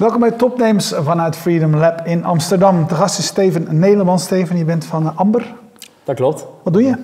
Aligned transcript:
Welkom 0.00 0.20
bij 0.20 0.30
Topnames 0.30 0.92
vanuit 0.96 1.36
Freedom 1.36 1.76
Lab 1.76 2.00
in 2.06 2.24
Amsterdam. 2.24 2.86
De 2.88 2.94
gast 2.94 3.18
is 3.18 3.26
Steven 3.26 3.78
Nederlands. 3.78 4.24
Steven, 4.24 4.56
je 4.56 4.64
bent 4.64 4.84
van 4.84 5.06
eh, 5.06 5.18
Amber. 5.18 5.54
Dat 6.04 6.16
klopt. 6.16 6.46
Wat 6.62 6.72
doe 6.72 6.82
je? 6.82 6.94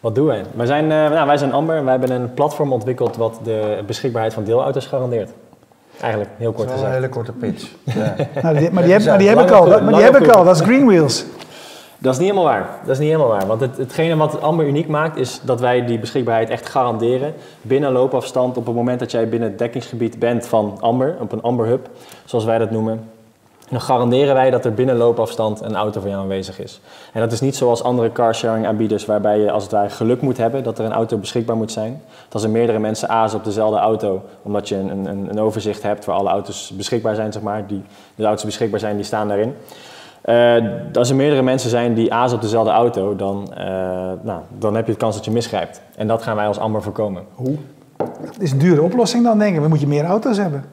Wat 0.00 0.14
doen 0.14 0.26
wij? 0.26 0.42
Wij 0.54 0.66
zijn, 0.66 0.84
uh, 0.84 0.90
nou, 0.90 1.26
wij 1.26 1.36
zijn 1.36 1.52
Amber 1.52 1.76
en 1.76 1.84
wij 1.84 1.92
hebben 1.98 2.10
een 2.10 2.34
platform 2.34 2.72
ontwikkeld 2.72 3.16
wat 3.16 3.38
de 3.42 3.82
beschikbaarheid 3.86 4.34
van 4.34 4.44
deelauto's 4.44 4.86
garandeert. 4.86 5.30
Eigenlijk, 6.00 6.30
heel 6.36 6.52
kort 6.52 6.70
gezegd. 6.70 6.86
een 6.86 6.94
hele 6.94 7.08
korte 7.08 7.32
pitch. 7.32 7.68
Ja. 7.84 8.14
nou, 8.42 8.58
die, 8.58 8.70
maar 8.70 8.82
die, 8.82 8.92
heb, 8.92 9.04
maar 9.04 9.18
die 9.18 9.28
heb 9.28 9.40
ik 9.40 9.50
al, 9.50 9.66
maar 9.66 9.94
die 9.94 10.02
heb 10.02 10.16
ik 10.16 10.28
al, 10.28 10.44
dat 10.44 10.54
is 10.54 10.62
Greenwheels. 10.62 11.24
Dat 11.98 12.12
is 12.12 12.18
niet 12.18 12.28
helemaal 12.30 12.52
waar. 12.52 12.68
Dat 12.80 12.90
is 12.90 12.98
niet 12.98 13.08
helemaal 13.08 13.28
waar. 13.28 13.46
Want 13.46 13.60
het, 13.60 13.76
hetgene 13.76 14.16
wat 14.16 14.40
Amber 14.40 14.66
uniek 14.66 14.88
maakt, 14.88 15.16
is 15.16 15.40
dat 15.42 15.60
wij 15.60 15.84
die 15.84 15.98
beschikbaarheid 15.98 16.50
echt 16.50 16.68
garanderen 16.68 17.34
binnen 17.62 17.92
loopafstand 17.92 18.56
op 18.56 18.66
het 18.66 18.74
moment 18.74 19.00
dat 19.00 19.10
jij 19.10 19.28
binnen 19.28 19.48
het 19.48 19.58
dekkingsgebied 19.58 20.18
bent 20.18 20.46
van 20.46 20.76
Amber, 20.80 21.16
op 21.20 21.32
een 21.32 21.42
Amber 21.42 21.66
Hub, 21.66 21.88
zoals 22.24 22.44
wij 22.44 22.58
dat 22.58 22.70
noemen. 22.70 23.10
Dan 23.68 23.80
garanderen 23.80 24.34
wij 24.34 24.50
dat 24.50 24.64
er 24.64 24.74
binnen 24.74 24.96
loopafstand 24.96 25.60
een 25.60 25.76
auto 25.76 26.00
voor 26.00 26.08
jou 26.08 26.22
aanwezig 26.22 26.60
is. 26.60 26.80
En 27.12 27.20
dat 27.20 27.32
is 27.32 27.40
niet 27.40 27.56
zoals 27.56 27.82
andere 27.82 28.12
carsharing 28.12 28.66
aanbieders 28.66 29.06
waarbij 29.06 29.38
je 29.38 29.50
als 29.50 29.62
het 29.62 29.72
ware 29.72 29.88
geluk 29.88 30.20
moet 30.20 30.36
hebben 30.36 30.62
dat 30.62 30.78
er 30.78 30.84
een 30.84 30.92
auto 30.92 31.16
beschikbaar 31.16 31.56
moet 31.56 31.72
zijn. 31.72 32.02
Dat 32.24 32.34
als 32.34 32.42
er 32.42 32.50
meerdere 32.50 32.78
mensen 32.78 33.08
azen 33.08 33.38
op 33.38 33.44
dezelfde 33.44 33.78
auto, 33.78 34.22
omdat 34.42 34.68
je 34.68 34.76
een, 34.76 35.06
een, 35.06 35.30
een 35.30 35.40
overzicht 35.40 35.82
hebt 35.82 36.04
waar 36.04 36.16
alle 36.16 36.28
auto's 36.28 36.72
beschikbaar 36.76 37.14
zijn, 37.14 37.32
zeg 37.32 37.42
maar, 37.42 37.66
die, 37.66 37.82
de 38.14 38.24
auto's 38.24 38.44
beschikbaar 38.44 38.80
zijn, 38.80 38.96
die 38.96 39.04
staan 39.04 39.28
daarin. 39.28 39.54
Uh, 40.26 40.64
als 40.92 41.10
er 41.10 41.16
meerdere 41.16 41.42
mensen 41.42 41.70
zijn 41.70 41.94
die 41.94 42.12
azen 42.12 42.36
op 42.36 42.42
dezelfde 42.42 42.70
auto, 42.70 43.16
dan, 43.16 43.48
uh, 43.50 43.58
nou, 44.22 44.40
dan 44.58 44.74
heb 44.74 44.86
je 44.86 44.92
de 44.92 44.98
kans 44.98 45.14
dat 45.14 45.24
je 45.24 45.30
misgrijpt. 45.30 45.80
En 45.96 46.06
dat 46.06 46.22
gaan 46.22 46.36
wij 46.36 46.46
als 46.46 46.58
Amber 46.58 46.82
voorkomen. 46.82 47.22
Hoe? 47.34 47.56
Het 48.20 48.42
is 48.42 48.52
een 48.52 48.58
dure 48.58 48.82
oplossing 48.82 49.24
dan, 49.24 49.38
denk 49.38 49.54
ik. 49.54 49.62
We 49.62 49.68
moeten 49.68 49.88
meer 49.88 50.04
auto's 50.04 50.36
hebben. 50.36 50.64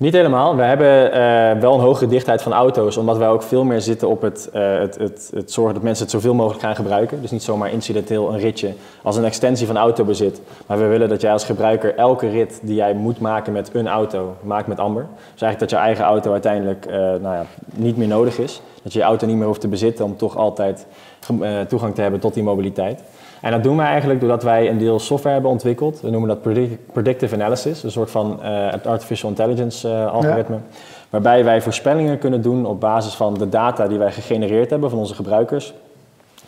Niet 0.00 0.12
helemaal. 0.12 0.56
We 0.56 0.62
hebben 0.62 1.06
uh, 1.06 1.60
wel 1.60 1.74
een 1.74 1.80
hogere 1.80 2.06
dichtheid 2.06 2.42
van 2.42 2.52
auto's, 2.52 2.96
omdat 2.96 3.16
wij 3.16 3.28
ook 3.28 3.42
veel 3.42 3.64
meer 3.64 3.80
zitten 3.80 4.08
op 4.08 4.22
het, 4.22 4.50
uh, 4.54 4.78
het, 4.78 4.98
het, 4.98 5.30
het, 5.34 5.52
zorgen 5.52 5.74
dat 5.74 5.82
mensen 5.82 6.02
het 6.04 6.12
zoveel 6.12 6.34
mogelijk 6.34 6.62
gaan 6.62 6.74
gebruiken. 6.74 7.20
Dus 7.20 7.30
niet 7.30 7.42
zomaar 7.42 7.72
incidenteel 7.72 8.32
een 8.32 8.38
ritje 8.38 8.74
als 9.02 9.16
een 9.16 9.24
extensie 9.24 9.66
van 9.66 9.76
autobezit. 9.76 10.40
Maar 10.66 10.78
we 10.78 10.86
willen 10.86 11.08
dat 11.08 11.20
jij 11.20 11.32
als 11.32 11.44
gebruiker 11.44 11.94
elke 11.94 12.28
rit 12.28 12.60
die 12.62 12.74
jij 12.74 12.94
moet 12.94 13.20
maken 13.20 13.52
met 13.52 13.70
een 13.74 13.88
auto, 13.88 14.36
maakt 14.42 14.66
met 14.66 14.78
Amber. 14.78 15.06
Dus 15.32 15.42
eigenlijk 15.42 15.58
dat 15.58 15.70
je 15.70 15.86
eigen 15.86 16.04
auto 16.04 16.32
uiteindelijk 16.32 16.86
uh, 16.86 16.92
nou 16.94 17.22
ja, 17.22 17.44
niet 17.74 17.96
meer 17.96 18.08
nodig 18.08 18.38
is. 18.38 18.62
Dat 18.82 18.92
je 18.92 18.98
je 18.98 19.04
auto 19.04 19.26
niet 19.26 19.36
meer 19.36 19.46
hoeft 19.46 19.60
te 19.60 19.68
bezitten 19.68 20.04
om 20.04 20.16
toch 20.16 20.36
altijd 20.36 20.86
toegang 21.68 21.94
te 21.94 22.00
hebben 22.00 22.20
tot 22.20 22.34
die 22.34 22.42
mobiliteit. 22.42 23.02
En 23.40 23.50
dat 23.50 23.62
doen 23.62 23.76
wij 23.76 23.86
eigenlijk 23.86 24.20
doordat 24.20 24.42
wij 24.42 24.70
een 24.70 24.78
deel 24.78 24.98
software 24.98 25.34
hebben 25.34 25.50
ontwikkeld. 25.50 26.00
We 26.00 26.10
noemen 26.10 26.28
dat 26.28 26.42
predictive 26.92 27.34
analysis, 27.34 27.82
een 27.82 27.90
soort 27.90 28.10
van 28.10 28.38
uh, 28.42 28.72
artificial 28.84 29.28
intelligence 29.28 29.88
uh, 29.88 30.12
algoritme. 30.12 30.54
Ja. 30.54 30.62
Waarbij 31.10 31.44
wij 31.44 31.62
voorspellingen 31.62 32.18
kunnen 32.18 32.42
doen 32.42 32.66
op 32.66 32.80
basis 32.80 33.14
van 33.14 33.34
de 33.34 33.48
data 33.48 33.88
die 33.88 33.98
wij 33.98 34.12
gegenereerd 34.12 34.70
hebben 34.70 34.90
van 34.90 34.98
onze 34.98 35.14
gebruikers. 35.14 35.74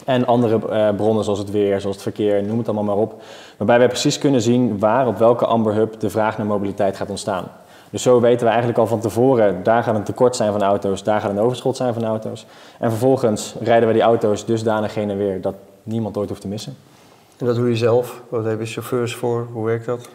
En 0.04 0.26
andere 0.26 0.58
uh, 0.70 0.88
bronnen 0.96 1.24
zoals 1.24 1.38
het 1.38 1.50
weer, 1.50 1.80
zoals 1.80 1.96
het 1.96 2.04
verkeer, 2.04 2.42
noem 2.42 2.58
het 2.58 2.66
allemaal 2.66 2.84
maar 2.84 3.04
op. 3.04 3.22
Waarbij 3.56 3.78
wij 3.78 3.88
precies 3.88 4.18
kunnen 4.18 4.42
zien 4.42 4.78
waar 4.78 5.06
op 5.06 5.18
welke 5.18 5.46
Amber 5.46 5.74
Hub 5.74 6.00
de 6.00 6.10
vraag 6.10 6.38
naar 6.38 6.46
mobiliteit 6.46 6.96
gaat 6.96 7.10
ontstaan. 7.10 7.44
Dus 7.90 8.02
zo 8.02 8.20
weten 8.20 8.40
we 8.40 8.48
eigenlijk 8.48 8.78
al 8.78 8.86
van 8.86 9.00
tevoren, 9.00 9.62
daar 9.62 9.82
gaat 9.82 9.94
een 9.94 10.02
tekort 10.02 10.36
zijn 10.36 10.52
van 10.52 10.62
auto's, 10.62 11.02
daar 11.02 11.20
gaat 11.20 11.30
een 11.30 11.40
overschot 11.40 11.76
zijn 11.76 11.94
van 11.94 12.04
auto's. 12.04 12.46
En 12.78 12.90
vervolgens 12.90 13.54
rijden 13.60 13.88
we 13.88 13.94
die 13.94 14.02
auto's 14.02 14.44
dusdanig 14.44 14.94
heen 14.94 15.10
en 15.10 15.16
weer 15.16 15.40
dat 15.40 15.54
niemand 15.82 16.16
ooit 16.16 16.28
hoeft 16.28 16.40
te 16.40 16.48
missen. 16.48 16.76
En 17.38 17.46
dat 17.46 17.56
doe 17.56 17.68
je 17.68 17.76
zelf? 17.76 18.22
Wat 18.28 18.44
hebben 18.44 18.66
je 18.66 18.72
chauffeurs 18.72 19.14
voor? 19.14 19.46
Hoe 19.52 19.64
werkt 19.64 19.86
dat? 19.86 20.08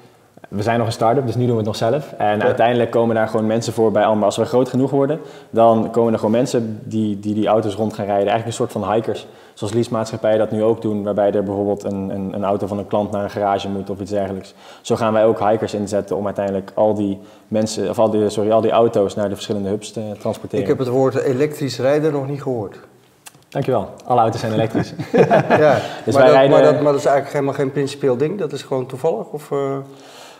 We 0.49 0.61
zijn 0.61 0.77
nog 0.77 0.87
een 0.87 0.93
start-up, 0.93 1.25
dus 1.25 1.35
nu 1.35 1.41
doen 1.41 1.51
we 1.51 1.57
het 1.57 1.65
nog 1.65 1.75
zelf. 1.75 2.13
En 2.17 2.37
ja. 2.37 2.43
uiteindelijk 2.43 2.91
komen 2.91 3.15
daar 3.15 3.27
gewoon 3.27 3.45
mensen 3.45 3.73
voor 3.73 3.91
bij 3.91 4.05
Amber. 4.05 4.25
Als 4.25 4.37
we 4.37 4.45
groot 4.45 4.69
genoeg 4.69 4.91
worden, 4.91 5.19
dan 5.49 5.91
komen 5.91 6.13
er 6.13 6.19
gewoon 6.19 6.33
mensen 6.33 6.79
die 6.83 7.19
die, 7.19 7.33
die 7.33 7.47
auto's 7.47 7.75
rond 7.75 7.93
gaan 7.93 8.05
rijden. 8.05 8.27
Eigenlijk 8.27 8.47
een 8.47 8.67
soort 8.67 8.71
van 8.71 8.93
hikers. 8.93 9.27
Zoals 9.53 9.73
leasemaatschappijen 9.73 10.39
dat 10.39 10.51
nu 10.51 10.63
ook 10.63 10.81
doen, 10.81 11.03
waarbij 11.03 11.31
er 11.31 11.43
bijvoorbeeld 11.43 11.83
een, 11.83 12.09
een, 12.09 12.33
een, 12.33 12.43
auto 12.43 12.67
van 12.67 12.77
een 12.77 12.87
klant 12.87 13.11
naar 13.11 13.23
een 13.23 13.29
garage 13.29 13.69
moet 13.69 13.89
of 13.89 13.99
iets 13.99 14.11
dergelijks. 14.11 14.53
Zo 14.81 14.95
gaan 14.95 15.13
wij 15.13 15.25
ook 15.25 15.39
hikers 15.39 15.73
inzetten 15.73 16.15
om 16.15 16.25
uiteindelijk 16.25 16.71
al 16.73 16.93
die 16.93 17.19
mensen, 17.47 17.89
of 17.89 17.99
al 17.99 18.09
die, 18.09 18.29
sorry, 18.29 18.51
al 18.51 18.61
die 18.61 18.71
auto's 18.71 19.15
naar 19.15 19.29
de 19.29 19.35
verschillende 19.35 19.69
hubs 19.69 19.91
te 19.91 20.11
transporteren. 20.19 20.63
Ik 20.63 20.69
heb 20.69 20.79
het 20.79 20.87
woord 20.87 21.15
elektrisch 21.15 21.79
rijden 21.79 22.11
nog 22.11 22.27
niet 22.27 22.41
gehoord. 22.41 22.77
Dankjewel. 23.49 23.93
Alle 24.05 24.19
auto's 24.19 24.39
zijn 24.39 24.53
elektrisch. 24.53 24.93
ja, 25.13 25.79
dus 26.05 26.13
maar, 26.13 26.23
dat, 26.23 26.33
rijden... 26.33 26.51
maar, 26.51 26.61
dat, 26.61 26.73
maar, 26.73 26.91
dat, 26.91 26.99
is 26.99 27.05
eigenlijk 27.05 27.33
helemaal 27.33 27.53
geen 27.53 27.71
principieel 27.71 28.17
ding? 28.17 28.39
Dat 28.39 28.51
is 28.51 28.61
gewoon 28.61 28.85
toevallig? 28.85 29.25
Of, 29.25 29.51
uh... 29.51 29.77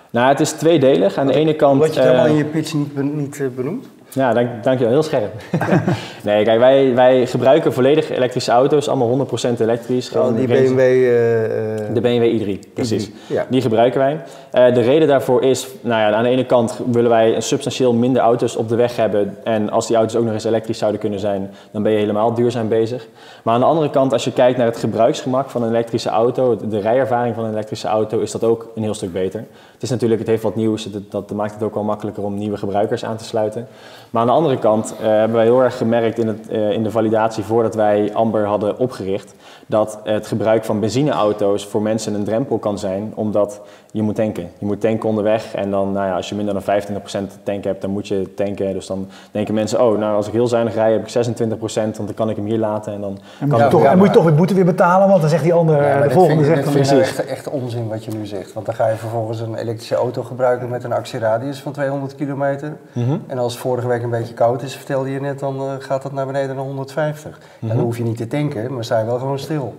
Nou, 0.09 0.27
het 0.27 0.39
is 0.39 0.51
tweedelig. 0.51 1.17
Aan 1.17 1.27
de 1.27 1.33
ene 1.33 1.55
kant... 1.55 1.79
Wat 1.79 1.93
je 1.93 1.99
het 1.99 2.09
helemaal 2.09 2.31
in 2.31 2.37
je 2.37 2.45
pitch 2.45 2.73
niet, 2.73 3.13
niet 3.15 3.37
uh, 3.37 3.47
benoemd? 3.55 3.87
Ja, 4.17 4.33
dank, 4.33 4.63
dankjewel. 4.63 4.93
Heel 4.93 5.03
scherp. 5.03 5.33
nee, 6.23 6.43
kijk, 6.43 6.59
wij, 6.59 6.95
wij 6.95 7.25
gebruiken 7.25 7.73
volledig 7.73 8.09
elektrische 8.09 8.51
auto's, 8.51 8.87
allemaal 8.87 9.27
100% 9.27 9.59
elektrisch. 9.59 10.11
Oh, 10.11 10.35
die 10.35 10.47
BMW... 10.47 10.79
Uh, 10.79 11.93
de 11.93 12.01
BMW 12.01 12.41
i3, 12.41 12.73
precies. 12.73 13.11
Ja. 13.27 13.45
Die 13.49 13.61
gebruiken 13.61 13.99
wij. 13.99 14.13
Uh, 14.13 14.73
de 14.73 14.81
reden 14.81 15.07
daarvoor 15.07 15.43
is, 15.43 15.67
nou 15.81 16.01
ja, 16.01 16.17
aan 16.17 16.23
de 16.23 16.29
ene 16.29 16.45
kant 16.45 16.79
willen 16.91 17.09
wij 17.09 17.35
een 17.35 17.41
substantieel 17.41 17.93
minder 17.93 18.21
auto's 18.21 18.55
op 18.55 18.69
de 18.69 18.75
weg 18.75 18.95
hebben. 18.95 19.37
En 19.43 19.69
als 19.69 19.87
die 19.87 19.95
auto's 19.95 20.15
ook 20.15 20.23
nog 20.23 20.33
eens 20.33 20.43
elektrisch 20.43 20.77
zouden 20.77 20.99
kunnen 20.99 21.19
zijn, 21.19 21.51
dan 21.71 21.83
ben 21.83 21.91
je 21.91 21.97
helemaal 21.97 22.33
duurzaam 22.33 22.67
bezig. 22.67 23.07
Maar 23.43 23.53
aan 23.53 23.59
de 23.59 23.65
andere 23.65 23.89
kant, 23.89 24.13
als 24.13 24.23
je 24.23 24.33
kijkt 24.33 24.57
naar 24.57 24.67
het 24.67 24.77
gebruiksgemak 24.77 25.49
van 25.49 25.63
een 25.63 25.69
elektrische 25.69 26.09
auto, 26.09 26.57
de 26.69 26.79
rijervaring 26.79 27.35
van 27.35 27.43
een 27.43 27.51
elektrische 27.51 27.87
auto, 27.87 28.19
is 28.19 28.31
dat 28.31 28.43
ook 28.43 28.71
een 28.75 28.83
heel 28.83 28.93
stuk 28.93 29.13
beter. 29.13 29.45
Het 29.73 29.83
is 29.83 29.89
natuurlijk, 29.89 30.19
het 30.19 30.29
heeft 30.29 30.43
wat 30.43 30.55
nieuws, 30.55 30.87
dat 31.09 31.31
maakt 31.31 31.53
het 31.53 31.63
ook 31.63 31.73
wel 31.73 31.83
makkelijker 31.83 32.23
om 32.23 32.37
nieuwe 32.37 32.57
gebruikers 32.57 33.05
aan 33.05 33.17
te 33.17 33.23
sluiten. 33.23 33.67
Maar 34.09 34.21
aan 34.21 34.27
de 34.27 34.33
andere 34.33 34.57
kant 34.57 34.93
uh, 34.93 35.07
hebben 35.07 35.35
wij 35.35 35.45
heel 35.45 35.63
erg 35.63 35.77
gemerkt 35.77 36.19
in, 36.19 36.27
het, 36.27 36.47
uh, 36.51 36.71
in 36.71 36.83
de 36.83 36.91
validatie 36.91 37.43
voordat 37.43 37.75
wij 37.75 38.13
Amber 38.13 38.45
hadden 38.45 38.79
opgericht, 38.79 39.35
dat 39.67 39.99
het 40.03 40.27
gebruik 40.27 40.65
van 40.65 40.79
benzineauto's 40.79 41.65
voor 41.65 41.81
mensen 41.81 42.13
een 42.13 42.23
drempel 42.23 42.57
kan 42.57 42.79
zijn, 42.79 43.11
omdat 43.15 43.61
je 43.91 44.01
moet 44.01 44.15
tanken. 44.15 44.49
Je 44.57 44.65
moet 44.65 44.81
tanken 44.81 45.09
onderweg 45.09 45.55
en 45.55 45.71
dan, 45.71 45.91
nou 45.91 46.07
ja, 46.07 46.15
als 46.15 46.29
je 46.29 46.35
minder 46.35 46.53
dan 46.53 46.63
25% 46.63 47.43
tank 47.43 47.63
hebt, 47.63 47.81
dan 47.81 47.89
moet 47.89 48.07
je 48.07 48.33
tanken. 48.33 48.73
Dus 48.73 48.87
dan 48.87 49.07
denken 49.31 49.53
mensen, 49.53 49.81
oh, 49.81 49.97
nou 49.97 50.15
als 50.15 50.27
ik 50.27 50.33
heel 50.33 50.47
zuinig 50.47 50.73
rij 50.73 50.91
heb 50.91 51.07
ik 51.07 51.27
26%, 51.27 51.49
want 51.59 51.95
dan 51.95 52.13
kan 52.13 52.29
ik 52.29 52.35
hem 52.35 52.45
hier 52.45 52.57
laten 52.57 52.93
en 52.93 53.01
dan... 53.01 53.19
En 53.39 53.47
moet, 53.47 53.59
je, 53.59 53.67
toch, 53.67 53.81
ja, 53.81 53.95
moet 53.95 54.07
je 54.07 54.13
toch 54.13 54.23
weer 54.23 54.35
boete 54.35 54.53
weer 54.53 54.65
betalen, 54.65 55.07
want 55.07 55.21
dan 55.21 55.29
zegt 55.29 55.43
die 55.43 55.53
andere, 55.53 55.85
ja, 55.85 56.01
de 56.01 56.09
volgende 56.09 56.43
zegt 56.43 56.63
dan... 56.63 56.75
Ik 56.75 56.85
echt, 56.85 57.25
echt 57.25 57.49
onzin 57.49 57.87
wat 57.87 58.05
je 58.05 58.11
nu 58.11 58.25
zegt, 58.25 58.53
want 58.53 58.65
dan 58.65 58.75
ga 58.75 58.87
je 58.87 58.95
vervolgens 58.95 59.39
een 59.39 59.55
elektrische 59.55 59.95
auto 59.95 60.23
gebruiken 60.23 60.69
met 60.69 60.83
een 60.83 60.93
actieradius 60.93 61.61
van 61.61 61.71
200 61.71 62.15
kilometer. 62.15 62.77
Mm 62.93 63.05
-hmm. 63.05 63.23
En 63.27 63.37
als 63.37 63.53
het 63.53 63.61
vorige 63.61 63.87
week 63.87 64.03
een 64.03 64.09
beetje 64.09 64.33
koud 64.33 64.61
is, 64.61 64.75
vertelde 64.75 65.11
je 65.11 65.19
net, 65.19 65.39
dan 65.39 65.61
uh, 65.61 65.71
gaat 65.79 66.01
dat 66.01 66.11
naar 66.11 66.25
beneden 66.25 66.55
naar 66.55 66.65
150. 66.65 67.31
Mm 67.31 67.37
-hmm. 67.59 67.77
Dan 67.77 67.85
hoef 67.85 67.97
je 67.97 68.03
niet 68.03 68.17
te 68.17 68.27
tanken, 68.27 68.73
maar 68.73 68.83
sta 68.83 68.99
je 68.99 69.05
wel 69.05 69.19
gewoon 69.19 69.39
stil. 69.39 69.75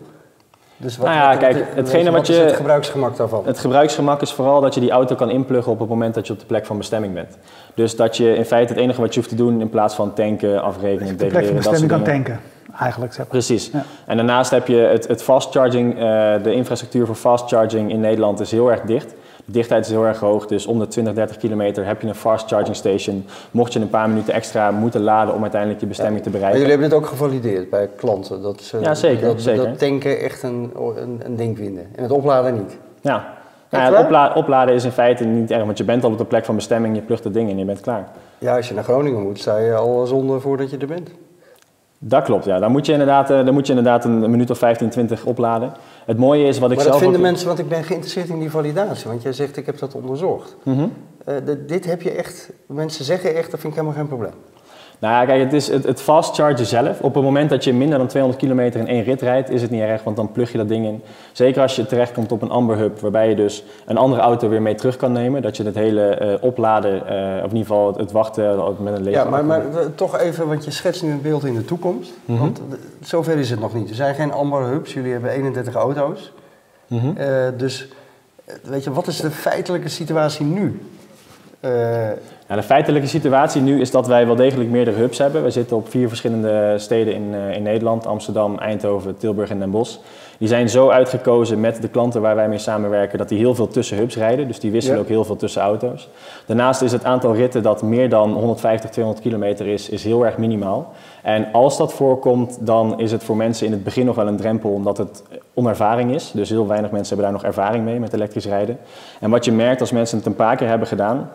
Dus 0.81 0.97
wat, 0.97 1.07
nou 1.07 1.19
ja, 1.19 1.29
wat, 1.29 1.39
kijk, 1.39 1.59
wat, 1.59 1.67
hetgene 1.75 2.11
wat 2.11 2.27
je... 2.27 2.33
het 2.33 2.53
gebruiksgemak 2.53 3.17
daarvan? 3.17 3.47
Het 3.47 3.59
gebruiksgemak 3.59 4.23
is 4.23 4.33
vooral 4.33 4.61
dat 4.61 4.75
je 4.75 4.81
die 4.81 4.91
auto 4.91 5.15
kan 5.15 5.31
inpluggen 5.31 5.73
op 5.73 5.79
het 5.79 5.89
moment 5.89 6.15
dat 6.15 6.27
je 6.27 6.33
op 6.33 6.39
de 6.39 6.47
plek 6.47 6.67
van 6.67 6.79
bestemming 6.79 7.15
bent. 7.15 7.39
Dus 7.75 7.97
dat 7.97 8.17
je 8.17 8.35
in 8.35 8.45
feite 8.45 8.73
het 8.73 8.83
enige 8.83 9.01
wat 9.01 9.15
je 9.15 9.21
hoeft 9.21 9.31
te 9.31 9.37
doen 9.37 9.61
in 9.61 9.69
plaats 9.69 9.95
van 9.95 10.15
tanken, 10.15 10.63
afrekenen, 10.63 11.17
de 11.17 11.27
plek 11.27 11.47
van 11.47 11.55
bestemming 11.55 11.89
kan 11.89 12.03
tanken. 12.03 12.41
Eigenlijk 12.81 13.13
zeg 13.13 13.23
maar. 13.23 13.31
Precies. 13.31 13.71
Ja. 13.73 13.85
En 14.07 14.17
daarnaast 14.17 14.51
heb 14.51 14.67
je 14.67 14.77
het, 14.77 15.09
het 15.09 15.23
fast 15.23 15.51
charging, 15.51 15.95
uh, 15.95 16.01
de 16.43 16.53
infrastructuur 16.53 17.07
voor 17.07 17.15
fast 17.15 17.49
charging 17.49 17.91
in 17.91 18.01
Nederland 18.01 18.41
is 18.41 18.51
heel 18.51 18.71
erg 18.71 18.81
dicht. 18.81 19.15
De 19.49 19.55
dichtheid 19.55 19.85
is 19.85 19.91
heel 19.91 20.07
erg 20.07 20.21
hoog, 20.21 20.47
dus 20.47 20.67
om 20.67 20.79
de 20.79 20.87
20, 20.87 21.15
30 21.15 21.37
kilometer 21.37 21.87
heb 21.87 22.03
je 22.03 22.09
een 22.09 22.15
fast 22.15 22.49
charging 22.49 22.77
station. 22.77 23.25
Mocht 23.51 23.73
je 23.73 23.81
een 23.81 23.89
paar 23.89 24.09
minuten 24.09 24.35
extra 24.35 24.71
moeten 24.71 25.01
laden 25.01 25.35
om 25.35 25.43
uiteindelijk 25.43 25.81
je 25.81 25.87
bestemming 25.87 26.19
ja. 26.19 26.25
te 26.25 26.31
bereiken. 26.31 26.61
Maar 26.61 26.69
jullie 26.69 26.85
hebben 26.85 26.99
het 26.99 27.09
ook 27.09 27.19
gevalideerd 27.19 27.71
bij 27.71 27.89
klanten? 27.97 28.43
Dat 28.43 28.63
ze, 28.63 28.81
ja, 28.81 28.95
zeker. 28.95 29.27
Dat, 29.27 29.41
zeker. 29.41 29.65
dat 29.65 29.79
tanken 29.79 30.21
echt 30.21 30.43
een, 30.43 30.73
een, 30.97 31.21
een 31.25 31.37
ding 31.37 31.57
vinden 31.57 31.87
en 31.97 32.03
het 32.03 32.13
opladen 32.13 32.55
niet? 32.55 32.77
Ja. 33.01 33.37
Nou 33.71 33.85
ja, 33.85 33.91
het 33.91 34.05
opla 34.05 34.33
opladen 34.35 34.75
is 34.75 34.85
in 34.85 34.91
feite 34.91 35.25
niet 35.25 35.51
erg, 35.51 35.65
want 35.65 35.79
je 35.79 35.85
bent 35.85 36.05
al 36.05 36.11
op 36.11 36.19
de 36.19 36.25
plek 36.25 36.45
van 36.45 36.55
bestemming, 36.55 36.97
je 36.97 37.03
plugt 37.03 37.25
het 37.25 37.33
ding 37.33 37.51
en 37.51 37.59
je 37.59 37.65
bent 37.65 37.81
klaar. 37.81 38.09
Ja, 38.39 38.57
als 38.57 38.69
je 38.69 38.75
naar 38.75 38.85
Groningen 38.85 39.23
moet, 39.23 39.39
sta 39.39 39.59
je 39.59 39.75
al 39.75 40.07
zonder 40.07 40.41
voordat 40.41 40.71
je 40.71 40.77
er 40.77 40.87
bent. 40.87 41.11
Dat 41.99 42.25
klopt, 42.25 42.45
ja. 42.45 42.59
Dan 42.59 42.71
moet 42.71 42.87
je 42.87 42.93
inderdaad, 42.93 43.29
dan 43.29 43.53
moet 43.53 43.67
je 43.67 43.73
inderdaad 43.73 44.05
een 44.05 44.31
minuut 44.31 44.51
of 44.51 44.59
15, 44.59 44.89
20 44.89 45.25
opladen. 45.25 45.73
Het 46.09 46.19
mooie 46.19 46.47
is 46.47 46.59
wat 46.59 46.71
ik 46.71 46.77
maar 46.77 46.87
zelf... 46.87 47.01
Maar 47.01 47.05
dat 47.05 47.13
vinden 47.13 47.21
ook... 47.21 47.27
mensen, 47.27 47.47
want 47.47 47.59
ik 47.59 47.69
ben 47.69 47.85
geïnteresseerd 47.85 48.29
in 48.29 48.39
die 48.39 48.51
validatie. 48.51 49.09
Want 49.09 49.23
jij 49.23 49.33
zegt, 49.33 49.57
ik 49.57 49.67
heb 49.67 49.79
dat 49.79 49.95
onderzocht. 49.95 50.57
Mm 50.63 50.75
-hmm. 50.75 50.93
uh, 51.29 51.57
dit 51.67 51.85
heb 51.85 52.03
je 52.03 52.11
echt... 52.11 52.51
Mensen 52.67 53.05
zeggen 53.05 53.35
echt, 53.35 53.51
dat 53.51 53.61
vind 53.61 53.73
ik 53.73 53.79
helemaal 53.79 53.99
geen 53.99 54.09
probleem. 54.09 54.33
Nou 55.01 55.15
ja, 55.15 55.25
kijk, 55.25 55.41
het, 55.43 55.53
is 55.53 55.69
het, 55.69 55.85
het 55.85 56.01
fast 56.01 56.35
chargen 56.35 56.67
zelf. 56.67 57.01
Op 57.01 57.15
het 57.15 57.25
moment 57.25 57.51
dat 57.51 57.65
je 57.65 57.73
minder 57.73 57.99
dan 57.99 58.07
200 58.07 58.43
kilometer 58.43 58.81
in 58.81 58.87
één 58.87 59.03
rit 59.03 59.23
rijdt, 59.23 59.51
is 59.51 59.63
het 59.63 59.71
niet 59.71 59.81
erg, 59.81 60.03
want 60.03 60.17
dan 60.17 60.33
plug 60.33 60.53
je 60.53 60.59
dat 60.59 60.69
ding 60.69 60.87
in. 60.87 61.03
Zeker 61.33 61.63
als 61.63 61.77
je 61.77 61.87
terechtkomt 61.87 62.33
op 62.33 62.43
een 62.43 62.51
Amber 62.51 62.77
Hub, 62.77 63.01
waarbij 63.01 63.29
je 63.29 63.35
dus 63.37 63.65
een 63.87 63.97
andere 63.97 64.23
auto 64.23 64.49
weer 64.49 64.63
mee 64.63 64.75
terug 64.75 64.97
kan 64.97 65.13
nemen. 65.13 65.43
Dat 65.43 65.57
je 65.57 65.65
het 65.65 65.75
hele 65.75 66.19
uh, 66.23 66.45
opladen, 66.45 66.95
uh, 66.95 67.45
of 67.45 67.51
in 67.51 67.57
ieder 67.57 67.59
geval 67.59 67.87
het, 67.87 67.97
het 67.97 68.13
wachten 68.13 68.57
met 68.83 68.97
een 68.97 69.03
lege 69.03 69.17
Ja, 69.17 69.25
maar, 69.25 69.45
maar 69.45 69.63
toch 69.95 70.19
even, 70.19 70.49
want 70.49 70.65
je 70.65 70.71
schetst 70.71 71.03
nu 71.03 71.11
een 71.11 71.23
beeld 71.23 71.45
in 71.45 71.55
de 71.55 71.65
toekomst. 71.65 72.13
Mm 72.25 72.37
-hmm. 72.37 72.45
Want 72.45 72.61
zover 73.01 73.37
is 73.37 73.51
het 73.51 73.61
nog 73.61 73.75
niet. 73.75 73.89
Er 73.89 73.95
zijn 73.95 74.15
geen 74.15 74.33
Amber 74.33 74.67
Hubs, 74.67 74.95
jullie 74.95 75.13
hebben 75.13 75.31
31 75.31 75.75
auto's. 75.75 76.33
Mm 76.87 76.99
-hmm. 76.99 77.15
uh, 77.19 77.27
dus, 77.57 77.89
weet 78.63 78.85
je, 78.85 78.93
wat 78.93 79.07
is 79.07 79.21
de 79.21 79.31
feitelijke 79.31 79.89
situatie 79.89 80.47
nu? 80.47 80.81
Eh, 81.61 82.57
de 82.57 82.63
feitelijke 82.63 83.09
situatie 83.09 83.63
nu 83.63 83.81
is 83.81 83.91
dat 83.91 84.07
wij 84.07 84.27
wel 84.27 84.37
degelijk 84.37 84.71
meerdere 84.71 84.97
hubs 84.97 85.19
hebben. 85.19 85.43
We 85.43 85.51
zitten 85.51 85.77
op 85.77 85.91
vier 85.91 86.09
verschillende 86.09 86.75
steden 86.77 87.15
in, 87.15 87.35
eh, 87.35 87.57
in 87.57 87.63
Nederland: 87.63 88.07
Amsterdam, 88.07 88.59
Eindhoven, 88.59 89.17
Tilburg 89.17 89.51
en 89.51 89.59
Den 89.59 89.71
Bosch. 89.71 89.97
Die 90.39 90.49
zijn 90.49 90.69
zo 90.69 90.89
uitgekozen 90.89 91.61
met 91.61 91.83
de 91.83 91.89
klanten 91.89 92.21
waar 92.21 92.35
wij 92.35 92.49
mee 92.49 92.59
samenwerken 92.59 93.19
dat 93.19 93.29
die 93.29 93.39
heel 93.39 93.55
veel 93.55 93.69
tussen 93.69 93.97
hubs 93.97 94.17
rijden. 94.17 94.47
Dus 94.47 94.61
die 94.61 94.71
wisselen 94.71 94.97
Ja. 94.97 95.03
ook 95.03 95.09
heel 95.09 95.25
veel 95.25 95.37
tussen 95.37 95.63
auto's. 95.63 96.09
Daarnaast 96.47 96.83
is 96.83 96.93
het 96.93 97.05
aantal 97.05 97.35
ritten 97.35 97.63
dat 97.63 97.83
meer 97.83 98.09
dan 98.09 98.33
150, 98.33 98.91
200 98.91 99.27
kilometer 99.27 99.67
is, 99.67 99.89
is 99.89 100.05
heel 100.05 100.27
erg 100.27 100.37
minimaal. 100.37 100.93
En 101.23 101.53
als 101.53 101.77
dat 101.77 101.93
voorkomt, 101.93 102.59
dan 102.61 103.01
is 103.01 103.13
het 103.13 103.25
voor 103.25 103.37
mensen 103.37 103.67
in 103.67 103.73
het 103.73 103.85
begin 103.85 104.07
nog 104.07 104.17
wel 104.17 104.27
een 104.27 104.37
drempel 104.37 104.71
omdat 104.71 104.99
het 104.99 105.23
onervaring 105.55 106.15
is. 106.15 106.31
Dus 106.31 106.49
heel 106.49 106.67
weinig 106.67 106.91
mensen 106.91 107.17
hebben 107.17 107.33
daar 107.33 107.43
nog 107.43 107.55
ervaring 107.55 107.85
mee 107.85 108.01
met 108.01 108.13
elektrisch 108.13 108.47
rijden. 108.47 108.79
En 109.21 109.31
wat 109.31 109.45
je 109.45 109.53
merkt 109.53 109.81
als 109.81 109.93
mensen 109.93 110.17
het 110.19 110.27
een 110.27 110.35
paar 110.35 110.57
keer 110.57 110.69
hebben 110.69 110.89
gedaan, 110.89 111.31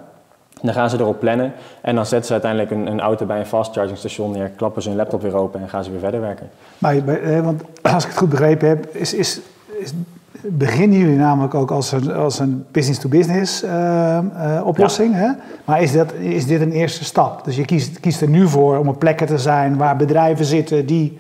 dan 0.64 0.74
gaan 0.74 0.90
ze 0.90 1.00
erop 1.00 1.20
plannen 1.20 1.54
en 1.82 1.96
dan 1.96 2.06
zetten 2.06 2.26
ze 2.28 2.32
uiteindelijk 2.32 2.72
een, 2.72 2.88
een 2.88 3.02
auto 3.02 3.26
bij 3.26 3.40
een 3.40 3.46
fast 3.46 3.74
charging 3.74 3.98
station 3.98 4.32
neer, 4.32 4.50
klappen 4.50 4.82
ze 4.82 4.88
hun 4.88 4.98
laptop 4.98 5.22
weer 5.22 5.36
open 5.36 5.62
en 5.62 5.70
gaan 5.70 5.84
ze 5.84 5.92
weer 5.92 6.00
verder 6.00 6.22
werken. 6.22 6.50
Maar 6.78 7.08
eh, 7.08 7.40
want 7.40 7.62
als 7.82 8.04
ik 8.04 8.10
het 8.10 8.20
goed 8.20 8.30
begrepen 8.30 8.68
heb, 8.68 8.96
is, 8.96 9.14
is, 9.14 9.40
is, 9.80 9.94
beginnen 10.42 11.00
jullie 11.00 11.18
namelijk 11.18 11.54
ook 11.54 11.72
als 11.72 11.92
een, 11.92 12.14
als 12.14 12.40
een 12.40 12.66
business-to-business 12.72 13.64
eh, 13.64 14.18
eh, 14.18 14.26
oplossing. 14.66 15.14
Hè? 15.14 15.30
Maar 15.66 15.82
is, 15.82 15.92
dat, 15.92 16.14
is 16.14 16.46
dit 16.46 16.62
een 16.62 16.72
eerste 16.72 17.04
stap? 17.04 17.46
Dus 17.46 17.56
je 17.56 17.66
kiest, 17.66 18.00
kiest 18.00 18.22
er 18.22 18.30
nu 18.30 18.48
voor 18.48 18.78
om 18.78 18.88
op 18.88 19.00
plekken 19.00 19.28
te 19.28 19.38
zijn 19.38 19.78
waar 19.78 19.96
bedrijven 19.96 20.46
zitten 20.46 20.86
die, 20.86 21.18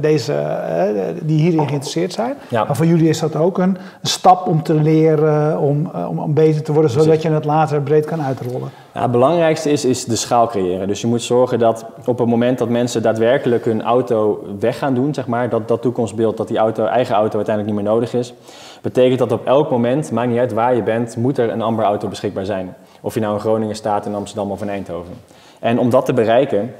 deze, 0.00 0.32
eh, 0.32 1.04
die 1.22 1.40
hierin 1.40 1.66
geïnteresseerd 1.66 2.12
zijn. 2.12 2.34
Ja. 2.48 2.64
Maar 2.64 2.76
voor 2.76 2.86
jullie 2.86 3.08
is 3.08 3.18
dat 3.18 3.36
ook 3.36 3.58
een, 3.58 3.76
stap 4.02 4.46
om 4.46 4.62
te 4.62 4.74
leren, 4.74 5.58
om, 5.58 5.90
eh, 5.94 6.08
om, 6.08 6.18
om 6.18 6.34
beter 6.34 6.62
te 6.62 6.72
worden, 6.72 6.90
zodat 6.90 7.22
je 7.22 7.30
het 7.30 7.44
later 7.44 7.80
breed 7.80 8.04
kan 8.04 8.22
uitrollen. 8.22 8.70
Ja, 8.94 9.02
het 9.02 9.10
belangrijkste 9.10 9.70
is, 9.70 9.84
is 9.84 10.04
de 10.04 10.16
schaal 10.16 10.46
creëren. 10.46 10.88
Dus 10.88 11.00
je 11.00 11.06
moet 11.06 11.22
zorgen 11.22 11.58
dat 11.58 11.84
op 12.06 12.18
het 12.18 12.28
moment 12.28 12.58
dat 12.58 12.68
mensen 12.68 13.02
daadwerkelijk 13.02 13.64
hun 13.64 13.82
auto 13.82 14.44
weg 14.58 14.78
gaan 14.78 14.94
doen, 14.94 15.14
zeg 15.14 15.26
maar, 15.26 15.48
dat, 15.48 15.68
dat 15.68 15.82
toekomstbeeld, 15.82 16.36
dat 16.36 16.48
die 16.48 16.58
auto, 16.58 16.84
eigen 16.84 17.14
auto 17.14 17.36
uiteindelijk 17.36 17.74
niet 17.76 17.84
meer 17.84 17.92
nodig 17.94 18.14
is, 18.14 18.34
betekent 18.82 19.18
dat 19.18 19.32
op 19.32 19.46
elk 19.46 19.70
moment, 19.70 20.10
maakt 20.10 20.28
niet 20.28 20.38
uit 20.38 20.52
waar 20.52 20.74
je 20.74 20.82
bent, 20.82 21.16
moet 21.16 21.38
er 21.38 21.50
een 21.50 21.62
amber 21.62 21.84
auto 21.84 22.08
beschikbaar 22.08 22.44
zijn. 22.44 22.74
Of 23.00 23.14
je 23.14 23.20
nou 23.20 23.34
in 23.34 23.40
Groningen 23.40 23.76
staat, 23.76 24.06
in 24.06 24.14
Amsterdam 24.14 24.50
of 24.50 24.62
in 24.62 24.68
Eindhoven. 24.68 25.12
En 25.58 25.78
om 25.78 25.90
dat 25.90 26.04
te 26.04 26.12
bereiken, 26.12 26.74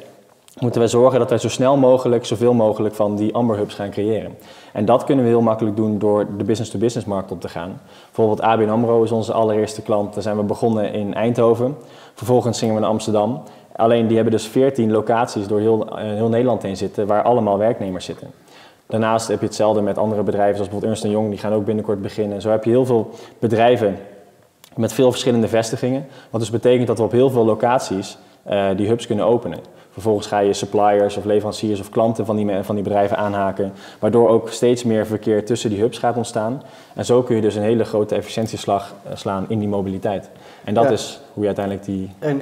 moeten 0.61 0.81
we 0.81 0.87
zorgen 0.87 1.19
dat 1.19 1.29
wij 1.29 1.39
zo 1.39 1.49
snel 1.49 1.77
mogelijk, 1.77 2.27
zoveel 2.27 2.55
mogelijk 2.55 2.95
van 2.95 3.17
die 3.17 3.35
Amber 3.35 3.57
Hubs 3.57 3.75
gaan 3.75 3.91
creëren. 3.91 4.39
En 4.73 4.85
dat 4.85 5.05
kunnen 5.05 5.25
we 5.25 5.31
heel 5.31 5.41
makkelijk 5.41 5.77
doen 5.77 5.99
door 5.99 6.27
de 6.37 6.45
business-to-business 6.45 7.07
markt 7.07 7.31
op 7.31 7.41
te 7.41 7.49
gaan. 7.49 7.81
Bijvoorbeeld 8.05 8.41
ABN 8.41 8.69
AMRO 8.69 9.03
is 9.03 9.13
onze 9.13 9.33
allereerste 9.33 9.83
klant. 9.83 10.15
Daar 10.15 10.23
zijn 10.23 10.37
we 10.37 10.43
begonnen 10.43 10.93
in 10.93 11.15
Eindhoven. 11.15 11.77
Vervolgens 12.15 12.59
gingen 12.59 12.75
we 12.75 12.81
naar 12.81 12.91
Amsterdam. 12.91 13.43
Alleen 13.77 14.07
die 14.07 14.17
hebben 14.17 14.35
dus 14.35 14.47
14 14.47 14.91
locaties 14.91 15.47
door 15.47 15.61
heel, 15.61 15.99
eh, 15.99 16.05
heel 16.05 16.29
Nederland 16.29 16.63
heen 16.63 16.77
zitten, 16.77 17.07
waar 17.07 17.23
allemaal 17.23 17.59
werknemers 17.59 18.05
zitten. 18.05 18.31
Daarnaast 18.87 19.29
heb 19.29 19.41
je 19.41 19.47
hetzelfde 19.47 19.81
met 19.81 19.99
andere 19.99 20.23
bedrijven, 20.23 20.55
zoals 20.55 20.71
bijvoorbeeld 20.71 21.03
Ernst 21.03 21.15
Young, 21.15 21.31
die 21.31 21.39
gaan 21.39 21.53
ook 21.53 21.65
binnenkort 21.65 22.03
beginnen. 22.03 22.41
Zo 22.41 22.51
heb 22.51 22.65
je 22.65 22.71
heel 22.71 22.87
veel 22.87 23.11
bedrijven 23.39 23.99
met 24.77 24.93
veel 24.93 25.11
verschillende 25.11 25.49
vestigingen. 25.49 26.07
Wat 26.31 26.41
dus 26.41 26.51
betekent 26.51 26.87
dat 26.87 26.99
we 26.99 27.05
op 27.05 27.13
heel 27.13 27.31
veel 27.31 27.45
locaties 27.45 28.19
eh, 28.43 28.69
die 28.77 28.89
hubs 28.89 29.07
kunnen 29.07 29.25
openen. 29.25 29.59
Vervolgens 29.99 30.27
ga 30.27 30.39
je 30.39 30.53
suppliers 30.53 31.17
of 31.17 31.25
leveranciers 31.25 31.81
of 31.81 31.91
klanten 31.91 32.27
van 32.27 32.37
die, 32.37 32.63
van 32.63 32.75
die 32.75 32.85
bedrijven 32.85 33.17
aanhaken. 33.17 33.73
Waardoor 33.99 34.29
ook 34.29 34.51
steeds 34.51 34.85
meer 34.85 35.07
verkeer 35.07 35.45
tussen 35.45 35.71
die 35.71 35.81
hubs 35.81 35.99
gaat 35.99 36.17
ontstaan. 36.17 36.63
En 36.95 37.05
zo 37.05 37.23
kun 37.23 37.37
je 37.37 37.43
dus 37.43 37.55
een 37.55 37.63
hele 37.63 37.85
grote 37.85 38.15
efficiëntieslag 38.15 38.95
eh, 39.05 39.17
slaan 39.17 39.45
in 39.49 39.59
die 39.59 39.69
mobiliteit. 39.69 40.31
En 40.65 40.75
dat 40.75 40.85
Ja. 40.85 40.91
is 40.91 41.21
hoe 41.33 41.43
je 41.43 41.47
uiteindelijk 41.49 41.87
die... 41.87 42.11
En 42.19 42.41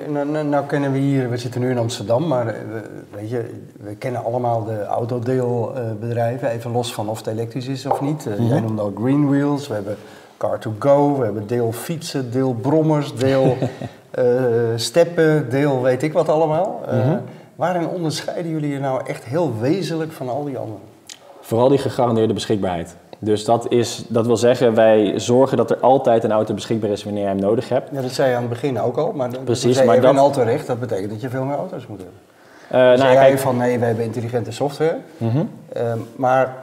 nou, 0.49 0.67
kennen 0.67 0.93
we 0.93 0.99
hier, 0.99 1.31
we 1.31 1.37
zitten 1.37 1.61
nu 1.61 1.71
in 1.71 1.79
Amsterdam, 1.79 2.27
maar 2.27 2.47
eh, 2.47 2.55
we, 2.73 2.83
weet 3.11 3.31
je, 3.31 3.51
we 3.81 3.95
kennen 3.95 4.25
allemaal 4.25 4.65
de 4.65 4.85
autodeelbedrijven, 4.85 6.51
even 6.51 6.71
los 6.73 6.95
van 6.95 7.09
of 7.09 7.19
het 7.19 7.27
elektrisch 7.27 7.67
is 7.67 7.87
of 7.87 8.01
niet. 8.01 8.27
Eh, 8.27 8.49
Jij 8.49 8.61
noemde 8.61 8.83
al 8.83 8.93
Green 9.01 9.29
Wheels, 9.29 9.69
we 9.69 9.75
hebben 9.75 9.97
Car2Go, 10.45 11.19
we 11.19 11.25
hebben 11.25 11.47
deel 11.47 11.73
fietsen, 11.73 12.31
deel 12.31 12.53
brommers, 12.55 13.15
deel 13.15 13.57
eh, 14.11 14.25
steppen, 14.77 15.51
deel 15.51 15.83
weet 15.83 16.03
ik 16.03 16.13
wat 16.13 16.29
allemaal. 16.29 16.81
Eh, 16.89 17.13
Waarin 17.57 17.89
onderscheiden 17.89 18.51
jullie 18.53 18.71
je 18.73 18.79
nou 18.79 19.01
echt 19.07 19.25
heel 19.25 19.53
wezenlijk 19.61 20.13
van 20.13 20.29
al 20.29 20.45
die 20.45 20.57
anderen? 20.59 20.83
Vooral 21.41 21.69
die 21.69 21.79
gegarandeerde 21.79 22.33
beschikbaarheid. 22.33 22.97
Dus 23.19 23.45
dat, 23.45 23.71
is, 23.73 24.05
dat 24.09 24.27
wil 24.27 24.37
zeggen, 24.37 24.75
wij 24.75 25.13
zorgen 25.21 25.57
dat 25.57 25.71
er 25.71 25.81
altijd 25.81 26.25
een 26.25 26.33
auto 26.33 26.55
beschikbaar 26.55 26.91
is 26.91 27.05
wanneer 27.05 27.23
je 27.23 27.29
hem 27.29 27.39
nodig 27.41 27.69
hebt. 27.69 27.91
Ja, 27.93 28.01
dat 28.01 28.11
zei 28.11 28.29
je 28.31 28.35
aan 28.35 28.41
het 28.41 28.51
begin 28.51 28.81
ook 28.81 28.97
al, 28.97 29.13
maar 29.13 29.29
Precies, 29.45 29.83
maar 29.85 29.95
je 29.95 30.01
dat- 30.01 30.17
al 30.17 30.31
terecht, 30.31 30.67
dat 30.67 30.81
betekent 30.81 31.11
dat 31.11 31.21
je 31.21 31.29
veel 31.29 31.45
meer 31.45 31.57
auto's 31.57 31.87
moet 31.87 31.99
hebben. 31.99 32.19
Eh, 32.69 32.79
Nou, 32.81 32.97
zei 32.99 33.15
kijk, 33.15 33.29
jij 33.29 33.39
van 33.39 33.57
nee, 33.57 33.79
we 33.79 33.85
hebben 33.85 34.05
intelligente 34.05 34.53
software, 34.53 34.97
Mhm. 35.17 35.45
Ehm, 35.73 35.99
maar 36.17 36.55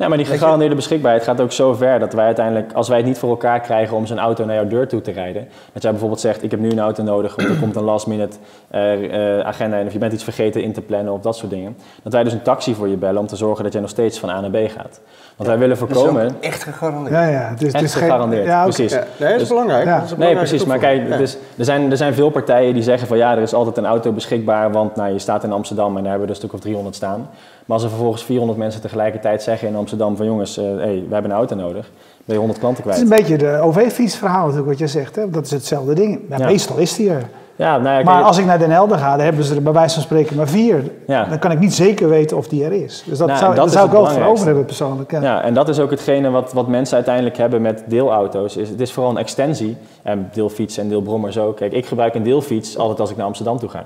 Ja, 0.00 0.08
maar 0.08 0.16
die 0.16 0.26
gegarandeerde 0.26 0.74
beschikbaarheid 0.74 1.24
gaat 1.24 1.40
ook 1.40 1.52
zo 1.52 1.74
ver 1.74 1.98
dat 1.98 2.12
wij 2.12 2.24
uiteindelijk, 2.24 2.72
als 2.72 2.88
wij 2.88 2.96
het 2.96 3.06
niet 3.06 3.18
voor 3.18 3.30
elkaar 3.30 3.60
krijgen 3.60 3.96
om 3.96 4.06
zo'n 4.06 4.18
auto 4.18 4.44
naar 4.44 4.54
jouw 4.54 4.66
deur 4.66 4.88
toe 4.88 5.00
te 5.00 5.10
rijden, 5.10 5.48
dat 5.72 5.82
jij 5.82 5.90
bijvoorbeeld 5.90 6.20
zegt, 6.20 6.42
ik 6.42 6.50
heb 6.50 6.60
nu 6.60 6.70
een 6.70 6.78
auto 6.80 7.02
nodig, 7.02 7.36
want 7.36 7.48
er 7.48 7.56
komt 7.56 7.76
een 7.76 7.82
last 7.82 8.06
minute 8.06 8.36
eh, 8.70 9.38
eh, 9.38 9.46
agenda 9.46 9.76
in 9.76 9.86
of 9.86 9.92
je 9.92 9.98
bent 9.98 10.12
iets 10.12 10.24
vergeten 10.24 10.62
in 10.62 10.72
te 10.72 10.80
plannen 10.80 11.12
of 11.12 11.20
dat 11.20 11.36
soort 11.36 11.50
dingen. 11.50 11.76
Dat 12.02 12.12
wij 12.12 12.22
dus 12.24 12.32
een 12.32 12.42
taxi 12.42 12.74
voor 12.74 12.88
je 12.88 12.96
bellen 12.96 13.20
om 13.20 13.26
te 13.26 13.36
zorgen 13.36 13.64
dat 13.64 13.72
jij 13.72 13.80
nog 13.82 13.90
steeds 13.90 14.18
van 14.18 14.28
A 14.30 14.40
naar 14.40 14.50
B 14.50 14.56
gaat. 14.70 15.00
Want 15.36 15.48
wij 15.48 15.58
willen 15.58 15.72
is 15.74 15.78
voorkomen, 15.78 16.24
ook 16.26 16.42
echt 16.42 16.62
gegarandeerd. 16.62 17.14
Ja, 17.14 17.26
ja. 17.28 17.54
Dus, 17.58 17.72
echt 17.72 17.82
dus 17.82 17.94
geen- 17.94 18.02
gegarandeerd, 18.02 18.44
Ja, 18.46 18.60
oké. 18.64 18.74
precies. 18.74 18.92
Ja, 18.92 18.98
nee, 18.98 19.06
dat 19.18 19.30
is 19.30 19.38
Dus- 19.38 19.48
belangrijk. 19.48 19.84
ja. 19.84 20.00
Dat 20.00 20.10
is 20.10 20.16
Nee, 20.16 20.36
precies. 20.36 20.64
Maar 20.64 20.78
kijk, 20.78 21.18
dus, 21.18 21.36
er, 21.58 21.64
zijn, 21.64 21.90
er 21.90 21.96
zijn 21.96 22.14
veel 22.14 22.30
partijen 22.30 22.74
die 22.74 22.82
zeggen 22.82 23.08
van 23.08 23.16
ja, 23.16 23.32
er 23.36 23.42
is 23.42 23.54
altijd 23.54 23.76
een 23.76 23.86
auto 23.86 24.12
beschikbaar, 24.12 24.72
want 24.72 24.96
nou, 24.96 25.12
je 25.12 25.18
staat 25.18 25.44
in 25.44 25.52
Amsterdam 25.52 25.96
en 25.96 26.02
daar 26.02 26.10
hebben 26.10 26.20
we 26.20 26.24
er 26.24 26.30
een 26.30 26.36
stuk 26.48 26.52
of 26.52 26.60
300 26.60 26.94
staan. 26.96 27.28
Maar 27.64 27.78
als 27.78 27.82
er 27.88 27.94
vervolgens 27.94 28.24
400 28.24 28.58
mensen 28.58 28.80
tegelijkertijd 28.80 29.42
zeggen 29.42 29.68
in 29.68 29.76
Amsterdam 29.76 29.88
van 29.98 30.26
jongens, 30.26 30.56
eh, 30.56 30.64
hey, 30.64 31.04
we 31.08 31.12
hebben 31.14 31.30
een 31.30 31.36
auto 31.36 31.56
nodig, 31.56 31.90
ben 32.24 32.34
je 32.34 32.38
100 32.38 32.58
klanten 32.58 32.84
Het 32.84 32.92
is 32.92 33.02
kwijt. 33.02 33.20
een 33.22 33.26
beetje 33.26 33.46
de 33.46 33.60
OV-fietsverhaal 33.60 34.40
natuurlijk 34.40 34.68
wat 34.68 34.78
je 34.78 34.86
zegt. 34.86 35.16
Hè? 35.16 35.30
Dat 35.30 35.44
is 35.44 35.50
hetzelfde 35.50 35.94
ding. 35.94 36.20
Ja, 36.28 36.36
Ja. 36.38 36.46
Meestal 36.46 36.76
is 36.76 36.94
die 36.96 37.10
er. 37.10 37.22
Ja, 37.56 37.78
nou 37.78 37.98
ja, 37.98 38.04
Maar 38.04 38.22
als 38.22 38.38
ik 38.38 38.44
naar 38.44 38.58
Den 38.58 38.70
Helder 38.70 38.98
ga, 38.98 39.16
dan 39.16 39.24
hebben 39.24 39.44
ze 39.44 39.54
er 39.54 39.62
bij 39.62 39.72
wijze 39.72 39.94
van 39.94 40.02
spreken 40.02 40.36
maar 40.36 40.48
vier. 40.48 40.82
Ja. 41.06 41.24
Dan 41.24 41.38
kan 41.38 41.50
ik 41.50 41.58
niet 41.58 41.74
zeker 41.74 42.08
weten 42.08 42.36
of 42.36 42.48
die 42.48 42.64
er 42.64 42.72
is. 42.72 43.02
Dus 43.06 43.18
dat 43.18 43.26
Nou, 43.28 43.38
zou, 43.40 43.54
dat 43.54 43.72
zou 43.72 43.86
ik 43.86 43.92
wel 43.92 44.06
voor 44.06 44.22
over 44.24 44.46
hebben 44.46 44.64
persoonlijk. 44.64 45.10
Ja. 45.10 45.22
Ja, 45.22 45.42
en 45.42 45.54
dat 45.54 45.68
is 45.68 45.78
ook 45.80 45.90
hetgene 45.90 46.30
wat, 46.30 46.52
wat 46.52 46.68
mensen 46.68 46.94
uiteindelijk 46.94 47.36
hebben 47.36 47.62
met 47.62 47.82
deelauto's. 47.86 48.56
Is, 48.56 48.68
het 48.68 48.80
is 48.80 48.92
vooral 48.92 49.10
een 49.12 49.18
extensie. 49.18 49.76
En 50.02 50.28
deelfiets 50.32 50.78
en 50.78 50.88
deelbrommers 50.88 51.38
ook. 51.38 51.56
Kijk, 51.56 51.72
ik 51.72 51.86
gebruik 51.86 52.14
een 52.14 52.22
deelfiets 52.22 52.78
altijd 52.78 53.00
als 53.00 53.10
ik 53.10 53.16
naar 53.16 53.26
Amsterdam 53.26 53.58
toe 53.58 53.68
ga. 53.68 53.82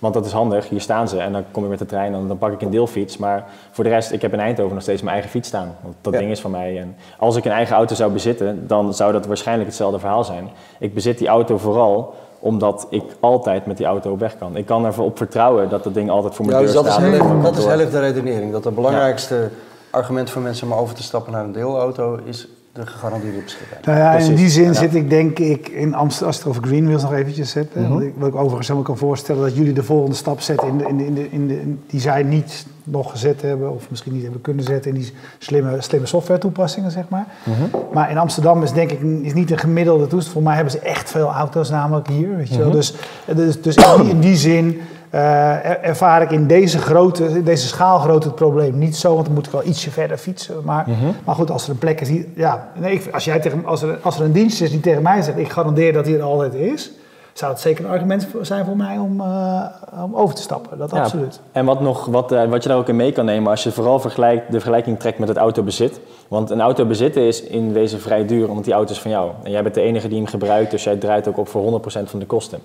Want 0.00 0.14
dat 0.14 0.26
is 0.26 0.32
handig, 0.32 0.68
hier 0.68 0.80
staan 0.80 1.08
ze 1.08 1.18
en 1.18 1.32
dan 1.32 1.44
kom 1.50 1.64
ik 1.64 1.70
met 1.70 1.78
de 1.78 1.86
trein 1.86 2.14
en 2.14 2.28
dan 2.28 2.38
pak 2.38 2.52
ik 2.52 2.60
een 2.62 2.70
deelfiets. 2.70 3.16
Maar 3.16 3.44
voor 3.70 3.84
de 3.84 3.90
rest, 3.90 4.12
ik 4.12 4.22
heb 4.22 4.32
in 4.32 4.40
Eindhoven 4.40 4.74
nog 4.74 4.82
steeds 4.82 5.00
mijn 5.02 5.12
eigen 5.14 5.30
fiets 5.32 5.48
staan. 5.48 5.76
Want 5.82 5.94
dat 6.00 6.12
Ja. 6.12 6.18
ding 6.18 6.30
is 6.30 6.40
van 6.40 6.50
mij. 6.50 6.78
En 6.80 6.96
als 7.18 7.36
ik 7.36 7.44
een 7.44 7.50
eigen 7.50 7.76
auto 7.76 7.94
zou 7.94 8.12
bezitten, 8.12 8.66
dan 8.66 8.94
zou 8.94 9.12
dat 9.12 9.26
waarschijnlijk 9.26 9.68
hetzelfde 9.68 9.98
verhaal 9.98 10.24
zijn. 10.24 10.48
Ik 10.78 10.94
bezit 10.94 11.18
die 11.18 11.28
auto 11.28 11.58
vooral 11.58 12.14
omdat 12.38 12.86
ik 12.90 13.02
altijd 13.20 13.66
met 13.66 13.76
die 13.76 13.86
auto 13.86 14.10
op 14.12 14.18
weg 14.18 14.38
kan. 14.38 14.56
Ik 14.56 14.66
kan 14.66 14.86
erop 14.86 15.16
vertrouwen 15.16 15.68
dat 15.68 15.84
dat 15.84 15.94
ding 15.94 16.10
altijd 16.10 16.34
voor 16.34 16.46
mijn 16.46 16.58
Ja, 16.58 16.64
deur 16.64 16.72
dus 16.72 16.82
dat 16.82 16.86
is, 16.86 16.92
staat. 16.98 17.04
heel 17.10 17.18
erg, 17.20 17.28
mijn 17.28 17.42
dat 17.42 17.56
is 17.58 17.64
heel 17.66 17.80
erg 17.80 17.90
de 17.90 18.00
redenering. 18.00 18.52
Dat 18.52 18.64
het 18.64 18.74
belangrijkste 18.74 19.50
argument 19.90 20.30
voor 20.30 20.42
mensen 20.42 20.66
om 20.72 20.78
over 20.78 20.94
te 20.94 21.02
stappen 21.02 21.32
naar 21.32 21.44
een 21.44 21.52
deelauto 21.52 22.18
is 22.24 22.48
de 22.72 22.86
gegarandeerde 22.86 23.38
beschikbaarheid. 23.38 23.86
Nou 23.86 23.98
ja, 23.98 24.28
in 24.28 24.34
die 24.34 24.48
zin 24.48 24.64
Ja. 24.64 24.72
zit 24.72 24.94
ik 24.94 25.10
denk 25.10 25.38
ik 25.38 25.68
in 25.68 25.94
Amsterdam, 25.94 26.48
over 26.50 26.62
Greenwheels 26.62 27.02
nog 27.02 27.12
eventjes 27.12 27.52
hè, 27.54 27.62
want 27.74 28.02
ik, 28.02 28.12
wat 28.16 28.28
ik 28.28 28.34
overigens 28.34 28.66
helemaal 28.68 28.88
kan 28.88 28.98
voorstellen 28.98 29.42
dat 29.42 29.56
jullie 29.56 29.72
de 29.72 29.82
volgende 29.82 30.16
stap 30.16 30.40
zetten 30.40 30.68
in 30.68 30.78
de, 30.78 30.84
in 30.88 30.96
de, 30.96 31.04
in 31.04 31.14
de, 31.14 31.30
in 31.30 31.46
de, 31.48 31.74
die 31.86 32.00
zij 32.00 32.22
niet 32.22 32.66
nog 32.90 33.10
gezet 33.10 33.42
hebben 33.42 33.70
of 33.74 33.90
misschien 33.90 34.12
niet 34.12 34.22
hebben 34.22 34.40
kunnen 34.40 34.64
zetten 34.64 34.90
in 34.90 34.96
die 35.00 35.12
slimme, 35.38 35.76
slimme 35.80 36.06
software 36.06 36.40
toepassingen, 36.40 36.90
zeg 36.90 37.04
maar. 37.08 37.26
Mhm. 37.44 37.76
Maar 37.92 38.10
in 38.10 38.18
Amsterdam 38.18 38.62
is 38.62 38.72
denk 38.72 38.90
ik 38.90 39.00
is 39.22 39.34
niet 39.34 39.50
een 39.50 39.58
gemiddelde 39.58 40.06
toestand. 40.06 40.32
Voor 40.34 40.42
mij 40.42 40.54
hebben 40.54 40.72
ze 40.72 40.78
echt 40.78 41.10
veel 41.10 41.28
auto's 41.28 41.70
namelijk 41.70 42.08
hier, 42.08 42.36
weet 42.36 42.48
je 42.48 42.58
wel. 42.58 42.66
Mhm. 42.66 42.76
Dus, 42.76 42.94
dus, 43.34 43.62
dus 43.62 43.76
in, 43.76 44.02
die, 44.02 44.10
in 44.10 44.20
die 44.20 44.36
zin 44.36 44.80
eh, 45.10 45.50
er- 45.50 45.80
ervaar 45.80 46.22
ik 46.22 46.30
in 46.30 46.46
deze, 46.46 46.78
grootte, 46.78 47.24
in 47.24 47.44
deze 47.44 47.66
schaalgrootte 47.66 48.26
het 48.26 48.36
probleem 48.36 48.78
niet 48.78 48.96
zo, 48.96 49.14
want 49.14 49.26
dan 49.26 49.34
moet 49.34 49.46
ik 49.46 49.52
wel 49.52 49.64
ietsje 49.64 49.90
verder 49.90 50.16
fietsen. 50.16 50.54
Maar, 50.64 50.84
Mhm. 50.88 51.06
maar 51.24 51.34
goed, 51.34 51.50
als 51.50 51.64
er 51.64 51.70
een 51.70 51.78
plek 51.78 52.00
is 52.00 52.08
die, 52.08 52.32
ja, 52.36 52.68
nee, 52.80 53.00
als, 53.12 53.24
jij 53.24 53.40
tegen, 53.40 53.66
als, 53.66 53.82
er, 53.82 53.98
als 54.02 54.18
er 54.18 54.24
een 54.24 54.32
dienst 54.32 54.60
is 54.60 54.70
die 54.70 54.80
tegen 54.80 55.02
mij 55.02 55.22
zegt, 55.22 55.38
ik 55.38 55.48
garandeer 55.52 55.92
dat 55.92 56.06
hij 56.06 56.14
er 56.16 56.22
altijd 56.22 56.54
is, 56.54 56.90
zou 57.32 57.52
het 57.52 57.60
zeker 57.60 57.84
een 57.84 57.90
argument 57.90 58.28
zijn 58.40 58.64
voor 58.64 58.76
mij 58.76 58.98
om, 58.98 59.20
eh, 59.20 59.64
om 60.04 60.16
over 60.16 60.34
te 60.34 60.42
stappen. 60.42 60.78
Dat 60.78 60.90
Ja, 60.90 61.02
absoluut. 61.02 61.40
En 61.52 61.64
wat, 61.64 61.80
nog, 61.80 62.06
wat, 62.06 62.32
eh, 62.32 62.44
wat 62.44 62.62
je 62.62 62.68
daar 62.68 62.78
ook 62.78 62.88
in 62.88 62.96
mee 62.96 63.12
kan 63.12 63.24
nemen 63.24 63.50
als 63.50 63.62
je 63.62 63.70
vooral 63.70 64.00
vergelijkt, 64.00 64.46
de 64.46 64.60
vergelijking 64.60 64.98
trekt 64.98 65.18
met 65.18 65.28
het 65.28 65.36
autobezit. 65.36 66.00
Want 66.28 66.50
een 66.50 66.60
auto 66.60 66.84
bezitten 66.84 67.22
is 67.22 67.42
in 67.42 67.72
wezen 67.72 68.00
vrij 68.00 68.26
duur, 68.26 68.46
want 68.46 68.64
die 68.64 68.74
auto 68.74 68.92
is 68.92 69.00
van 69.00 69.10
jou. 69.10 69.30
En 69.42 69.50
jij 69.50 69.62
bent 69.62 69.74
de 69.74 69.80
enige 69.80 70.08
die 70.08 70.16
hem 70.16 70.26
gebruikt, 70.26 70.70
dus 70.70 70.84
jij 70.84 70.96
draait 70.96 71.28
ook 71.28 71.38
op 71.38 71.48
voor 71.48 71.62
100% 71.62 72.10
van 72.10 72.18
de 72.18 72.26
kosten. 72.26 72.58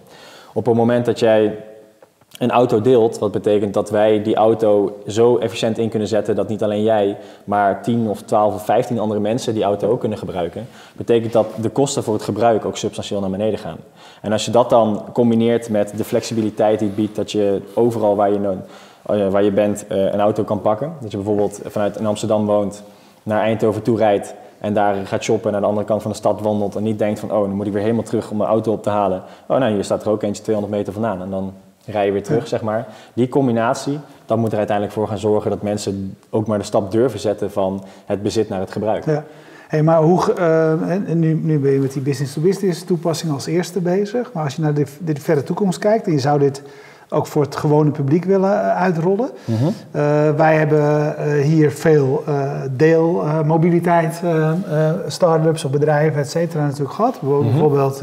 Op 0.54 0.66
het 0.66 0.76
moment 0.76 1.06
dat 1.06 1.20
jij 1.20 1.58
een 2.38 2.52
auto 2.52 2.82
deelt, 2.82 3.20
wat 3.20 3.32
betekent 3.32 3.74
dat 3.74 3.90
wij 3.90 4.22
die 4.22 4.36
auto 4.36 4.98
zo 5.08 5.38
efficiënt 5.38 5.78
in 5.78 5.90
kunnen 5.90 6.08
zetten 6.08 6.36
dat 6.36 6.48
niet 6.48 6.64
alleen 6.64 6.84
jij, 6.84 7.18
maar 7.44 7.84
10 7.84 8.08
of 8.10 8.22
12 8.22 8.54
of 8.54 8.66
15 8.66 9.00
andere 9.00 9.20
mensen 9.20 9.54
die 9.54 9.64
auto 9.64 9.90
ook 9.90 10.00
kunnen 10.00 10.18
gebruiken, 10.18 10.68
betekent 10.94 11.34
dat 11.34 11.48
de 11.62 11.70
kosten 11.70 12.04
voor 12.04 12.14
het 12.14 12.24
gebruik 12.24 12.66
ook 12.66 12.78
substantieel 12.78 13.20
naar 13.20 13.30
beneden 13.30 13.60
gaan. 13.60 13.78
En 14.22 14.32
als 14.32 14.46
je 14.46 14.52
dat 14.52 14.70
dan 14.70 15.04
combineert 15.14 15.70
met 15.70 15.98
de 15.98 16.04
flexibiliteit 16.04 16.80
die 16.80 16.88
het 16.88 16.98
biedt 16.98 17.16
dat 17.16 17.32
je 17.32 17.62
overal 17.74 18.16
waar 18.16 18.32
je, 18.32 18.40
uh, 19.12 19.30
waar 19.30 19.44
je 19.44 19.52
bent 19.52 19.86
uh, 19.92 19.98
een 19.98 20.20
auto 20.20 20.44
kan 20.44 20.62
pakken, 20.62 20.94
dat 21.02 21.12
je 21.12 21.18
bijvoorbeeld 21.18 21.60
vanuit 21.66 22.06
Amsterdam 22.06 22.46
woont, 22.46 22.84
naar 23.24 23.42
Eindhoven 23.42 23.82
toe 23.82 23.98
rijdt 23.98 24.34
en 24.60 24.74
daar 24.74 24.96
gaat 25.06 25.24
shoppen 25.24 25.46
en 25.46 25.52
naar 25.52 25.62
de 25.62 25.68
andere 25.68 25.86
kant 25.86 26.02
van 26.02 26.12
de 26.12 26.18
stad 26.18 26.42
wandelt 26.42 26.76
en 26.76 26.84
niet 26.84 27.00
denkt 27.00 27.20
van 27.20 27.32
oh, 27.32 27.40
dan 27.40 27.52
moet 27.56 27.68
ik 27.68 27.74
weer 27.74 27.82
helemaal 27.82 28.04
terug 28.04 28.32
om 28.32 28.38
mijn 28.38 28.50
auto 28.50 28.72
op 28.72 28.84
te 28.84 28.90
halen. 28.90 29.24
Oh 29.48 29.58
nou, 29.58 29.74
hier 29.74 29.84
staat 29.84 30.04
er 30.04 30.10
ook 30.10 30.24
eentje 30.24 30.44
200 30.44 30.78
meter 30.78 30.94
vandaan 30.94 31.22
en 31.22 31.30
dan 31.30 31.54
rij 31.86 32.06
je 32.06 32.12
weer 32.12 32.24
terug, 32.24 32.48
zeg 32.48 32.62
maar. 32.62 32.88
Die 33.14 33.28
combinatie, 33.28 34.00
dat 34.26 34.38
moet 34.38 34.52
er 34.52 34.58
uiteindelijk 34.58 34.98
voor 34.98 35.08
gaan 35.08 35.18
zorgen 35.18 35.50
dat 35.50 35.62
mensen 35.62 36.18
ook 36.30 36.48
maar 36.48 36.58
de 36.58 36.64
stap 36.64 36.92
durven 36.92 37.20
zetten 37.20 37.52
van 37.52 37.84
het 38.06 38.24
bezit 38.24 38.50
naar 38.50 38.60
het 38.60 38.72
gebruik. 38.72 39.06
Ja. 39.06 39.24
Hey, 39.68 39.84
maar 39.84 40.02
hoe, 40.02 40.36
uh, 40.40 41.14
nu, 41.14 41.34
nu 41.34 41.60
ben 41.60 41.72
je 41.72 41.80
met 41.80 41.94
die 41.94 42.02
business-to-business 42.02 42.84
toepassing 42.84 43.32
als 43.32 43.46
eerste 43.46 43.80
bezig. 43.80 44.34
Maar 44.34 44.44
als 44.44 44.56
je 44.56 44.62
naar 44.62 44.74
de, 44.74 44.86
de 45.00 45.16
verre 45.16 45.44
toekomst 45.44 45.80
kijkt 45.80 46.06
en 46.06 46.12
je 46.12 46.20
zou 46.20 46.40
dit 46.40 46.62
ook 47.10 47.28
voor 47.28 47.42
het 47.42 47.56
gewone 47.56 47.92
publiek 47.92 48.26
willen 48.26 48.52
eh, 48.52 48.78
uitrollen. 48.78 49.30
Mhm. 49.46 49.66
Eh, 49.92 50.02
wij 50.36 50.56
hebben 50.58 51.16
uh, 51.20 51.44
hier 51.44 51.72
veel 51.72 52.24
deelmobiliteit, 52.72 54.22
start-ups 55.08 55.66
of 55.66 55.72
bedrijven, 55.72 56.22
et 56.22 56.30
cetera, 56.30 56.64
natuurlijk 56.64 56.94
gehad. 56.94 57.22
Mhm. 57.22 57.42
Bijvoorbeeld 57.42 58.02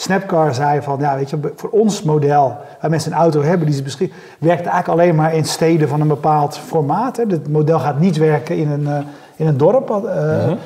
Snapcar 0.00 0.54
zei 0.54 0.82
van, 0.82 0.98
ja, 1.00 1.16
weet 1.16 1.30
je, 1.30 1.52
voor 1.56 1.70
ons 1.70 2.02
model, 2.02 2.56
waar 2.80 2.90
mensen 2.90 3.12
een 3.12 3.18
auto 3.18 3.42
hebben 3.42 3.66
die 3.66 3.76
ze 3.76 3.82
beschikbaar, 3.82 4.18
werkt 4.38 4.66
eigenlijk 4.66 5.00
alleen 5.00 5.14
maar 5.14 5.34
in 5.34 5.44
steden 5.44 5.88
van 5.88 6.00
een 6.00 6.08
bepaald 6.08 6.58
formaat. 6.58 7.16
Hè. 7.16 7.24
Het 7.28 7.48
model 7.48 7.78
gaat 7.78 8.00
niet 8.00 8.16
werken 8.16 8.56
in 8.56 8.70
een, 8.70 9.04
in 9.36 9.46
een 9.46 9.56
dorp. 9.56 9.88
Mhm. 9.88 10.56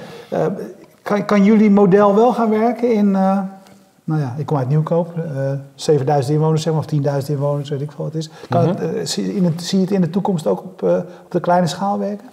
kan, 1.02 1.24
kan 1.24 1.44
jullie 1.44 1.70
model 1.70 2.14
wel 2.14 2.32
gaan 2.32 2.50
werken 2.50 2.92
in 2.92 3.16
nou 4.04 4.20
ja, 4.20 4.34
ik 4.38 4.46
kom 4.46 4.56
uit 4.56 4.68
Nieuwkoop, 4.68 5.16
uh, 5.16 5.52
eh, 5.52 5.58
7000 5.74 6.34
inwoners 6.34 6.62
zeg 6.62 6.72
maar, 6.72 6.82
of 6.82 7.22
10.000 7.24 7.30
inwoners, 7.30 7.68
weet 7.68 7.80
ik 7.80 7.92
veel 7.92 8.04
wat 8.04 8.12
het 8.12 8.22
is. 8.22 8.30
Kan 8.48 8.62
mhm. 8.62 8.76
het, 8.76 8.94
uh, 8.94 9.04
zie, 9.04 9.36
in 9.36 9.44
het, 9.44 9.62
zie 9.62 9.78
je 9.78 9.84
het 9.84 9.94
in 9.94 10.00
de 10.00 10.10
toekomst 10.10 10.46
ook 10.46 10.58
op, 10.58 10.82
uh, 10.82 10.96
op 11.24 11.30
de 11.30 11.40
kleine 11.40 11.66
schaal 11.66 11.98
werken? 11.98 12.26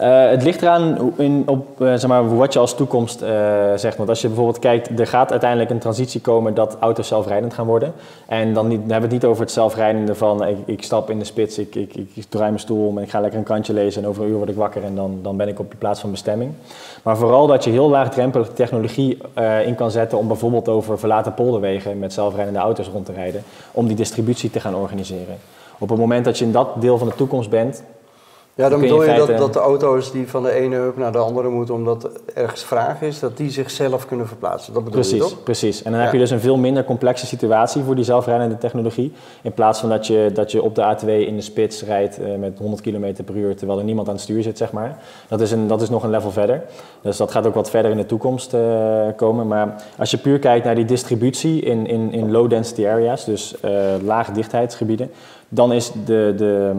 Uh, 0.00 0.28
het 0.28 0.42
ligt 0.42 0.62
eraan 0.62 1.12
in, 1.16 1.42
op 1.46 1.80
uh, 1.80 1.88
zeg 1.88 2.06
maar, 2.06 2.36
wat 2.36 2.52
je 2.52 2.58
als 2.58 2.74
toekomst 2.74 3.22
uh, 3.22 3.28
zegt. 3.76 3.96
Want 3.96 4.08
als 4.08 4.20
je 4.20 4.26
bijvoorbeeld 4.26 4.58
kijkt, 4.58 5.00
er 5.00 5.06
gaat 5.06 5.30
uiteindelijk 5.30 5.70
een 5.70 5.78
transitie 5.78 6.20
komen 6.20 6.54
dat 6.54 6.76
auto's 6.80 7.08
zelfrijdend 7.08 7.54
gaan 7.54 7.66
worden. 7.66 7.92
En 8.26 8.54
dan, 8.54 8.68
niet, 8.68 8.80
dan 8.80 8.90
hebben 8.90 9.08
we 9.08 9.14
het 9.14 9.22
niet 9.22 9.30
over 9.30 9.42
het 9.42 9.52
zelfrijdende 9.52 10.14
van 10.14 10.46
ik, 10.46 10.56
ik 10.64 10.82
stap 10.82 11.10
in 11.10 11.18
de 11.18 11.24
spits, 11.24 11.58
ik, 11.58 11.74
ik, 11.74 11.94
ik, 11.94 12.24
draai 12.28 12.48
mijn 12.48 12.60
stoel 12.60 12.86
om 12.86 12.96
en 12.96 13.04
ik 13.04 13.10
ga 13.10 13.20
lekker 13.20 13.38
een 13.38 13.44
kantje 13.44 13.72
lezen 13.72 14.02
en 14.02 14.08
over 14.08 14.22
een 14.22 14.28
uur 14.28 14.36
word 14.36 14.48
ik 14.48 14.56
wakker 14.56 14.84
en 14.84 14.94
dan, 14.94 15.18
dan 15.22 15.36
ben 15.36 15.48
ik 15.48 15.58
op 15.58 15.70
de 15.70 15.76
plaats 15.76 16.00
van 16.00 16.10
bestemming. 16.10 16.52
Maar 17.02 17.16
vooral 17.16 17.46
dat 17.46 17.64
je 17.64 17.70
heel 17.70 17.88
laagdrempelige 17.88 18.52
technologie 18.52 19.18
in 19.64 19.74
kan 19.74 19.90
zetten 19.90 20.18
om 20.18 20.28
bijvoorbeeld 20.28 20.68
over 20.68 20.98
verlaten 20.98 21.34
polderwegen 21.34 21.98
met 21.98 22.12
zelfrijdende 22.12 22.58
auto's 22.58 22.88
rond 22.88 23.06
te 23.06 23.12
rijden, 23.12 23.42
om 23.72 23.86
die 23.86 23.96
distributie 23.96 24.50
te 24.50 24.60
gaan 24.60 24.74
organiseren. 24.74 25.36
Op 25.78 25.88
het 25.88 25.98
moment 25.98 26.24
dat 26.24 26.38
je 26.38 26.44
in 26.44 26.52
dat 26.52 26.68
deel 26.80 26.98
van 26.98 27.08
de 27.08 27.14
toekomst 27.14 27.50
bent, 27.50 27.82
ja, 28.56 28.68
dan 28.68 28.80
bedoel 28.80 29.04
je, 29.04 29.14
dat, 29.14 29.38
dat 29.38 29.52
de 29.52 29.58
auto's 29.58 30.12
die 30.12 30.28
van 30.28 30.42
de 30.42 30.50
ene 30.50 30.76
hub 30.76 30.96
naar 30.96 31.12
de 31.12 31.18
andere 31.18 31.48
moeten 31.48 31.74
omdat 31.74 32.10
ergens 32.34 32.64
vraag 32.64 33.02
is, 33.02 33.18
dat 33.18 33.36
die 33.36 33.50
zichzelf 33.50 34.06
kunnen 34.06 34.28
verplaatsen. 34.28 34.72
Dat 34.72 34.84
bedoel 34.84 35.00
precies, 35.00 35.24
je 35.24 35.30
toch? 35.30 35.42
Precies, 35.42 35.82
en 35.82 35.92
dan 35.92 36.00
heb 36.00 36.12
je 36.12 36.18
dus 36.18 36.30
een 36.30 36.40
veel 36.40 36.56
minder 36.56 36.84
complexe 36.84 37.26
situatie 37.26 37.82
voor 37.82 37.94
die 37.94 38.04
zelfrijdende 38.04 38.58
technologie. 38.58 39.12
In 39.42 39.52
plaats 39.52 39.80
van 39.80 39.88
dat 39.88 40.06
je, 40.06 40.30
dat 40.34 40.52
je 40.52 40.62
op 40.62 40.74
de 40.74 40.96
A2 40.96 41.06
in 41.06 41.36
de 41.36 41.42
spits 41.42 41.82
rijdt 41.82 42.20
uh, 42.20 42.36
met 42.38 42.58
100 42.58 42.82
km 42.82 43.24
per 43.24 43.36
uur 43.36 43.56
terwijl 43.56 43.78
er 43.78 43.84
niemand 43.84 44.08
aan 44.08 44.14
het 44.14 44.22
stuur 44.22 44.42
zit, 44.42 44.58
zeg 44.58 44.72
maar. 44.72 44.98
Dat 45.28 45.40
is, 45.40 45.50
een, 45.50 45.66
dat 45.66 45.82
is 45.82 45.88
nog 45.88 46.02
een 46.02 46.10
level 46.10 46.30
verder. 46.30 46.62
Dus 47.00 47.16
dat 47.16 47.30
gaat 47.30 47.46
ook 47.46 47.54
wat 47.54 47.70
verder 47.70 47.90
in 47.90 47.96
de 47.96 48.06
toekomst 48.06 48.54
uh, 48.54 48.60
komen. 49.16 49.46
Maar 49.46 49.82
als 49.98 50.10
je 50.10 50.18
puur 50.18 50.38
kijkt 50.38 50.64
naar 50.64 50.74
die 50.74 50.84
distributie 50.84 51.60
in, 51.60 51.86
in, 51.86 52.12
in 52.12 52.30
low 52.30 52.50
density 52.50 52.86
areas, 52.86 53.24
dus 53.24 53.54
uh, 53.64 53.70
lage 54.04 54.32
dichtheidsgebieden, 54.32 55.10
dan 55.48 55.72
is 55.72 55.92
de, 56.04 56.34
de 56.36 56.72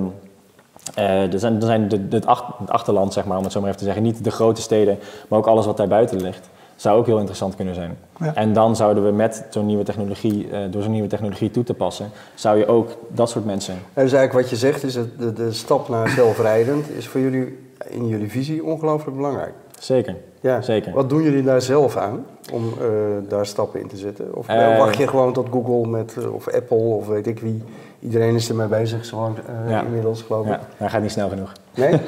uh, 0.98 1.34
er 1.34 1.40
zijn, 1.40 1.56
er 1.56 1.62
zijn 1.62 1.88
de, 1.88 2.08
het, 2.10 2.26
achterland, 2.66 3.14
zeg 3.14 3.26
maar, 3.26 3.38
om 3.38 3.44
het 3.44 3.52
zo 3.52 3.60
maar 3.60 3.68
even 3.68 3.80
te 3.80 3.86
zeggen, 3.86 4.04
niet 4.04 4.24
de 4.24 4.32
grote 4.32 4.62
steden, 4.62 5.00
maar 5.28 5.40
ook 5.40 5.48
alles 5.48 5.66
wat 5.66 5.78
daar 5.78 5.88
buiten 5.88 6.22
ligt, 6.22 6.50
zou 6.76 7.00
ook 7.00 7.06
heel 7.06 7.18
interessant 7.18 7.56
kunnen 7.56 7.76
zijn. 7.76 7.98
Ja. 8.20 8.36
En 8.36 8.54
dan 8.54 8.76
zouden 8.76 9.06
we 9.06 9.12
met 9.12 9.46
zo'n 9.50 9.66
nieuwe 9.66 9.84
technologie, 9.84 10.48
uh, 10.50 10.60
door 10.70 10.82
zo'n 10.82 10.92
nieuwe 10.92 11.08
technologie 11.08 11.52
toe 11.52 11.64
te 11.64 11.74
passen, 11.74 12.10
zou 12.36 12.58
je 12.58 12.68
ook 12.68 12.90
dat 13.08 13.30
soort 13.30 13.46
mensen. 13.46 13.74
En 13.74 14.04
dus 14.04 14.14
eigenlijk 14.14 14.34
wat 14.34 14.50
je 14.50 14.56
zegt, 14.56 14.84
is 14.84 14.94
dat 14.94 15.08
de, 15.20 15.34
de 15.34 15.54
stap 15.54 15.90
naar 15.90 16.10
zelfrijdend 16.10 16.90
is 16.90 17.08
voor 17.08 17.22
jullie 17.22 17.66
in 17.90 18.08
jullie 18.08 18.30
visie 18.30 18.64
ongelooflijk 18.64 19.16
belangrijk. 19.16 19.54
Zeker. 19.80 20.16
Ja. 20.42 20.62
Zeker. 20.62 20.92
Wat 20.94 21.10
doen 21.10 21.22
jullie 21.22 21.44
daar 21.44 21.62
zelf 21.62 21.98
aan 21.98 22.26
om 22.54 22.64
uh, 22.82 22.88
daar 23.30 23.46
stappen 23.46 23.80
in 23.80 23.88
te 23.88 23.98
zetten? 23.98 24.36
Of 24.36 24.48
wacht 24.78 24.98
je 24.98 25.08
gewoon 25.08 25.34
tot 25.34 25.48
Google 25.52 25.88
met, 25.90 26.16
of 26.32 26.50
Apple 26.54 26.78
of 26.78 27.08
weet 27.08 27.28
ik 27.28 27.40
wie 27.40 27.64
iedereen 28.00 28.36
is 28.36 28.50
ermee 28.50 28.68
bezig, 28.68 29.14
uh, 29.14 29.82
inmiddels 29.86 30.22
geloof 30.22 30.46
ik. 30.48 30.60
Ja, 30.80 30.88
gaat 30.88 31.02
niet 31.02 31.12
snel 31.12 31.30
genoeg. 31.30 31.52
Nee? 31.76 31.92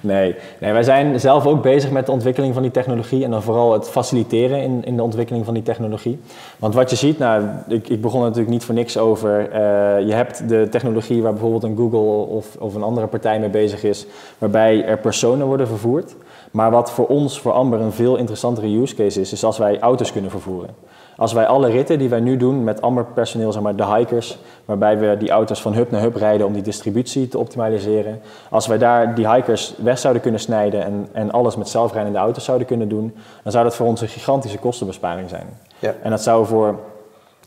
nee? 0.00 0.36
nee? 0.60 0.72
wij 0.72 0.82
zijn 0.82 1.20
zelf 1.20 1.46
ook 1.46 1.62
bezig 1.62 1.90
met 1.90 2.06
de 2.06 2.12
ontwikkeling 2.12 2.54
van 2.54 2.62
die 2.62 2.70
technologie 2.70 3.24
en 3.24 3.30
dan 3.30 3.42
vooral 3.42 3.72
het 3.72 3.88
faciliteren 3.88 4.62
in, 4.62 4.84
in 4.84 4.96
de 4.96 5.02
ontwikkeling 5.02 5.44
van 5.44 5.54
die 5.54 5.62
technologie. 5.62 6.20
Want 6.58 6.74
wat 6.74 6.90
je 6.90 6.96
ziet, 6.96 7.18
nou, 7.18 7.44
ik, 7.68 7.88
ik 7.88 8.00
begon 8.00 8.20
natuurlijk 8.20 8.50
niet 8.50 8.64
voor 8.64 8.74
niks 8.74 8.98
over, 8.98 9.58
je 10.06 10.12
hebt 10.12 10.48
de 10.48 10.68
technologie 10.70 11.22
waar 11.22 11.32
bijvoorbeeld 11.32 11.62
een 11.62 11.76
Google 11.76 12.26
of, 12.36 12.56
of 12.58 12.74
een 12.74 12.82
andere 12.82 13.06
partij 13.06 13.40
mee 13.40 13.48
bezig 13.48 13.84
is, 13.84 14.06
waarbij 14.38 14.84
er 14.84 14.98
personen 14.98 15.46
worden 15.46 15.66
vervoerd. 15.66 16.14
Maar 16.50 16.70
wat 16.70 16.90
voor 16.90 17.06
ons, 17.06 17.40
voor 17.40 17.52
Amber, 17.52 17.80
een 17.80 17.92
veel 17.92 18.16
interessantere 18.16 18.80
use 18.80 18.94
case 18.94 19.20
is, 19.20 19.32
is 19.32 19.44
als 19.44 19.58
wij 19.58 19.78
auto's 19.78 20.12
kunnen 20.12 20.30
vervoeren. 20.30 20.70
Als 21.16 21.32
wij 21.32 21.46
alle 21.46 21.68
ritten 21.68 21.98
die 21.98 22.08
wij 22.08 22.20
nu 22.20 22.36
doen 22.36 22.64
met 22.64 22.82
Amber 22.82 23.04
personeel, 23.04 23.52
zeg 23.52 23.62
maar 23.62 23.76
de 23.76 23.94
hikers, 23.94 24.38
waarbij 24.64 24.98
we 24.98 25.16
die 25.18 25.30
auto's 25.30 25.62
van 25.62 25.74
hub 25.74 25.90
naar 25.90 26.00
hub 26.00 26.16
rijden 26.16 26.46
om 26.46 26.52
die 26.52 26.62
distributie 26.62 27.28
te 27.28 27.38
optimaliseren. 27.38 28.20
Als 28.50 28.66
wij 28.66 28.78
daar 28.78 29.14
die 29.14 29.30
hikers 29.32 29.74
weg 29.78 29.98
zouden 29.98 30.22
kunnen 30.22 30.40
snijden 30.40 30.84
en, 30.84 31.08
en 31.12 31.30
alles 31.30 31.56
met 31.56 31.68
zelfrijdende 31.68 32.18
auto's 32.18 32.44
zouden 32.44 32.66
kunnen 32.66 32.88
doen, 32.88 33.14
dan 33.42 33.52
zou 33.52 33.64
dat 33.64 33.76
voor 33.76 33.86
ons 33.86 34.00
een 34.00 34.08
gigantische 34.08 34.58
kostenbesparing 34.58 35.28
zijn. 35.28 35.46
Ja. 35.78 35.94
En 36.02 36.10
dat 36.10 36.22
zou 36.22 36.46
voor 36.46 36.78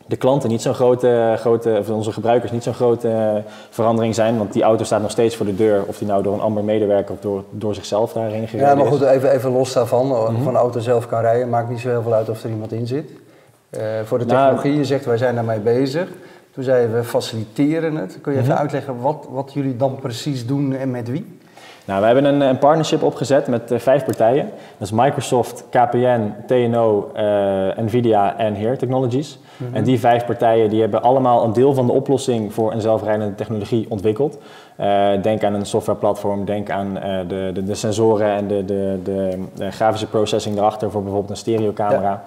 de 0.06 0.16
klanten 0.16 0.50
niet 0.50 0.62
zo'n 0.62 0.74
grote, 0.74 1.36
grote, 1.38 1.76
of 1.80 1.90
onze 1.90 2.12
gebruikers 2.12 2.52
niet 2.52 2.64
zo'n 2.64 2.74
grote 2.74 3.44
verandering 3.70 4.16
zijn. 4.16 4.38
Want 4.38 4.54
die 4.54 4.64
auto 4.64 4.84
staat 4.84 5.02
nog 5.02 5.12
steeds 5.12 5.36
voor 5.36 5.46
de 5.46 5.56
deur. 5.56 5.84
Of 5.86 5.98
die 5.98 6.08
nou 6.08 6.24
door 6.24 6.34
een 6.34 6.40
Amber 6.40 6.64
medewerker 6.64 7.14
of 7.14 7.20
door, 7.20 7.44
door 7.50 7.76
zichzelf 7.76 8.14
daarheen 8.14 8.48
gereden 8.48 8.68
Ja, 8.68 8.76
maar 8.76 8.86
goed, 8.86 9.02
even, 9.02 9.32
even 9.32 9.52
los 9.52 9.74
daarvan. 9.74 10.06
Mm 10.06 10.14
-hmm. 10.14 10.36
Of 10.36 10.46
een 10.46 10.56
auto 10.56 10.80
zelf 10.80 11.08
kan 11.08 11.22
rijden, 11.22 11.50
maakt 11.50 11.70
niet 11.70 11.80
zo 11.80 11.90
heel 11.90 12.02
veel 12.02 12.14
uit 12.14 12.30
of 12.30 12.44
er 12.44 12.50
iemand 12.50 12.72
in 12.72 12.88
zit. 12.88 13.12
Uh, 13.78 13.82
voor 14.04 14.20
de 14.20 14.26
nou, 14.26 14.40
technologie, 14.40 14.78
je 14.78 14.86
zegt 14.86 15.06
wij 15.06 15.18
zijn 15.18 15.36
daarmee 15.36 15.60
bezig. 15.60 16.08
Toen 16.54 16.64
zeiden 16.64 16.96
we 16.96 17.04
faciliteren 17.04 17.96
het. 17.96 18.18
Kun 18.22 18.32
je 18.32 18.40
even 18.40 18.52
mhm. 18.52 18.60
uitleggen 18.60 19.02
wat, 19.02 19.28
wat 19.30 19.54
jullie 19.54 19.76
dan 19.76 19.96
precies 19.96 20.46
doen 20.46 20.74
en 20.74 20.92
met 20.92 21.10
wie? 21.10 21.40
Nou, 21.86 22.00
we 22.00 22.06
hebben 22.06 22.26
een, 22.26 22.42
een 22.42 22.58
partnership 22.58 23.04
opgezet 23.04 23.48
met 23.48 23.72
uh, 23.72 23.80
vijf 23.80 24.06
partijen. 24.06 24.50
Dat 24.78 24.88
is 24.88 24.92
Microsoft, 24.92 25.66
KPN, 25.70 26.34
TNO, 26.48 27.12
uh, 27.16 27.22
Nvidia 27.78 28.38
en 28.38 28.54
Heer 28.54 28.78
Technologies. 28.78 29.40
Mhm. 29.58 29.76
En 29.76 29.84
die 29.84 30.00
vijf 30.00 30.26
partijen 30.26 30.70
die 30.70 30.82
hebben 30.82 31.02
allemaal 31.02 31.44
een 31.44 31.54
deel 31.54 31.74
van 31.74 31.86
de 31.86 31.94
oplossing 31.94 32.54
voor 32.54 32.72
een 32.72 32.82
zelfrijdende 32.82 33.36
technologie 33.36 33.86
ontwikkeld. 33.90 34.38
Uh, 34.80 35.10
denk 35.22 35.44
aan 35.44 35.54
een 35.54 35.66
softwareplatform, 35.66 36.46
denk 36.46 36.70
aan 36.70 36.94
de, 37.28 37.52
de, 37.54 37.64
de, 37.64 37.76
sensoren 37.76 38.28
en 38.28 38.48
de, 38.48 38.66
de, 39.04 39.72
grafische 39.72 40.08
processing 40.08 40.58
erachter 40.58 40.92
voor 40.92 41.02
bijvoorbeeld 41.02 41.32
een 41.32 41.38
stereocamera. 41.38 42.24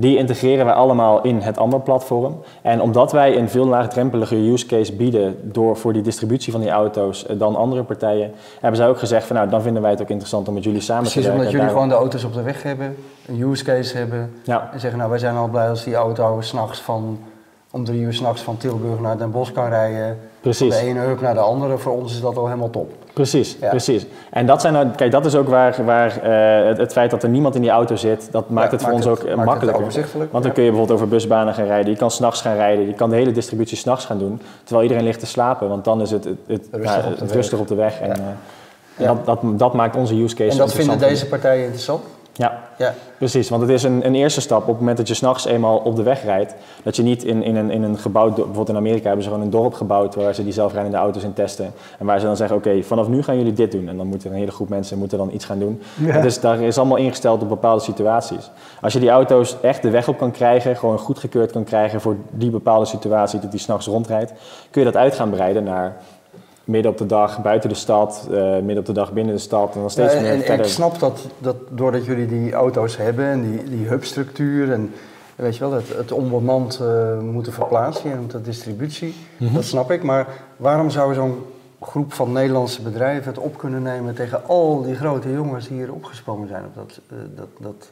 Die 0.00 0.16
integreren 0.16 0.64
wij 0.64 0.74
allemaal 0.74 1.22
in 1.22 1.40
het 1.40 1.58
Amber-platform. 1.58 2.42
En 2.62 2.80
omdat 2.80 3.12
wij 3.12 3.36
een 3.38 3.48
veel 3.48 3.66
laagdrempelige 3.66 4.36
use 4.36 4.66
case 4.66 4.92
bieden 4.92 5.52
door, 5.52 5.76
voor 5.76 5.92
die 5.92 6.02
distributie 6.02 6.52
van 6.52 6.60
die 6.60 6.70
auto's 6.70 7.26
eh, 7.26 7.38
dan 7.38 7.56
andere 7.56 7.82
partijen, 7.82 8.32
hebben 8.60 8.80
zij 8.80 8.88
ook 8.88 8.98
gezegd 8.98 9.26
van 9.26 9.36
nou, 9.36 9.48
dan 9.48 9.62
vinden 9.62 9.82
wij 9.82 9.90
het 9.90 10.02
ook 10.02 10.08
interessant 10.08 10.48
om 10.48 10.54
met 10.54 10.64
jullie 10.64 10.80
samen 10.80 11.02
Precies, 11.02 11.22
te 11.22 11.28
werken. 11.28 11.46
Precies, 11.46 11.60
omdat 11.60 11.72
jullie 11.74 11.90
gewoon 11.90 12.10
de 12.10 12.18
auto's 12.18 12.24
op 12.24 12.44
de 12.44 12.52
weg 12.52 12.62
hebben, 12.62 12.96
een 13.26 13.40
use 13.40 13.64
case 13.64 13.96
hebben. 13.96 14.30
Ja. 14.44 14.70
En 14.72 14.80
zeggen 14.80 14.98
nou, 14.98 15.10
wij 15.10 15.18
zijn 15.18 15.36
al 15.36 15.48
blij 15.48 15.68
als 15.68 15.84
die 15.84 15.94
auto 15.94 16.40
s'nachts 16.40 16.80
van 16.80 17.18
om 17.70 17.84
drie 17.84 18.00
uur 18.00 18.12
s'nachts 18.12 18.42
van 18.42 18.56
Tilburg 18.56 19.00
naar 19.00 19.18
Den 19.18 19.30
Bosch 19.30 19.52
kan 19.52 19.68
rijden. 19.68 20.18
Precies. 20.40 20.74
Van 20.74 20.84
de 20.84 20.90
ene 20.90 21.00
hub 21.00 21.20
naar 21.20 21.34
de 21.34 21.40
andere, 21.40 21.78
voor 21.78 21.92
ons 21.92 22.12
is 22.12 22.20
dat 22.20 22.36
al 22.36 22.46
helemaal 22.46 22.70
top. 22.70 22.92
Precies, 23.12 23.56
precies. 23.56 24.06
En 24.30 24.46
dat, 24.46 24.60
zijn, 24.60 24.72
nou, 24.72 24.88
kijk, 24.96 25.10
dat 25.10 25.26
is 25.26 25.34
ook 25.34 25.48
waar, 25.48 25.84
waar 25.84 26.16
uh, 26.16 26.68
het, 26.68 26.78
het, 26.78 26.92
feit 26.92 27.10
dat 27.10 27.22
er 27.22 27.28
niemand 27.28 27.54
in 27.54 27.60
die 27.60 27.70
auto 27.70 27.96
zit, 27.96 28.28
dat 28.30 28.50
maakt 28.50 28.72
het 28.72 28.82
voor 28.82 28.92
ons 28.92 29.06
ook 29.06 29.34
makkelijker. 29.36 30.06
Want 30.30 30.44
dan 30.44 30.52
kun 30.52 30.62
je 30.62 30.68
bijvoorbeeld 30.68 30.90
over 30.90 31.08
busbanen 31.08 31.54
gaan 31.54 31.66
rijden, 31.66 31.90
je 31.90 31.98
kan 31.98 32.10
s'nachts 32.10 32.40
gaan 32.40 32.54
rijden, 32.54 32.86
je 32.86 32.94
kan 32.94 33.10
de 33.10 33.16
hele 33.16 33.32
distributie 33.32 33.76
s'nachts 33.76 34.04
gaan 34.04 34.18
doen, 34.18 34.40
terwijl 34.62 34.82
iedereen 34.82 35.04
ligt 35.04 35.20
te 35.20 35.26
slapen, 35.26 35.68
want 35.68 35.84
dan 35.84 36.00
is 36.00 36.10
het, 36.10 36.24
het, 36.24 36.38
het 36.46 36.66
rustig, 36.70 37.22
op, 37.22 37.30
rustig 37.30 37.58
op 37.58 37.68
de 37.68 37.74
weg. 37.74 38.00
En, 38.00 38.08
uh, 38.08 39.06
en 39.06 39.16
dat, 39.24 39.26
dat, 39.26 39.58
dat, 39.58 39.74
maakt 39.74 39.96
onze 39.96 40.22
use 40.22 40.34
case 40.34 40.50
En 40.50 40.56
dat 40.56 40.72
vinden 40.72 40.98
deze 40.98 41.26
partijen 41.26 41.62
interessant? 41.62 42.04
Ja, 42.40 42.58
Ja. 42.76 42.94
precies. 43.18 43.48
Want 43.48 43.62
het 43.62 43.70
is 43.70 43.82
een, 43.82 44.06
een 44.06 44.14
eerste 44.14 44.40
stap 44.40 44.60
op 44.60 44.66
het 44.66 44.78
moment 44.78 44.96
dat 44.96 45.08
je 45.08 45.14
s'nachts 45.14 45.44
eenmaal 45.44 45.76
op 45.78 45.96
de 45.96 46.02
weg 46.02 46.24
rijdt. 46.24 46.54
Dat 46.82 46.96
je 46.96 47.02
niet 47.02 47.24
in, 47.24 47.42
in, 47.42 47.56
een, 47.56 47.70
in 47.70 47.82
een 47.82 47.98
gebouw, 47.98 48.28
bijvoorbeeld 48.30 48.68
in 48.68 48.76
Amerika 48.76 49.04
hebben 49.06 49.22
ze 49.24 49.28
gewoon 49.30 49.44
een 49.44 49.50
dorp 49.50 49.74
gebouwd 49.74 50.14
waar 50.14 50.34
ze 50.34 50.44
die 50.44 50.52
zelfrijdende 50.52 50.96
auto's 50.96 51.22
in 51.22 51.32
testen. 51.32 51.72
En 51.98 52.06
waar 52.06 52.20
ze 52.20 52.26
dan 52.26 52.36
zeggen, 52.36 52.56
oké, 52.56 52.82
vanaf 52.82 53.08
nu 53.08 53.22
gaan 53.22 53.36
jullie 53.36 53.52
dit 53.52 53.72
doen. 53.72 53.88
En 53.88 53.96
dan 53.96 54.06
moet 54.06 54.24
er 54.24 54.30
een 54.30 54.36
hele 54.36 54.50
groep 54.50 54.68
mensen 54.68 54.98
moeten 54.98 55.18
dan 55.18 55.30
iets 55.32 55.44
gaan 55.44 55.58
doen. 55.58 55.82
Ja. 55.94 56.20
Dus 56.20 56.40
daar 56.40 56.60
is 56.60 56.78
allemaal 56.78 56.96
ingesteld 56.96 57.42
op 57.42 57.48
bepaalde 57.48 57.82
situaties. 57.82 58.50
Als 58.80 58.92
je 58.92 58.98
die 59.00 59.10
auto's 59.10 59.56
echt 59.60 59.82
de 59.82 59.90
weg 59.90 60.08
op 60.08 60.18
kan 60.18 60.30
krijgen, 60.30 60.76
gewoon 60.76 60.98
goedgekeurd 60.98 61.52
kan 61.52 61.64
krijgen 61.64 62.00
voor 62.00 62.16
die 62.30 62.50
bepaalde 62.50 62.86
situatie 62.86 63.40
dat 63.40 63.50
die 63.50 63.60
s'nachts 63.60 63.86
rondrijdt, 63.86 64.32
kun 64.70 64.80
je 64.84 64.90
dat 64.90 64.96
uit 65.00 65.14
gaan 65.14 65.30
breiden 65.30 65.64
naar 65.64 65.96
midden 66.70 66.90
op 66.92 66.98
de 66.98 67.06
dag 67.06 67.42
buiten 67.42 67.68
de 67.68 67.74
stad, 67.74 68.28
eh, 68.30 68.52
midden 68.52 68.78
op 68.78 68.86
de 68.86 68.92
dag 68.92 69.12
binnen 69.12 69.34
de 69.34 69.40
stad 69.40 69.74
en 69.74 69.80
dan 69.80 69.90
steeds 69.90 70.12
Ja, 70.14 70.20
meer 70.20 70.30
en, 70.30 70.36
en 70.36 70.42
verder. 70.44 70.66
ik 70.66 70.72
snap 70.72 70.98
dat, 70.98 71.26
dat 71.38 71.56
doordat 71.70 72.04
jullie 72.04 72.26
die 72.26 72.52
auto's 72.52 72.96
hebben 72.96 73.24
en 73.26 73.50
die, 73.50 73.64
die 73.64 73.86
hubstructuur 73.86 74.72
en 74.72 74.92
weet 75.36 75.56
je 75.56 75.60
wel, 75.60 75.72
het, 75.72 75.88
het 75.96 76.12
onbemand 76.12 76.80
eh, 76.82 77.18
moeten 77.18 77.52
verplaatsen 77.52 78.12
en 78.12 78.28
de 78.28 78.40
distributie, 78.40 79.14
Mhm. 79.36 79.54
dat 79.54 79.64
snap 79.64 79.90
ik. 79.90 80.02
Maar 80.02 80.26
waarom 80.56 80.90
zou 80.90 81.14
zo'n 81.14 81.38
groep 81.80 82.12
van 82.12 82.32
Nederlandse 82.32 82.82
bedrijven 82.82 83.32
het 83.32 83.38
op 83.42 83.58
kunnen 83.58 83.82
nemen 83.82 84.14
tegen 84.14 84.40
al 84.46 84.82
die 84.82 84.94
grote 84.94 85.32
jongens 85.32 85.68
die 85.68 85.76
hier 85.76 85.92
opgesprongen 85.92 86.48
zijn 86.48 86.64
op 86.64 86.74
dat, 86.74 87.00
eh, 87.10 87.16
dat, 87.36 87.48
dat 87.58 87.90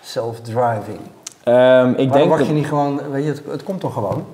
self-driving? 0.00 0.98
Ehm, 1.44 1.88
ik 1.90 1.96
Waarom 1.96 2.10
denk 2.12 2.28
wacht 2.28 2.38
dat- 2.38 2.48
je 2.48 2.54
niet 2.54 2.66
gewoon, 2.66 3.00
weet 3.10 3.24
je, 3.24 3.30
het, 3.30 3.42
het 3.50 3.62
komt 3.62 3.80
toch 3.80 3.92
gewoon? 3.92 4.24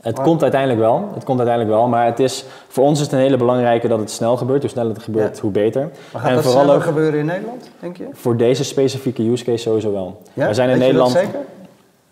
Het 0.00 0.16
Maar- 0.16 0.24
komt 0.24 0.42
uiteindelijk 0.42 0.80
wel. 0.80 1.08
Het 1.14 1.24
komt 1.24 1.38
uiteindelijk 1.38 1.76
wel. 1.78 1.88
Maar 1.88 2.06
het 2.06 2.18
is, 2.20 2.44
voor 2.68 2.84
ons 2.84 2.98
is 2.98 3.04
het 3.04 3.14
een 3.14 3.18
hele 3.20 3.36
belangrijke 3.36 3.88
dat 3.88 3.98
het 3.98 4.10
snel 4.10 4.36
gebeurt. 4.36 4.60
Hoe 4.60 4.70
sneller 4.70 4.92
het 4.94 5.02
gebeurt, 5.02 5.36
Ja. 5.36 5.42
hoe 5.42 5.50
beter. 5.50 5.80
Maar 6.12 6.20
gaat 6.20 6.28
en 6.30 6.34
dat 6.34 6.44
vooral 6.44 6.60
sneller 6.62 6.76
ook 6.80 6.86
gebeuren 6.86 7.18
in 7.20 7.26
Nederland, 7.26 7.70
denk 7.80 7.96
je? 7.96 8.04
voor 8.12 8.36
deze 8.36 8.64
specifieke 8.64 9.30
use 9.30 9.44
case 9.44 9.58
sowieso 9.62 9.92
wel. 9.92 10.20
Ja? 10.32 10.48
We 10.48 10.54
zijn 10.54 10.70
in 10.70 10.78
Weet 10.78 10.86
je 10.86 10.92
dat 10.92 11.06
Nederland. 11.06 11.32
zeker? 11.34 11.46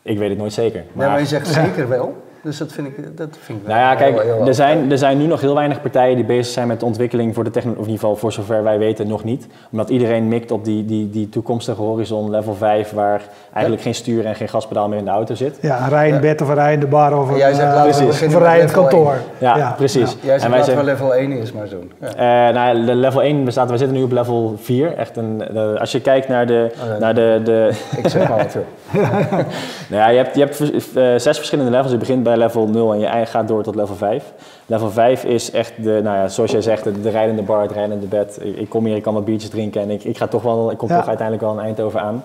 Ik 0.03 0.19
weet 0.19 0.29
het 0.29 0.39
nooit 0.39 0.53
zeker. 0.53 0.81
Nee, 0.81 0.89
Maar, 0.93 1.09
maar 1.11 1.21
je 1.21 1.27
zegt 1.27 1.49
zeker 1.49 1.89
wel. 1.89 2.15
Dus 2.47 2.59
dat 2.59 2.73
vind 2.73 2.87
ik, 2.87 3.17
dat 3.17 3.29
vind 3.41 3.59
ik 3.61 3.67
wel 3.67 3.77
nou 3.77 3.87
ja, 3.89 3.95
kijk, 3.95 4.23
heel- 4.23 4.35
heel 4.37 4.47
er 4.47 4.55
zijn, 4.55 4.91
er 4.91 4.99
zijn 4.99 5.19
nu 5.19 5.27
nog 5.27 5.41
heel 5.41 5.55
weinig 5.55 5.81
partijen 5.83 6.17
die 6.17 6.25
bezig 6.25 6.47
zijn 6.53 6.67
met 6.69 6.81
de 6.81 6.87
ontwikkeling 6.87 7.35
voor 7.35 7.45
de 7.45 7.51
technologie, 7.51 7.81
of 7.83 7.87
in 7.87 7.93
ieder 7.93 8.07
geval 8.09 8.21
voor 8.21 8.33
zover 8.33 8.63
wij 8.63 8.79
weten 8.79 9.09
nog 9.09 9.25
niet. 9.25 9.47
Omdat 9.71 9.89
iedereen 9.91 10.29
mikt 10.29 10.51
op 10.51 10.65
die, 10.65 10.85
die, 10.85 11.11
die 11.11 11.29
toekomstige 11.29 11.81
horizon 11.83 12.31
level 12.31 12.55
5, 12.55 12.91
waar 12.93 13.21
eigenlijk 13.53 13.85
geen 13.85 13.95
stuur 13.95 14.27
en 14.27 14.35
geen 14.35 14.49
gaspedaal 14.49 14.89
meer 14.89 14.99
in 14.99 15.05
de 15.05 15.11
auto 15.11 15.35
zit. 15.35 15.59
Ja, 15.61 15.83
een 15.83 15.89
rij 15.89 16.09
in 16.09 16.15
Ja. 16.15 16.21
bed 16.21 16.41
of 16.43 16.49
een 16.49 16.55
rij 16.55 16.73
in 16.73 16.81
de 16.81 16.87
bar 16.87 17.19
of 17.19 17.27
een, 17.27 17.33
En 17.33 17.39
jij 17.39 17.55
zegt, 17.55 17.75
eh, 17.75 18.29
we 18.29 18.39
rij 18.39 18.57
in 18.59 18.65
het 18.65 18.73
kantoor. 18.75 19.15
Ja, 19.39 19.75
precies. 19.77 20.11
ja. 20.11 20.17
Jij 20.23 20.35
En 20.35 20.41
zegt 20.41 20.51
wij 20.53 20.59
laten 20.59 20.59
we 20.59 20.65
zeggen- 20.65 20.85
level 20.85 21.15
1 21.15 21.33
eerst 21.33 21.55
maar 21.55 21.69
doen. 21.69 21.93
Ja. 22.01 22.49
Eh, 22.49 22.55
nou, 22.55 22.85
de 22.85 22.95
level 22.95 23.23
1, 23.23 23.45
we, 23.45 23.51
zaten, 23.51 23.73
we 23.73 23.79
zitten 23.79 23.97
nu 23.97 24.03
op 24.03 24.13
level 24.13 24.55
4. 24.61 24.95
Echt 24.97 25.17
een, 25.17 25.39
de- 25.39 25.77
als 25.81 25.93
je 25.93 26.01
kijkt 26.01 26.29
naar 26.29 26.47
de, 26.47 26.71
Oh, 26.95 27.01
naar 27.01 27.15
de, 27.15 27.41
de, 27.45 27.71
Ik 27.97 28.09
zeg 28.09 28.29
maar 28.29 28.39
wat. 28.39 28.57
Nou 29.91 30.03
ja, 30.03 30.09
je 30.09 30.17
hebt, 30.17 30.35
je 30.37 30.41
hebt 30.41 30.61
eh, 30.61 31.05
zes 31.17 31.37
verschillende 31.37 31.71
levels. 31.71 31.91
Je 31.93 31.99
begint 31.99 32.23
bij 32.23 32.37
level 32.37 32.67
0 32.69 32.93
en 32.93 32.99
je 32.99 33.07
eind- 33.07 33.29
gaat 33.29 33.49
door 33.49 33.63
tot 33.63 33.75
level 33.75 33.95
5. 33.95 34.33
Level 34.67 34.91
5 34.91 35.25
is 35.25 35.51
echt, 35.51 35.73
de, 35.83 36.01
nou 36.03 36.17
ja, 36.17 36.29
zoals 36.29 36.51
jij 36.51 36.63
zegt, 36.63 36.85
de, 36.85 37.01
de 37.01 37.11
rijdende 37.11 37.43
bar, 37.43 37.63
het 37.63 37.73
rijdende 37.73 38.07
bed. 38.07 38.39
Ik, 38.43 38.57
ik 38.57 38.69
kom 38.69 38.85
hier, 38.85 38.97
ik 38.97 39.03
kan 39.03 39.15
wat 39.15 39.25
biertjes 39.25 39.51
drinken 39.51 39.81
en 39.81 39.91
ik, 39.91 40.05
ik, 40.05 40.17
ga 40.17 40.27
toch 40.27 40.43
wel, 40.43 40.71
ik 40.71 40.79
kom 40.79 40.89
Ja. 40.89 40.97
toch 40.99 41.09
uiteindelijk 41.09 41.47
wel 41.47 41.57
een 41.59 41.65
Eindhoven 41.65 42.01
aan. 42.01 42.25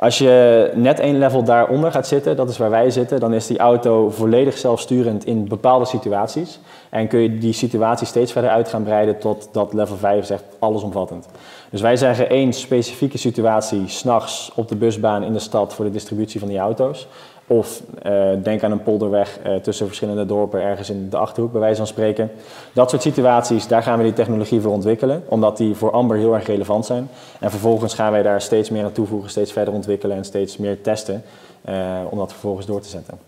Als 0.00 0.18
je 0.18 0.70
net 0.74 1.00
één 1.00 1.18
level 1.18 1.44
daaronder 1.44 1.92
gaat 1.92 2.06
zitten, 2.06 2.36
dat 2.36 2.48
is 2.48 2.58
waar 2.58 2.70
wij 2.70 2.90
zitten, 2.90 3.20
dan 3.20 3.34
is 3.34 3.46
die 3.46 3.58
auto 3.58 4.10
volledig 4.10 4.58
zelfsturend 4.58 5.26
in 5.26 5.48
bepaalde 5.48 5.84
situaties. 5.84 6.60
En 6.90 7.08
kun 7.08 7.20
je 7.20 7.38
die 7.38 7.52
situatie 7.52 8.06
steeds 8.06 8.32
verder 8.32 8.50
uit 8.50 8.68
gaan 8.68 8.82
breiden 8.82 9.18
tot 9.18 9.48
dat 9.52 9.72
level 9.72 9.96
5 9.96 10.22
is 10.22 10.30
echt 10.30 10.44
allesomvattend. 10.58 11.26
Dus 11.70 11.80
wij 11.80 11.96
zeggen 11.96 12.30
één 12.30 12.52
specifieke 12.52 13.18
situatie, 13.18 13.88
s'nachts 13.88 14.52
op 14.54 14.68
de 14.68 14.76
busbaan 14.76 15.22
in 15.22 15.32
de 15.32 15.38
stad 15.38 15.74
voor 15.74 15.84
de 15.84 15.90
distributie 15.90 16.40
van 16.40 16.48
die 16.48 16.58
auto's. 16.58 17.08
Of 17.50 17.82
eh, 18.02 18.12
denk 18.42 18.62
aan 18.62 18.70
een 18.70 18.82
polderweg 18.82 19.38
eh, 19.42 19.54
tussen 19.54 19.86
verschillende 19.86 20.26
dorpen 20.26 20.62
ergens 20.62 20.90
in 20.90 21.08
de 21.10 21.16
Achterhoek, 21.16 21.52
bij 21.52 21.60
wijze 21.60 21.76
van 21.76 21.86
spreken. 21.86 22.30
Dat 22.72 22.90
soort 22.90 23.02
situaties, 23.02 23.66
daar 23.66 23.82
gaan 23.82 23.98
we 23.98 24.04
die 24.04 24.12
technologie 24.12 24.60
voor 24.60 24.72
ontwikkelen, 24.72 25.22
omdat 25.28 25.56
die 25.56 25.74
voor 25.74 25.90
Amber 25.90 26.16
heel 26.16 26.34
erg 26.34 26.46
relevant 26.46 26.86
zijn. 26.86 27.08
En 27.40 27.50
vervolgens 27.50 27.94
gaan 27.94 28.12
wij 28.12 28.22
daar 28.22 28.40
steeds 28.40 28.70
meer 28.70 28.84
aan 28.84 28.92
toevoegen, 28.92 29.30
steeds 29.30 29.52
verder 29.52 29.74
ontwikkelen 29.74 30.16
en 30.16 30.24
steeds 30.24 30.56
meer 30.56 30.80
testen, 30.80 31.22
eh, 31.64 31.74
om 32.08 32.18
dat 32.18 32.30
vervolgens 32.30 32.66
door 32.66 32.80
te 32.80 32.88
zetten. 32.88 33.18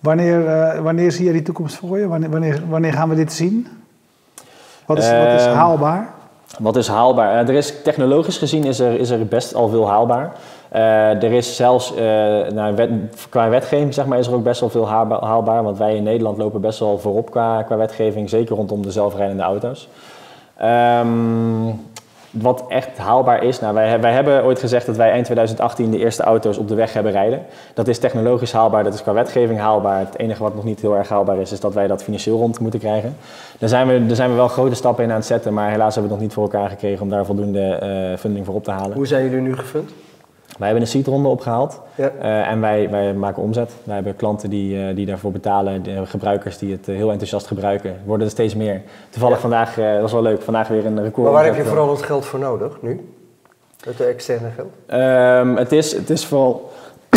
Wanneer, 0.00 0.42
wanneer 0.82 1.12
zie 1.12 1.26
je 1.26 1.32
die 1.32 1.42
toekomst 1.42 1.76
voor 1.76 1.98
je? 1.98 2.08
Wanneer, 2.08 2.30
wanneer, 2.30 2.62
wanneer 2.68 2.92
gaan 2.92 3.08
we 3.08 3.14
dit 3.14 3.32
zien? 3.32 3.66
Wat 4.88 4.98
is, 4.98 5.10
wat 5.10 5.26
is 5.26 5.44
Ehm, 5.44 5.54
haalbaar? 5.54 6.08
Wat 6.58 6.76
is 6.76 6.88
haalbaar? 6.88 7.48
Er 7.48 7.54
is, 7.54 7.74
technologisch 7.82 8.38
gezien 8.38 8.64
is 8.64 8.78
er, 8.78 9.00
is 9.00 9.10
er 9.10 9.26
best 9.26 9.54
al 9.54 9.68
veel 9.68 9.88
haalbaar. 9.88 10.32
Eh, 10.68 11.22
er 11.22 11.32
is 11.32 11.56
zelfs 11.56 11.94
eh, 11.94 12.72
qua 13.28 13.48
wetgeving 13.48 13.94
zeg 13.94 14.06
maar, 14.06 14.18
is 14.18 14.26
er 14.26 14.34
ook 14.34 14.42
best 14.42 14.60
wel 14.60 14.68
veel 14.68 14.88
haalbaar. 14.88 15.62
Want 15.62 15.78
wij 15.78 15.96
in 15.96 16.02
Nederland 16.02 16.38
lopen 16.38 16.60
best 16.60 16.78
wel 16.78 16.98
voorop 16.98 17.30
qua, 17.30 17.62
qua 17.62 17.76
wetgeving, 17.76 18.30
zeker 18.30 18.56
rondom 18.56 18.82
de 18.82 18.90
zelfrijdende 18.90 19.42
auto's. 19.42 19.88
Ehm, 20.56 21.72
wat 22.30 22.64
echt 22.68 22.98
haalbaar 22.98 23.42
is, 23.42 23.60
nou, 23.60 23.74
wij, 23.74 24.00
wij 24.00 24.12
hebben 24.12 24.44
ooit 24.44 24.58
gezegd 24.58 24.86
dat 24.86 24.96
wij 24.96 25.10
eind 25.10 25.24
2018 25.24 25.90
de 25.90 25.98
eerste 25.98 26.22
auto's 26.22 26.58
op 26.58 26.68
de 26.68 26.74
weg 26.74 26.92
hebben 26.92 27.12
rijden. 27.12 27.42
Dat 27.74 27.88
is 27.88 27.98
technologisch 27.98 28.52
haalbaar, 28.52 28.84
dat 28.84 28.94
is 28.94 29.02
qua 29.02 29.12
wetgeving 29.12 29.58
haalbaar. 29.58 29.98
Het 29.98 30.18
enige 30.18 30.42
wat 30.42 30.54
nog 30.54 30.64
niet 30.64 30.80
heel 30.80 30.96
erg 30.96 31.08
haalbaar 31.08 31.38
is, 31.38 31.52
is 31.52 31.60
dat 31.60 31.74
wij 31.74 31.86
dat 31.86 32.02
financieel 32.02 32.38
rond 32.38 32.60
moeten 32.60 32.80
krijgen. 32.80 33.16
Daar 33.58 33.68
zijn 33.68 34.06
we, 34.06 34.14
zijn 34.14 34.30
we 34.30 34.36
wel 34.36 34.48
grote 34.48 34.74
stappen 34.74 35.04
in 35.04 35.10
aan 35.10 35.16
het 35.16 35.26
zetten, 35.26 35.54
maar 35.54 35.70
helaas 35.70 35.94
hebben 35.94 36.02
we 36.02 36.08
het 36.08 36.10
nog 36.10 36.20
niet 36.20 36.32
voor 36.32 36.42
elkaar 36.42 36.68
gekregen 36.68 37.02
om 37.02 37.08
daar 37.08 37.24
voldoende 37.24 37.60
eh, 37.60 38.18
funding 38.18 38.46
voor 38.46 38.54
op 38.54 38.64
te 38.64 38.70
halen. 38.70 38.96
Hoe 38.96 39.06
zijn 39.06 39.24
jullie 39.24 39.40
nu 39.40 39.56
gefund? 39.56 39.90
Wij 40.58 40.66
hebben 40.68 40.80
een 40.86 40.90
seedronde 40.92 41.28
opgehaald 41.28 41.80
Ja. 41.94 42.10
eh, 42.20 42.50
en 42.50 42.60
wij, 42.60 42.90
wij 42.90 43.14
maken 43.14 43.42
omzet. 43.42 43.72
Wij 43.84 43.94
hebben 43.94 44.16
klanten 44.16 44.50
die, 44.50 44.86
eh, 44.88 44.94
die 44.96 45.06
daarvoor 45.06 45.32
betalen, 45.32 45.82
de 45.82 46.06
gebruikers 46.06 46.58
die 46.58 46.72
het 46.72 46.88
eh, 46.88 46.94
heel 46.96 47.10
enthousiast 47.10 47.46
gebruiken. 47.46 47.90
Er 47.90 47.96
worden 48.04 48.26
er 48.26 48.32
steeds 48.32 48.54
meer. 48.54 48.80
Toevallig 49.10 49.34
Ja. 49.36 49.40
vandaag, 49.40 49.74
dat 49.74 50.00
was 50.00 50.12
wel 50.12 50.22
leuk, 50.22 50.42
vandaag 50.42 50.68
weer 50.68 50.86
een 50.86 51.02
record. 51.02 51.24
Maar 51.24 51.34
waar 51.34 51.44
heb 51.44 51.56
je 51.56 51.64
vooral 51.64 51.90
het 51.90 52.02
geld 52.02 52.24
voor 52.26 52.38
nodig 52.38 52.78
nu? 52.82 53.08
Het 53.84 54.00
externe 54.00 54.48
geld? 54.56 54.68
Ehm, 54.86 55.56
het, 55.56 55.72
is, 55.72 55.92
het 55.92 56.10
is 56.10 56.26
vooral. 56.26 56.70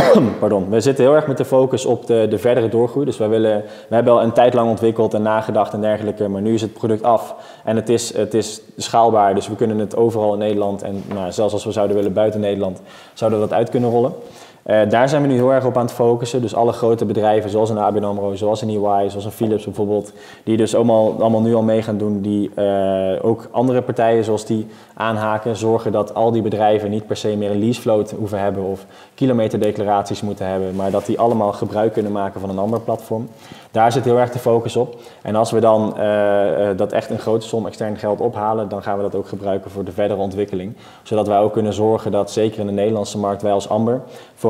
Pardon. 0.40 0.70
We 0.70 0.80
zitten 0.80 1.04
heel 1.04 1.16
erg 1.16 1.28
met 1.28 1.38
de 1.38 1.46
focus 1.46 1.86
op 1.86 2.08
de, 2.08 2.28
de 2.30 2.38
verdere 2.38 2.70
doorgroei. 2.70 3.06
Dus 3.06 3.18
wij 3.18 3.30
willen, 3.30 3.64
we 3.90 3.96
hebben 3.96 4.14
al 4.14 4.24
een 4.24 4.32
tijd 4.32 4.54
lang 4.54 4.70
ontwikkeld 4.70 5.14
en 5.14 5.22
nagedacht 5.22 5.74
en 5.74 5.82
dergelijke. 5.82 6.28
Maar 6.28 6.42
nu 6.42 6.54
is 6.54 6.62
het 6.62 6.74
product 6.74 7.04
af 7.04 7.36
en 7.64 7.76
het 7.76 7.90
is, 7.90 8.16
het 8.16 8.34
is 8.34 8.62
schaalbaar. 8.78 9.36
Dus 9.36 9.48
we 9.48 9.56
kunnen 9.56 9.80
het 9.80 9.96
overal 9.96 10.34
in 10.34 10.40
Nederland 10.40 10.82
en 10.82 11.04
nou, 11.14 11.32
zelfs 11.32 11.54
als 11.54 11.64
we 11.64 11.72
zouden 11.72 11.96
willen 11.96 12.14
buiten 12.14 12.40
Nederland, 12.40 12.82
zouden 13.14 13.40
we 13.40 13.48
dat 13.48 13.58
uit 13.58 13.70
kunnen 13.70 13.90
rollen. 13.90 14.14
Eh, 14.64 14.90
daar 14.90 15.10
zijn 15.10 15.22
we 15.22 15.28
nu 15.28 15.34
heel 15.34 15.54
erg 15.54 15.66
op 15.66 15.78
aan 15.78 15.86
het 15.86 15.94
focussen. 15.94 16.42
Dus 16.42 16.56
alle 16.56 16.72
grote 16.72 17.06
bedrijven, 17.06 17.50
zoals 17.50 17.70
een 17.70 17.78
ABN 17.78 18.04
AMRO, 18.04 18.36
zoals 18.36 18.62
een 18.62 18.70
EY, 18.70 19.10
zoals 19.10 19.26
een 19.26 19.32
Philips 19.32 19.64
bijvoorbeeld, 19.64 20.14
die 20.44 20.58
dus 20.58 20.76
allemaal, 20.76 21.16
allemaal 21.20 21.42
nu 21.42 21.56
al 21.56 21.62
mee 21.62 21.82
gaan 21.82 21.98
doen, 21.98 22.22
die 22.22 22.52
eh, 22.56 23.26
ook 23.26 23.48
andere 23.52 23.82
partijen 23.82 24.24
zoals 24.24 24.46
die 24.46 24.68
aanhaken, 24.94 25.56
zorgen 25.56 25.92
dat 25.92 26.14
al 26.14 26.32
die 26.32 26.42
bedrijven 26.42 26.90
niet 26.90 27.08
per 27.08 27.18
se 27.18 27.36
meer 27.38 27.52
een 27.52 27.60
leasefloat 27.60 28.12
hoeven 28.12 28.40
hebben 28.40 28.64
of 28.64 28.86
kilometerdeclaraties 29.16 30.22
moeten 30.22 30.48
hebben, 30.48 30.76
maar 30.76 30.92
dat 30.92 31.06
die 31.06 31.20
allemaal 31.20 31.54
gebruik 31.54 31.94
kunnen 31.94 32.12
maken 32.12 32.40
van 32.42 32.50
een 32.50 32.60
ander 32.60 32.80
platform. 32.80 33.28
Daar 33.72 33.92
zit 33.92 34.04
heel 34.04 34.20
erg 34.20 34.32
de 34.32 34.40
focus 34.40 34.76
op. 34.76 34.96
En 35.22 35.36
als 35.36 35.52
we 35.52 35.60
dan 35.60 35.98
eh, 35.98 36.70
dat 36.76 36.92
echt 36.92 37.10
een 37.10 37.20
grote 37.20 37.48
som 37.48 37.66
extern 37.66 37.98
geld 37.98 38.20
ophalen, 38.20 38.70
dan 38.70 38.84
gaan 38.84 38.98
we 38.98 39.04
dat 39.04 39.16
ook 39.16 39.28
gebruiken 39.28 39.72
voor 39.72 39.84
de 39.84 39.92
verdere 39.92 40.20
ontwikkeling. 40.20 40.74
Zodat 41.04 41.28
wij 41.28 41.40
ook 41.40 41.54
kunnen 41.54 41.74
zorgen 41.74 42.12
dat 42.12 42.32
zeker 42.32 42.60
in 42.60 42.66
de 42.66 42.72
Nederlandse 42.72 43.18
markt 43.18 43.42
wij 43.42 43.52
als 43.52 43.70
Amber 43.70 44.02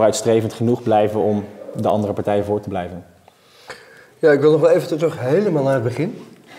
vooruitstrevend 0.02 0.54
genoeg 0.54 0.84
blijven 0.84 1.20
om 1.20 1.46
de 1.76 1.88
andere 1.88 2.14
partijen 2.14 2.46
voor 2.46 2.60
te 2.62 2.70
blijven. 2.70 3.04
Ja, 4.20 4.32
ik 4.32 4.40
wil 4.42 4.52
nog 4.52 4.62
wel 4.62 4.70
even 4.70 4.88
terug 4.98 5.20
helemaal 5.20 5.64
naar 5.64 5.74
het 5.74 5.84
begin. 5.84 6.18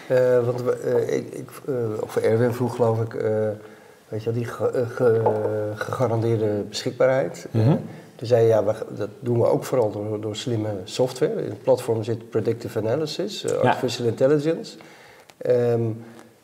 Eh, 0.08 0.44
want 0.44 0.62
eh, 0.78 1.16
ik, 1.16 1.30
ik, 1.32 1.48
eh, 1.68 1.74
of 2.00 2.16
Erwin 2.16 2.52
vroeg 2.52 2.74
geloof 2.76 3.00
ik, 3.00 3.12
weet 4.08 4.22
je 4.22 4.30
wel, 4.30 4.32
die 4.34 4.44
ge- 4.44 4.84
ge- 4.94 5.72
gegarandeerde 5.74 6.46
beschikbaarheid. 6.68 7.46
Eh, 7.52 7.66
toen 8.16 8.26
zei 8.26 8.42
je, 8.42 8.48
ja, 8.48 8.64
we, 8.64 8.72
dat 8.88 9.08
doen 9.20 9.38
we 9.40 9.46
ook 9.46 9.64
vooral 9.64 9.90
door, 9.90 10.20
door 10.20 10.36
slimme 10.36 10.68
software. 10.84 11.42
In 11.42 11.48
het 11.50 11.62
platform 11.62 12.02
zit 12.02 12.30
predictive 12.30 12.78
analysis, 12.78 13.54
artificial 13.62 14.06
intelligence. 14.06 14.76
Ehm, 15.38 15.80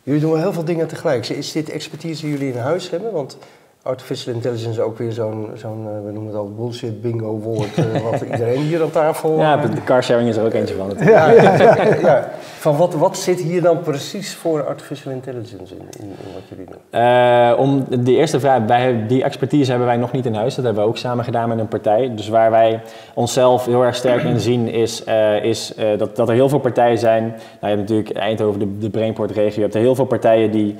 jullie 0.02 0.20
doen 0.20 0.30
wel 0.32 0.40
heel 0.40 0.52
veel 0.52 0.64
dingen 0.64 0.86
tegelijk. 0.86 1.28
Is 1.28 1.52
dit 1.52 1.70
expertise 1.70 2.22
die 2.22 2.30
jullie 2.30 2.52
in 2.52 2.58
huis 2.58 2.90
hebben? 2.90 3.12
Want 3.12 3.36
artificial 3.82 4.34
intelligence 4.34 4.70
is 4.70 4.80
ook 4.80 4.98
weer 4.98 5.12
zo'n, 5.12 5.50
zo'n 5.54 5.86
eh, 5.86 6.04
we 6.04 6.12
noemen 6.12 6.26
het 6.26 6.40
al 6.40 6.54
bullshit 6.54 7.02
bingo 7.02 7.38
woord, 7.38 7.76
eh, 7.76 8.02
wat 8.10 8.20
iedereen 8.20 8.60
hier 8.60 8.82
aan 8.82 8.90
tafel... 8.90 9.38
Ja, 9.38 9.62
eh, 9.62 9.74
de 9.74 9.84
carsharing 9.84 10.28
is 10.28 10.36
er 10.36 10.44
ook 10.44 10.52
eentje 10.52 10.74
van. 10.74 10.94
ja, 11.06 11.30
ja, 11.30 11.84
ja. 12.00 12.30
Van 12.40 12.76
wat, 12.76 12.94
wat 12.94 13.16
zit 13.16 13.40
hier 13.40 13.62
dan 13.62 13.80
precies 13.80 14.34
voor 14.34 14.66
artificial 14.66 15.12
intelligence 15.12 15.74
in, 15.74 15.80
in, 15.98 16.06
in 16.06 16.32
wat 16.34 16.42
jullie 16.48 16.66
doen? 16.66 17.56
Om 17.58 17.84
de 18.04 18.16
eerste 18.16 18.40
vraag, 18.40 18.62
wij, 18.66 19.06
die 19.06 19.22
expertise 19.22 19.70
hebben 19.70 19.88
wij 19.88 19.96
nog 19.96 20.12
niet 20.12 20.26
in 20.26 20.34
huis. 20.34 20.54
Dat 20.54 20.64
hebben 20.64 20.82
we 20.82 20.88
ook 20.88 20.96
samen 20.96 21.24
gedaan 21.24 21.48
met 21.48 21.58
een 21.58 21.68
partij. 21.68 22.14
Dus 22.14 22.28
waar 22.28 22.50
wij 22.50 22.82
onszelf 23.14 23.64
heel 23.64 23.82
erg 23.82 23.94
sterk 23.94 24.22
in 24.22 24.40
zien, 24.40 24.68
is, 24.68 25.04
is 25.42 25.74
dat, 25.98 26.16
dat 26.16 26.28
er 26.28 26.34
heel 26.34 26.48
veel 26.48 26.58
partijen 26.58 26.98
zijn. 26.98 27.22
Nou, 27.22 27.38
je 27.60 27.66
hebt 27.66 27.80
natuurlijk 27.80 28.16
Eindhoven, 28.16 28.60
de, 28.60 28.78
de 28.78 28.90
Brainport-regio. 28.90 29.54
Je 29.54 29.60
hebt 29.60 29.74
er 29.74 29.80
heel 29.80 29.94
veel 29.94 30.04
partijen 30.04 30.50
die 30.50 30.76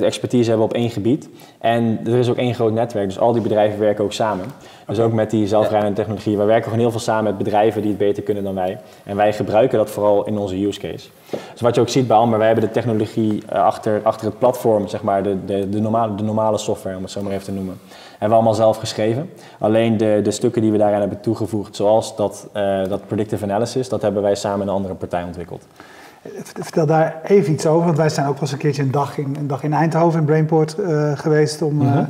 expertise 0.00 0.48
hebben 0.48 0.66
op 0.66 0.74
één 0.74 0.90
gebied. 0.90 1.28
En 1.60 1.98
er 2.06 2.18
is 2.18 2.28
ook 2.28 2.36
één 2.36 2.54
groot 2.54 2.72
netwerk, 2.72 3.06
dus 3.06 3.18
al 3.18 3.32
die 3.32 3.42
bedrijven 3.42 3.78
werken 3.78 4.04
ook 4.04 4.12
samen. 4.12 4.46
Dus 4.86 5.00
ook 5.00 5.12
met 5.12 5.30
die 5.30 5.46
zelfrijdende 5.46 5.94
technologie. 5.94 6.36
Wij 6.36 6.46
werken 6.46 6.64
gewoon 6.64 6.78
heel 6.78 6.90
veel 6.90 7.00
samen 7.00 7.24
met 7.24 7.38
bedrijven 7.38 7.80
die 7.80 7.90
het 7.90 7.98
beter 7.98 8.22
kunnen 8.22 8.44
dan 8.44 8.54
wij. 8.54 8.78
En 9.04 9.16
wij 9.16 9.32
gebruiken 9.32 9.78
dat 9.78 9.90
vooral 9.90 10.26
in 10.26 10.38
onze 10.38 10.66
use 10.66 10.80
case. 10.80 11.08
Dus 11.52 11.60
wat 11.60 11.74
je 11.74 11.80
ook 11.80 11.88
ziet 11.88 12.06
bij 12.06 12.16
Amber, 12.16 12.38
wij 12.38 12.46
hebben 12.46 12.64
de 12.64 12.70
technologie 12.70 13.42
eh, 13.48 13.62
achter, 13.62 14.00
achter 14.02 14.26
het 14.26 14.38
platform, 14.38 14.88
zeg 14.88 15.02
maar, 15.02 15.22
de, 15.22 15.44
de, 15.44 15.68
de, 15.68 15.80
normale, 15.80 16.14
de 16.14 16.22
normale 16.22 16.58
software, 16.58 16.96
om 16.96 17.02
het 17.02 17.12
zo 17.12 17.22
maar 17.22 17.32
even 17.32 17.44
te 17.44 17.52
noemen. 17.52 17.80
Hebben 18.10 18.28
we 18.28 18.34
allemaal 18.34 18.54
zelf 18.54 18.76
geschreven. 18.76 19.30
Alleen 19.58 19.96
de, 19.96 20.20
de 20.22 20.30
stukken 20.30 20.62
die 20.62 20.72
we 20.72 20.78
daaraan 20.78 21.00
hebben 21.00 21.20
toegevoegd, 21.20 21.76
zoals 21.76 22.16
dat, 22.16 22.48
uh, 22.56 22.88
dat 22.88 23.06
predictive 23.06 23.44
analysis, 23.44 23.88
dat 23.88 24.02
hebben 24.02 24.22
wij 24.22 24.34
samen 24.34 24.58
met 24.58 24.68
een 24.68 24.74
andere 24.74 24.94
partij 24.94 25.22
ontwikkeld. 25.22 25.66
Vertel 26.42 26.86
daar 26.86 27.20
even 27.24 27.52
iets 27.52 27.66
over, 27.66 27.84
want 27.84 27.96
wij 27.96 28.08
zijn 28.08 28.26
ook 28.26 28.32
wel 28.32 28.42
eens 28.42 28.52
een 28.52 28.58
keertje 28.58 28.82
een 28.82 28.90
dag 28.90 29.18
in, 29.18 29.36
een 29.38 29.46
dag 29.46 29.62
in 29.62 29.72
Eindhoven, 29.72 30.20
in 30.20 30.26
Brainport, 30.26 30.76
uh, 30.78 31.12
geweest 31.14 31.62
om... 31.62 31.74
Mm 31.74 31.92
-hmm. 31.92 32.08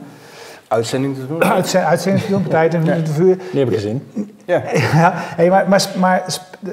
Uitzending 0.68 1.14
te 1.14 1.26
doen? 1.26 1.44
Uitzending, 1.44 1.90
uitzending 1.90 2.24
te 2.24 2.30
doen, 2.30 2.48
tijd 2.48 2.74
en 2.74 2.84
ja. 2.84 3.02
te 3.02 3.12
vuur. 3.12 3.36
Die 3.50 3.60
heb 3.60 3.68
ik 3.68 3.74
gezien. 3.74 4.02
Ja. 4.44 4.62
ja 4.72 5.12
hey, 5.14 5.50
maar 5.50 5.68
maar, 5.68 5.90
maar 5.98 6.24
uh, 6.60 6.72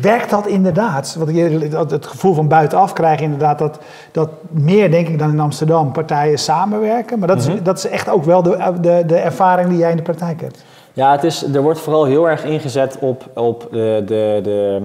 werkt 0.00 0.30
dat 0.30 0.46
inderdaad? 0.46 1.14
Want 1.18 1.36
je, 1.36 1.68
het 1.88 2.06
gevoel 2.06 2.34
van 2.34 2.48
buitenaf 2.48 2.92
krijg 2.92 3.18
je 3.18 3.24
inderdaad 3.24 3.58
dat, 3.58 3.78
dat 4.12 4.30
meer, 4.50 4.90
denk 4.90 5.08
ik, 5.08 5.18
dan 5.18 5.30
in 5.30 5.40
Amsterdam 5.40 5.92
partijen 5.92 6.38
samenwerken. 6.38 7.18
Maar 7.18 7.28
dat, 7.28 7.38
mm 7.38 7.44
-hmm. 7.44 7.54
is, 7.54 7.62
dat 7.62 7.78
is 7.78 7.86
echt 7.86 8.08
ook 8.08 8.24
wel 8.24 8.42
de, 8.42 8.72
de, 8.80 9.02
de 9.06 9.16
ervaring 9.16 9.68
die 9.68 9.78
jij 9.78 9.90
in 9.90 9.96
de 9.96 10.02
praktijk 10.02 10.40
hebt. 10.40 10.64
Ja, 10.92 11.12
het 11.12 11.24
is, 11.24 11.42
er 11.42 11.62
wordt 11.62 11.80
vooral 11.80 12.04
heel 12.04 12.28
erg 12.28 12.44
ingezet 12.44 12.96
op, 13.00 13.24
op 13.34 13.68
de, 13.70 14.02
de, 14.06 14.40
de, 14.42 14.80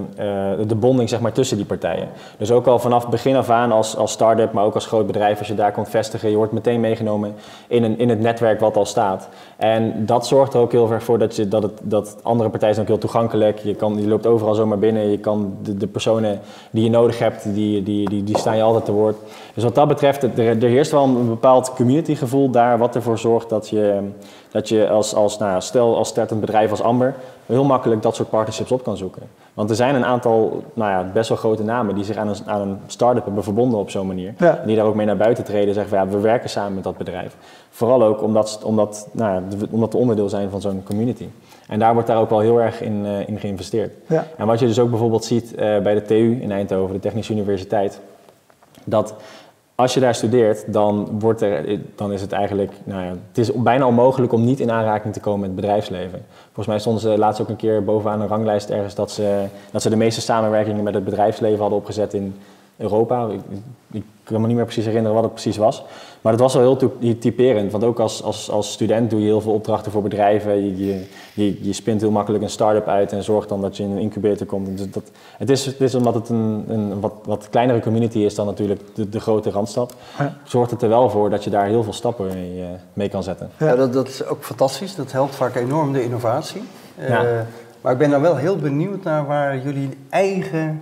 uh, 0.60 0.68
de 0.68 0.76
bonding 0.76 1.10
zeg 1.10 1.20
maar, 1.20 1.32
tussen 1.32 1.58
die 1.58 1.66
partijen. 1.66 2.08
Dus 2.38 2.52
ook 2.52 2.68
al 2.68 2.80
vanaf 2.80 3.10
begin 3.10 3.36
af 3.36 3.50
aan 3.50 3.72
als, 3.72 3.98
als 3.98 4.12
start-up, 4.12 4.52
maar 4.52 4.64
ook 4.64 4.74
als 4.74 4.86
groot 4.86 5.08
bedrijf, 5.08 5.40
als 5.40 5.48
je 5.48 5.56
daar 5.56 5.72
komt 5.72 5.90
vestigen, 5.90 6.30
je 6.30 6.36
wordt 6.36 6.52
meteen 6.52 6.80
meegenomen 6.80 7.36
in, 7.68 7.84
een, 7.84 8.00
in 8.00 8.10
het 8.10 8.20
netwerk 8.20 8.60
wat 8.60 8.78
al 8.78 8.86
staat. 8.86 9.28
En 9.58 10.06
dat 10.06 10.28
zorgt 10.28 10.54
er 10.54 10.60
ook 10.60 10.72
heel 10.72 10.92
erg 10.92 11.04
voor 11.04 11.20
dat, 11.20 11.36
je, 11.36 11.48
dat, 11.48 11.64
het, 11.64 11.80
dat 11.82 12.16
andere 12.22 12.50
partijen 12.50 12.76
zijn 12.76 12.88
ook 12.88 12.92
heel 12.94 13.02
toegankelijk. 13.02 13.60
Je, 13.60 13.76
kan, 13.76 14.02
je 14.02 14.08
loopt 14.08 14.28
overal 14.28 14.56
zomaar 14.56 14.80
binnen. 14.80 15.10
Je 15.10 15.20
kan 15.20 15.54
de, 15.62 15.78
de 15.78 15.88
personen 15.88 16.40
die 16.72 16.84
je 16.84 16.90
nodig 16.90 17.20
hebt, 17.20 17.54
die, 17.54 17.84
die, 17.84 18.10
die, 18.10 18.24
die 18.24 18.38
staan 18.38 18.56
je 18.56 18.64
altijd 18.64 18.86
te 18.86 18.92
woord. 18.92 19.16
Dus 19.54 19.64
wat 19.64 19.76
dat 19.76 19.88
betreft, 19.88 20.24
er, 20.24 20.38
er 20.38 20.70
heerst 20.70 20.92
wel 20.92 21.04
een 21.04 21.28
bepaald 21.28 21.74
community 21.74 22.16
gevoel 22.16 22.50
daar, 22.50 22.78
wat 22.78 22.96
ervoor 22.96 23.18
zorgt 23.18 23.50
dat 23.50 23.70
je, 23.70 24.00
dat 24.54 24.70
je 24.70 24.90
als, 24.90 25.16
als 25.16 25.38
nou, 25.38 25.62
stel 25.62 25.98
als 25.98 26.08
startend 26.08 26.40
bedrijf 26.40 26.72
als 26.72 26.82
Amber 26.82 27.16
heel 27.46 27.64
makkelijk 27.64 28.02
dat 28.02 28.16
soort 28.16 28.30
partnerships 28.30 28.72
op 28.72 28.84
kan 28.84 28.98
zoeken. 28.98 29.22
Want 29.54 29.70
er 29.70 29.76
zijn 29.76 29.96
een 29.96 30.06
aantal 30.06 30.64
nou 30.74 30.92
ja, 30.92 31.12
best 31.14 31.30
wel 31.30 31.38
grote 31.38 31.64
namen 31.64 31.96
die 31.96 32.04
zich 32.04 32.16
aan 32.16 32.28
een, 32.28 32.36
aan 32.46 32.62
een 32.62 32.78
start-up 32.88 33.26
hebben 33.26 33.44
verbonden 33.44 33.80
op 33.80 33.90
zo'n 33.90 34.08
manier. 34.08 34.34
Ja. 34.38 34.58
En 34.58 34.68
die 34.68 34.76
daar 34.76 34.86
ook 34.86 34.96
mee 34.96 35.06
naar 35.06 35.18
buiten 35.18 35.44
treden 35.44 35.68
en 35.68 35.74
zeggen 35.74 35.98
van 35.98 36.08
ja, 36.08 36.14
we 36.14 36.20
werken 36.20 36.50
samen 36.50 36.74
met 36.74 36.84
dat 36.84 36.98
bedrijf. 36.98 37.36
Vooral 37.70 38.04
ook 38.04 38.22
omdat, 38.22 38.62
omdat, 38.64 39.08
nou 39.12 39.34
ja, 39.34 39.42
omdat 39.70 39.94
we 39.94 40.00
onderdeel 40.00 40.30
zijn 40.30 40.50
van 40.50 40.62
zo'n 40.62 40.84
community. 40.84 41.28
En 41.68 41.80
daar 41.80 41.94
wordt 41.94 42.08
daar 42.08 42.20
ook 42.20 42.30
wel 42.30 42.40
heel 42.40 42.62
erg 42.62 42.82
in, 42.82 43.06
uh, 43.06 43.28
in 43.28 43.40
geïnvesteerd. 43.40 43.94
Ja. 44.08 44.28
En 44.38 44.48
wat 44.48 44.60
je 44.60 44.68
dus 44.68 44.80
ook 44.80 44.90
bijvoorbeeld 44.90 45.26
ziet 45.26 45.52
uh, 45.52 45.58
bij 45.58 45.94
de 45.94 46.02
TU 46.02 46.40
in 46.42 46.52
Eindhoven, 46.52 46.94
de 46.94 47.02
Technische 47.02 47.34
Universiteit, 47.34 48.00
dat 48.84 49.16
als 49.76 49.94
je 49.94 50.00
daar 50.00 50.16
studeert, 50.16 50.74
dan, 50.74 51.20
wordt 51.20 51.42
er, 51.42 51.80
dan 51.96 52.12
is 52.12 52.22
het 52.22 52.32
eigenlijk, 52.32 52.72
nou 52.84 53.04
ja, 53.04 53.10
het 53.28 53.38
is 53.38 53.52
bijna 53.54 53.88
onmogelijk 53.88 54.34
om 54.34 54.44
niet 54.44 54.60
in 54.60 54.72
aanraking 54.72 55.14
te 55.14 55.20
komen 55.20 55.40
met 55.40 55.50
het 55.50 55.60
bedrijfsleven. 55.60 56.26
Volgens 56.46 56.68
mij 56.68 56.80
stonden 56.80 57.02
ze 57.02 57.18
laatst 57.18 57.42
ook 57.42 57.50
een 57.50 57.56
keer 57.56 57.84
bovenaan 57.84 58.22
een 58.22 58.28
ranglijst 58.28 58.70
ergens 58.70 58.96
dat 58.96 59.12
ze, 59.12 59.46
dat 59.72 59.82
ze 59.82 59.90
de 59.90 59.96
meeste 59.96 60.22
samenwerkingen 60.22 60.84
met 60.84 60.94
het 60.94 61.04
bedrijfsleven 61.04 61.60
hadden 61.60 61.78
opgezet 61.78 62.14
in 62.14 62.36
Europa. 62.78 63.28
Ik, 63.28 63.40
ik 63.92 64.04
kan 64.24 64.42
me 64.42 64.48
niet 64.48 64.56
meer 64.56 64.66
precies 64.66 64.86
herinneren 64.86 65.16
wat 65.16 65.24
het 65.24 65.34
precies 65.34 65.58
was. 65.58 65.84
Maar 66.22 66.32
het 66.32 66.42
was 66.42 66.54
wel 66.54 66.78
heel 67.00 67.18
typerend, 67.18 67.72
want 67.72 67.84
ook 67.84 68.00
als, 68.00 68.24
als, 68.24 68.52
als 68.52 68.72
student 68.72 69.10
doe 69.10 69.20
je 69.20 69.26
heel 69.26 69.42
veel 69.42 69.54
opdrachten 69.54 69.92
voor 69.92 70.02
bedrijven. 70.02 70.66
Je, 70.66 70.86
je, 70.86 71.06
je, 71.34 71.66
je 71.66 71.74
spint 71.74 72.02
heel 72.02 72.12
makkelijk 72.12 72.44
een 72.44 72.50
start-up 72.50 72.88
uit 72.88 73.12
en 73.12 73.24
zorgt 73.24 73.50
dan 73.50 73.62
dat 73.62 73.78
je 73.78 73.84
in 73.84 73.92
een 73.92 73.98
incubator 73.98 74.48
komt. 74.48 74.78
Dus 74.78 74.92
dat, 74.92 75.12
het, 75.38 75.50
is, 75.50 75.66
het 75.66 75.82
is 75.82 75.96
omdat 75.96 76.14
het 76.14 76.30
een, 76.30 76.66
een 76.68 77.00
wat, 77.00 77.14
wat 77.24 77.48
kleinere 77.50 77.80
community 77.80 78.20
is 78.20 78.36
dan 78.36 78.46
natuurlijk 78.46 78.82
de, 78.94 79.10
de 79.10 79.20
grote 79.20 79.50
Randstad, 79.50 79.96
ja. 80.18 80.38
zorgt 80.44 80.72
het 80.72 80.82
er 80.82 80.90
wel 80.90 81.10
voor 81.10 81.30
dat 81.30 81.44
je 81.44 81.50
daar 81.50 81.66
heel 81.66 81.84
veel 81.84 81.94
stappen 81.94 82.28
mee, 82.28 82.64
mee 82.94 83.10
kan 83.10 83.24
zetten. 83.24 83.50
Ja, 83.60 83.76
dat, 83.76 83.94
dat 83.94 84.08
is 84.08 84.26
ook 84.26 84.44
fantastisch. 84.44 84.96
Dat 84.96 85.12
helpt 85.12 85.36
vaak 85.36 85.56
enorm 85.56 85.94
de 85.94 86.04
innovatie. 86.04 86.64
Ja. 87.08 87.24
Uh, 87.24 87.40
maar 87.82 87.92
ik 87.92 87.98
ben 87.98 88.10
dan 88.10 88.22
wel 88.22 88.36
heel 88.36 88.58
benieuwd 88.58 89.04
naar 89.04 89.26
waar 89.26 89.58
jullie 89.58 89.90
eigen 90.10 90.82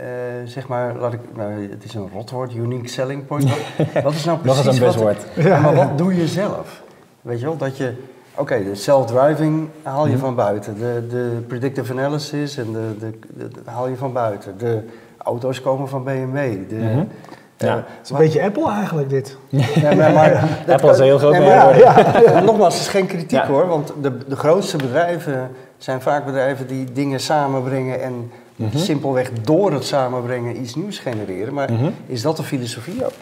zeg 0.44 0.68
maar, 0.68 0.96
laat 0.96 1.12
ik, 1.12 1.20
nou, 1.34 1.70
het 1.70 1.84
is 1.84 1.94
een 1.94 2.08
rotwoord, 2.14 2.54
unique 2.54 2.88
selling 2.88 3.26
point. 3.26 3.48
Wat, 3.48 4.02
wat 4.04 4.12
is 4.12 4.24
nou 4.24 4.38
precies 4.38 4.80
Nog 4.80 4.96
een. 4.96 5.16
Ja, 5.34 5.60
maar 5.60 5.74
wat 5.84 5.98
doe 5.98 6.14
je 6.14 6.26
zelf? 6.26 6.82
Weet 7.20 7.40
je 7.40 7.46
wel, 7.46 7.56
dat 7.56 7.76
je, 7.76 7.94
oké, 8.32 8.40
okay, 8.40 8.64
de 8.64 8.74
self-driving 8.74 9.68
haal 9.82 10.06
je 10.06 10.12
mm. 10.12 10.18
van 10.18 10.34
buiten. 10.34 10.78
De, 10.78 11.06
de 11.08 11.44
predictive 11.46 11.92
analysis 11.92 12.56
en 12.56 12.72
de, 12.72 12.96
de, 12.98 13.18
de, 13.36 13.48
de, 13.48 13.60
haal 13.64 13.88
je 13.88 13.96
van 13.96 14.12
buiten. 14.12 14.58
De 14.58 14.84
auto's 15.18 15.60
komen 15.60 15.88
van 15.88 16.04
BMW. 16.04 16.68
De, 16.68 16.74
mm 16.74 16.92
-hmm. 16.92 17.08
Ja, 17.56 17.76
het 17.76 17.84
is 18.02 18.10
een 18.10 18.16
maar, 18.16 18.24
beetje 18.24 18.42
Apple 18.42 18.70
eigenlijk 18.70 19.10
dit. 19.10 19.36
Ja, 19.82 19.94
maar, 19.94 20.12
maar, 20.12 20.48
Apple 20.68 20.90
is 20.90 20.98
een 20.98 21.04
heel 21.04 21.18
groot 21.18 21.32
nee, 21.32 21.40
maar, 21.40 21.78
ja, 21.78 22.20
ja, 22.20 22.40
Nogmaals, 22.40 22.74
het 22.74 22.82
is 22.82 22.88
geen 22.88 23.06
kritiek 23.06 23.30
ja. 23.30 23.46
hoor, 23.46 23.66
want 23.66 23.92
de, 24.00 24.18
de 24.28 24.36
grootste 24.36 24.76
bedrijven 24.76 25.50
zijn 25.78 26.00
vaak 26.00 26.24
bedrijven 26.24 26.66
die 26.66 26.92
dingen 26.92 27.20
samenbrengen 27.20 28.02
en 28.02 28.30
mm 28.56 28.68
-hmm. 28.68 28.80
simpelweg 28.80 29.32
door 29.32 29.72
het 29.72 29.84
samenbrengen 29.84 30.60
iets 30.60 30.74
nieuws 30.74 30.98
genereren. 30.98 31.54
Maar 31.54 31.70
mm 31.70 31.78
-hmm. 31.78 31.94
is 32.06 32.22
dat 32.22 32.36
de 32.36 32.42
filosofie 32.42 33.04
ook? 33.04 33.12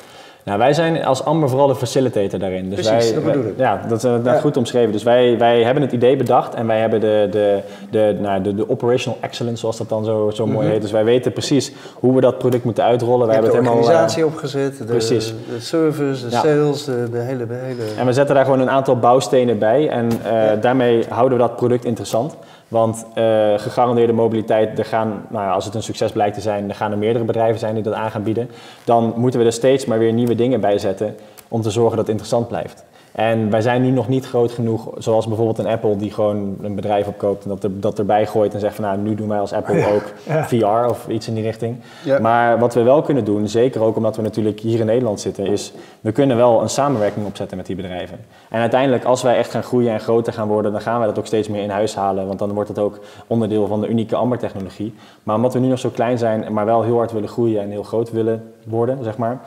Nou, 0.45 0.59
wij 0.59 0.73
zijn 0.73 1.05
als 1.05 1.25
Amber 1.25 1.49
vooral 1.49 1.67
de 1.67 1.75
facilitator 1.75 2.39
daarin. 2.39 2.71
Dus 2.71 2.89
Precies, 2.89 3.13
wij, 3.13 3.23
dat 3.23 3.33
bedoel 3.33 3.51
ik. 3.51 3.59
Ja, 3.59 3.81
dat 3.89 4.05
is 4.05 4.11
ja. 4.25 4.39
goed 4.41 4.57
omschreven. 4.57 4.93
Dus 4.93 5.03
wij, 5.03 5.39
wij 5.39 5.63
hebben 5.63 5.83
het 5.83 5.93
idee 5.93 6.17
bedacht 6.17 6.55
en 6.55 6.67
wij 6.67 6.81
hebben 6.81 7.01
de, 7.01 7.29
de, 7.31 7.61
de, 7.91 8.17
nou, 8.21 8.43
de, 8.43 8.55
de 8.55 8.71
operational 8.71 9.19
excellence, 9.21 9.61
zoals 9.61 9.77
dat 9.77 9.89
dan 9.89 10.05
zo, 10.05 10.31
zo 10.31 10.45
mooi 10.45 10.57
mm 10.57 10.63
-hmm. 10.63 10.73
heet. 10.73 10.83
Dus 10.83 10.91
wij 10.91 11.05
weten 11.05 11.33
precies 11.33 11.73
hoe 11.95 12.15
we 12.15 12.21
dat 12.21 12.39
product 12.39 12.65
moeten 12.65 12.85
uitrollen. 12.85 13.27
Wij 13.27 13.35
hebben 13.35 13.55
het 13.55 13.63
de 13.63 13.69
helemaal, 13.69 13.89
organisatie 13.89 14.23
uh, 14.23 14.29
opgezet, 14.29 14.79
de, 14.79 14.85
precies. 14.85 15.35
de 15.55 15.61
service, 15.61 16.25
de 16.25 16.31
ja. 16.31 16.41
sales, 16.41 16.85
de, 16.85 17.09
de, 17.11 17.19
hele, 17.19 17.47
de 17.47 17.55
hele... 17.55 17.83
En 17.99 18.07
we 18.07 18.13
zetten 18.13 18.35
daar 18.35 18.45
gewoon 18.45 18.61
een 18.61 18.71
aantal 18.71 18.99
bouwstenen 18.99 19.59
bij 19.59 19.89
en 19.89 20.09
uh, 20.25 20.33
ja. 20.33 20.57
daarmee 20.57 21.05
houden 21.09 21.39
we 21.39 21.45
dat 21.45 21.57
product 21.57 21.85
interessant. 21.85 22.37
Want 22.71 23.07
uh, 23.15 23.59
gegarandeerde 23.59 24.13
mobiliteit, 24.13 24.79
er 24.79 24.85
gaan, 24.85 25.27
nou 25.29 25.51
als 25.51 25.65
het 25.65 25.75
een 25.75 25.83
succes 25.83 26.13
blijkt 26.13 26.35
te 26.35 26.41
zijn, 26.41 26.69
er 26.69 26.75
gaan 26.75 26.93
er 26.93 26.99
meerdere 26.99 27.25
bedrijven 27.25 27.59
zijn 27.59 27.75
die 27.75 27.83
dat 27.83 27.95
aan 27.95 28.11
gaan 28.11 28.23
bieden. 28.23 28.51
Dan 28.85 29.13
moeten 29.17 29.41
we 29.41 29.47
er 29.47 29.53
steeds 29.53 29.85
maar 29.85 29.99
weer 29.99 30.13
nieuwe 30.13 30.35
dingen 30.35 30.61
bij 30.61 30.79
zetten 30.79 31.17
om 31.49 31.63
te 31.63 31.71
zorgen 31.71 31.97
dat 31.97 32.07
het 32.07 32.09
interessant 32.09 32.49
blijft. 32.49 32.85
En 33.13 33.51
wij 33.51 33.61
zijn 33.61 33.83
nu 33.83 33.91
nog 33.91 34.09
niet 34.09 34.27
groot 34.27 34.53
genoeg, 34.53 34.91
zoals 34.99 35.27
bijvoorbeeld 35.27 35.59
een 35.59 35.67
Apple 35.67 35.97
die 35.97 36.11
gewoon 36.13 36.57
een 36.63 36.75
bedrijf 36.75 37.07
opkoopt 37.07 37.45
en 37.45 37.49
dat, 37.49 37.65
er, 37.65 37.81
dat 37.81 37.99
erbij 37.99 38.27
gooit 38.27 38.55
en 38.55 38.61
zegt 38.61 38.75
van 38.75 38.85
nou 38.85 38.99
nu 38.99 39.15
doen 39.15 39.29
wij 39.29 39.39
als 39.39 39.53
Apple 39.53 39.77
ja, 39.77 39.89
ook 39.89 40.13
ja. 40.27 40.45
VR 40.47 40.91
of 40.91 41.09
iets 41.09 41.29
in 41.29 41.35
die 41.35 41.43
richting. 41.43 41.77
Ja. 42.05 42.19
Maar 42.19 42.59
wat 42.59 42.75
we 42.75 42.83
wel 42.83 43.03
kunnen 43.03 43.25
doen, 43.25 43.49
zeker 43.49 43.83
ook 43.83 43.97
omdat 43.97 44.17
we 44.17 44.23
natuurlijk 44.23 44.61
hier 44.61 44.81
in 44.81 44.87
Nederland 44.87 45.21
zitten, 45.21 45.47
is 45.47 45.73
we 46.01 46.13
kunnen 46.13 46.37
wel 46.37 46.63
een 46.63 46.69
samenwerking 46.69 47.27
opzetten 47.27 47.57
met 47.57 47.67
die 47.67 47.77
bedrijven. 47.77 48.19
En 48.51 48.61
uiteindelijk 48.61 49.05
als 49.05 49.23
wij 49.23 49.37
echt 49.37 49.51
gaan 49.51 49.63
groeien 49.63 49.93
en 49.93 50.01
groter 50.01 50.33
gaan 50.33 50.49
worden, 50.49 50.73
dan 50.73 50.81
gaan 50.81 50.99
wij 50.99 51.07
dat 51.07 51.19
ook 51.19 51.27
steeds 51.27 51.49
meer 51.49 51.63
in 51.63 51.71
huis 51.71 51.95
halen, 51.95 52.27
want 52.27 52.39
dan 52.39 52.53
wordt 52.53 52.69
het 52.69 52.79
ook 52.79 53.01
onderdeel 53.27 53.67
van 53.67 53.81
de 53.81 53.89
unieke 53.89 54.17
Amber 54.17 54.39
technologie. 54.39 54.95
Maar 55.23 55.37
omdat 55.37 55.53
we 55.53 55.59
nu 55.59 55.69
nog 55.69 55.79
zo 55.79 55.89
klein 55.89 56.19
zijn, 56.19 56.53
maar 56.53 56.65
wel 56.65 56.83
heel 56.83 56.97
hard 56.97 57.13
willen 57.13 57.29
groeien 57.29 57.63
en 57.63 57.71
heel 57.71 57.83
groot 57.83 58.11
willen 58.11 58.53
worden, 58.67 59.05
zeg 59.05 59.17
maar, 59.17 59.41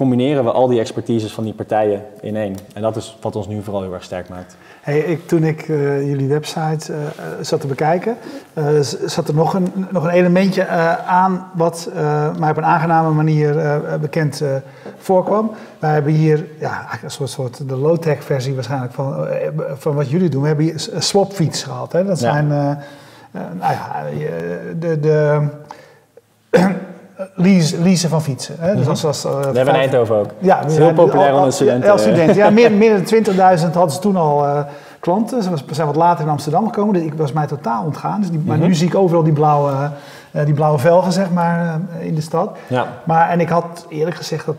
combineren 0.00 0.44
we 0.44 0.50
al 0.50 0.66
die 0.66 0.80
expertises 0.80 1.32
van 1.32 1.44
die 1.44 1.52
partijen 1.52 2.02
in 2.20 2.36
één. 2.36 2.56
En 2.74 2.82
dat 2.82 2.96
is 2.96 3.18
wat 3.20 3.36
ons 3.36 3.46
nu 3.46 3.62
vooral 3.62 3.82
heel 3.82 3.92
erg 3.92 4.02
sterk 4.02 4.28
maakt. 4.28 4.56
Hey, 4.80 4.98
ik, 4.98 5.26
toen 5.26 5.44
ik 5.44 5.68
uh, 5.68 6.08
jullie 6.08 6.28
website 6.28 6.92
uh, 6.92 6.98
zat 7.40 7.60
te 7.60 7.66
bekijken, 7.66 8.16
uh, 8.54 8.80
zat 9.06 9.28
er 9.28 9.34
nog 9.34 9.54
een, 9.54 9.72
nog 9.90 10.04
een 10.04 10.10
elementje 10.10 10.66
aan 11.06 11.50
wat 11.54 11.90
mij 12.38 12.50
op 12.50 12.56
een 12.56 12.64
aangename 12.64 13.10
manier 13.10 13.80
bekend 14.00 14.42
voorkwam. 14.98 15.50
Wij 15.78 15.92
hebben 15.92 16.12
hier 16.12 16.46
ja, 16.58 16.86
een 17.02 17.10
soort, 17.10 17.30
soort 17.30 17.68
de 17.68 17.76
low-tech 17.76 18.24
versie 18.24 18.54
waarschijnlijk 18.54 18.92
van, 18.92 19.26
van 19.74 19.94
wat 19.94 20.10
jullie 20.10 20.28
doen. 20.28 20.40
We 20.42 20.46
hebben 20.46 20.64
hier 20.64 20.88
swapfiets 20.98 21.62
gehad. 21.62 21.92
Hè? 21.92 22.04
Dat 22.04 22.18
zijn 22.18 22.48
ja. 22.48 22.78
nou 23.32 23.72
ja, 23.72 24.04
de... 24.78 25.00
de 25.00 25.48
lease, 27.34 27.82
leasen 27.82 28.08
van 28.08 28.22
fietsen. 28.22 28.54
Hè? 28.58 28.76
Dus 28.76 28.88
als, 28.88 29.04
als, 29.04 29.24
uh, 29.24 29.32
dat 29.32 29.44
hebben 29.44 29.64
we 29.64 29.70
in 29.70 29.76
Eindhoven 29.76 30.16
ook. 30.16 30.30
Ja, 30.38 30.60
dat 30.60 30.70
is 30.70 30.76
heel 30.76 30.92
populair 30.92 31.34
onder 31.34 31.52
studenten. 31.52 31.88
Ja, 31.88 31.96
studenten. 31.96 32.36
Ja, 32.36 32.50
meer, 32.50 32.72
meer 32.72 33.04
dan 33.04 33.58
20.000 33.58 33.72
hadden 33.72 33.90
ze 33.90 33.98
toen 33.98 34.16
al 34.16 34.44
uh, 34.44 34.60
klanten. 35.00 35.42
Ze 35.42 35.50
zijn 35.70 35.86
wat 35.86 35.96
later 35.96 36.24
in 36.24 36.30
Amsterdam 36.30 36.66
gekomen. 36.66 36.94
Dus 36.94 37.02
ik 37.02 37.14
was 37.14 37.32
mij 37.32 37.46
totaal 37.46 37.84
ontgaan. 37.84 38.20
Dus 38.20 38.30
die, 38.30 38.38
maar 38.38 38.54
mm 38.54 38.60
-hmm. 38.60 38.70
nu 38.70 38.76
zie 38.76 38.86
ik 38.86 38.94
overal 38.94 39.22
die 39.22 39.32
blauwe, 39.32 39.90
uh, 40.32 40.44
die 40.44 40.54
blauwe 40.54 40.78
velgen 40.78 41.12
zeg 41.12 41.30
maar, 41.30 41.80
in 41.98 42.14
de 42.14 42.20
stad. 42.20 42.56
Ja. 42.66 42.86
Maar, 43.04 43.28
en 43.28 43.40
ik 43.40 43.48
had 43.48 43.86
eerlijk 43.88 44.16
gezegd 44.16 44.46
dat 44.46 44.56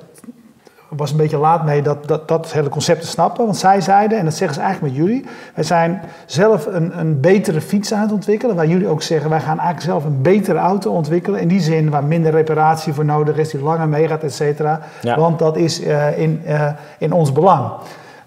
was 0.95 1.11
een 1.11 1.17
beetje 1.17 1.37
laat 1.37 1.65
mee 1.65 1.81
dat, 1.81 2.07
dat, 2.07 2.27
dat 2.27 2.51
hele 2.51 2.69
concept 2.69 3.01
te 3.01 3.07
snappen. 3.07 3.45
Want 3.45 3.57
zij 3.57 3.81
zeiden, 3.81 4.17
en 4.17 4.25
dat 4.25 4.33
zeggen 4.33 4.57
ze 4.57 4.63
eigenlijk 4.63 4.93
met 4.93 5.05
jullie, 5.05 5.25
wij 5.55 5.63
zijn 5.63 6.01
zelf 6.25 6.65
een, 6.65 6.99
een 6.99 7.19
betere 7.19 7.61
fiets 7.61 7.93
aan 7.93 8.01
het 8.01 8.11
ontwikkelen. 8.11 8.55
Waar 8.55 8.67
jullie 8.67 8.87
ook 8.87 9.01
zeggen, 9.01 9.29
wij 9.29 9.39
gaan 9.39 9.59
eigenlijk 9.59 9.81
zelf 9.81 10.05
een 10.05 10.21
betere 10.21 10.59
auto 10.59 10.91
ontwikkelen. 10.91 11.39
In 11.39 11.47
die 11.47 11.61
zin 11.61 11.89
waar 11.89 12.03
minder 12.03 12.31
reparatie 12.31 12.93
voor 12.93 13.05
nodig 13.05 13.37
is, 13.37 13.49
die 13.49 13.63
langer 13.63 13.87
meegaat, 13.87 14.23
et 14.23 14.33
cetera. 14.33 14.79
Ja. 15.01 15.15
Want 15.17 15.39
dat 15.39 15.57
is 15.57 15.81
uh, 15.81 16.19
in, 16.19 16.41
uh, 16.45 16.67
in 16.97 17.11
ons 17.11 17.31
belang. 17.31 17.71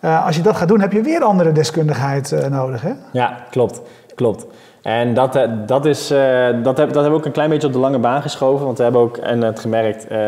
Eh, 0.04 0.26
als 0.26 0.36
je 0.36 0.42
dat 0.42 0.56
gaat 0.56 0.68
doen, 0.68 0.80
heb 0.80 0.92
je 0.92 1.00
weer 1.00 1.22
andere 1.22 1.52
deskundigheid 1.52 2.32
eh, 2.32 2.50
nodig. 2.50 2.82
Hè? 2.82 2.92
Ja, 3.12 3.36
klopt. 3.50 3.80
klopt. 4.14 4.46
En 4.84 5.14
dat, 5.14 5.36
eh, 5.36 5.42
dat, 5.66 5.84
is, 5.84 6.10
eh, 6.10 6.18
dat, 6.62 6.76
heb, 6.76 6.86
dat 6.86 6.94
hebben 6.94 7.10
we 7.10 7.16
ook 7.16 7.24
een 7.24 7.32
klein 7.32 7.50
beetje 7.50 7.66
op 7.66 7.72
de 7.72 7.78
lange 7.78 7.98
baan 7.98 8.22
geschoven. 8.22 8.64
Want 8.64 8.76
we 8.76 8.82
hebben 8.82 9.00
ook 9.00 9.16
en 9.16 9.42
het 9.42 9.60
gemerkt 9.60 10.06
eh, 10.06 10.18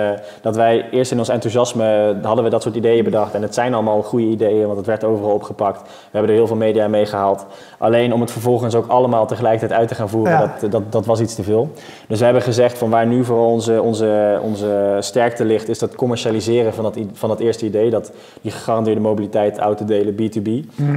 dat 0.40 0.56
wij 0.56 0.88
eerst 0.90 1.12
in 1.12 1.18
ons 1.18 1.28
enthousiasme 1.28 2.16
hadden 2.22 2.44
we 2.44 2.50
dat 2.50 2.62
soort 2.62 2.74
ideeën 2.74 3.04
bedacht. 3.04 3.34
En 3.34 3.42
het 3.42 3.54
zijn 3.54 3.74
allemaal 3.74 4.02
goede 4.02 4.26
ideeën, 4.26 4.66
want 4.66 4.76
het 4.76 4.86
werd 4.86 5.04
overal 5.04 5.30
opgepakt. 5.30 5.82
We 5.82 5.88
hebben 6.10 6.30
er 6.30 6.36
heel 6.36 6.46
veel 6.46 6.56
media 6.56 6.88
mee 6.88 7.06
gehaald. 7.06 7.46
Alleen 7.78 8.12
om 8.12 8.20
het 8.20 8.30
vervolgens 8.30 8.74
ook 8.74 8.86
allemaal 8.86 9.26
tegelijkertijd 9.26 9.80
uit 9.80 9.88
te 9.88 9.94
gaan 9.94 10.08
voeren, 10.08 10.32
Ja. 10.32 10.54
dat, 10.60 10.70
dat, 10.70 10.92
dat 10.92 11.06
was 11.06 11.20
iets 11.20 11.34
te 11.34 11.42
veel. 11.42 11.70
Dus 12.08 12.18
we 12.18 12.24
hebben 12.24 12.42
gezegd 12.42 12.78
van 12.78 12.90
waar 12.90 13.06
nu 13.06 13.24
vooral 13.24 13.50
onze, 13.50 13.82
onze, 13.82 14.38
onze 14.42 14.96
sterkte 15.00 15.44
ligt, 15.44 15.68
is 15.68 15.78
dat 15.78 15.94
commercialiseren 15.94 16.74
van 16.74 16.84
dat, 16.84 16.98
van 17.12 17.28
dat 17.28 17.40
eerste 17.40 17.64
idee. 17.64 17.90
Dat 17.90 18.12
die 18.40 18.50
gegarandeerde 18.50 19.00
mobiliteit, 19.00 19.58
autodelen, 19.58 20.14
B2B. 20.14 20.50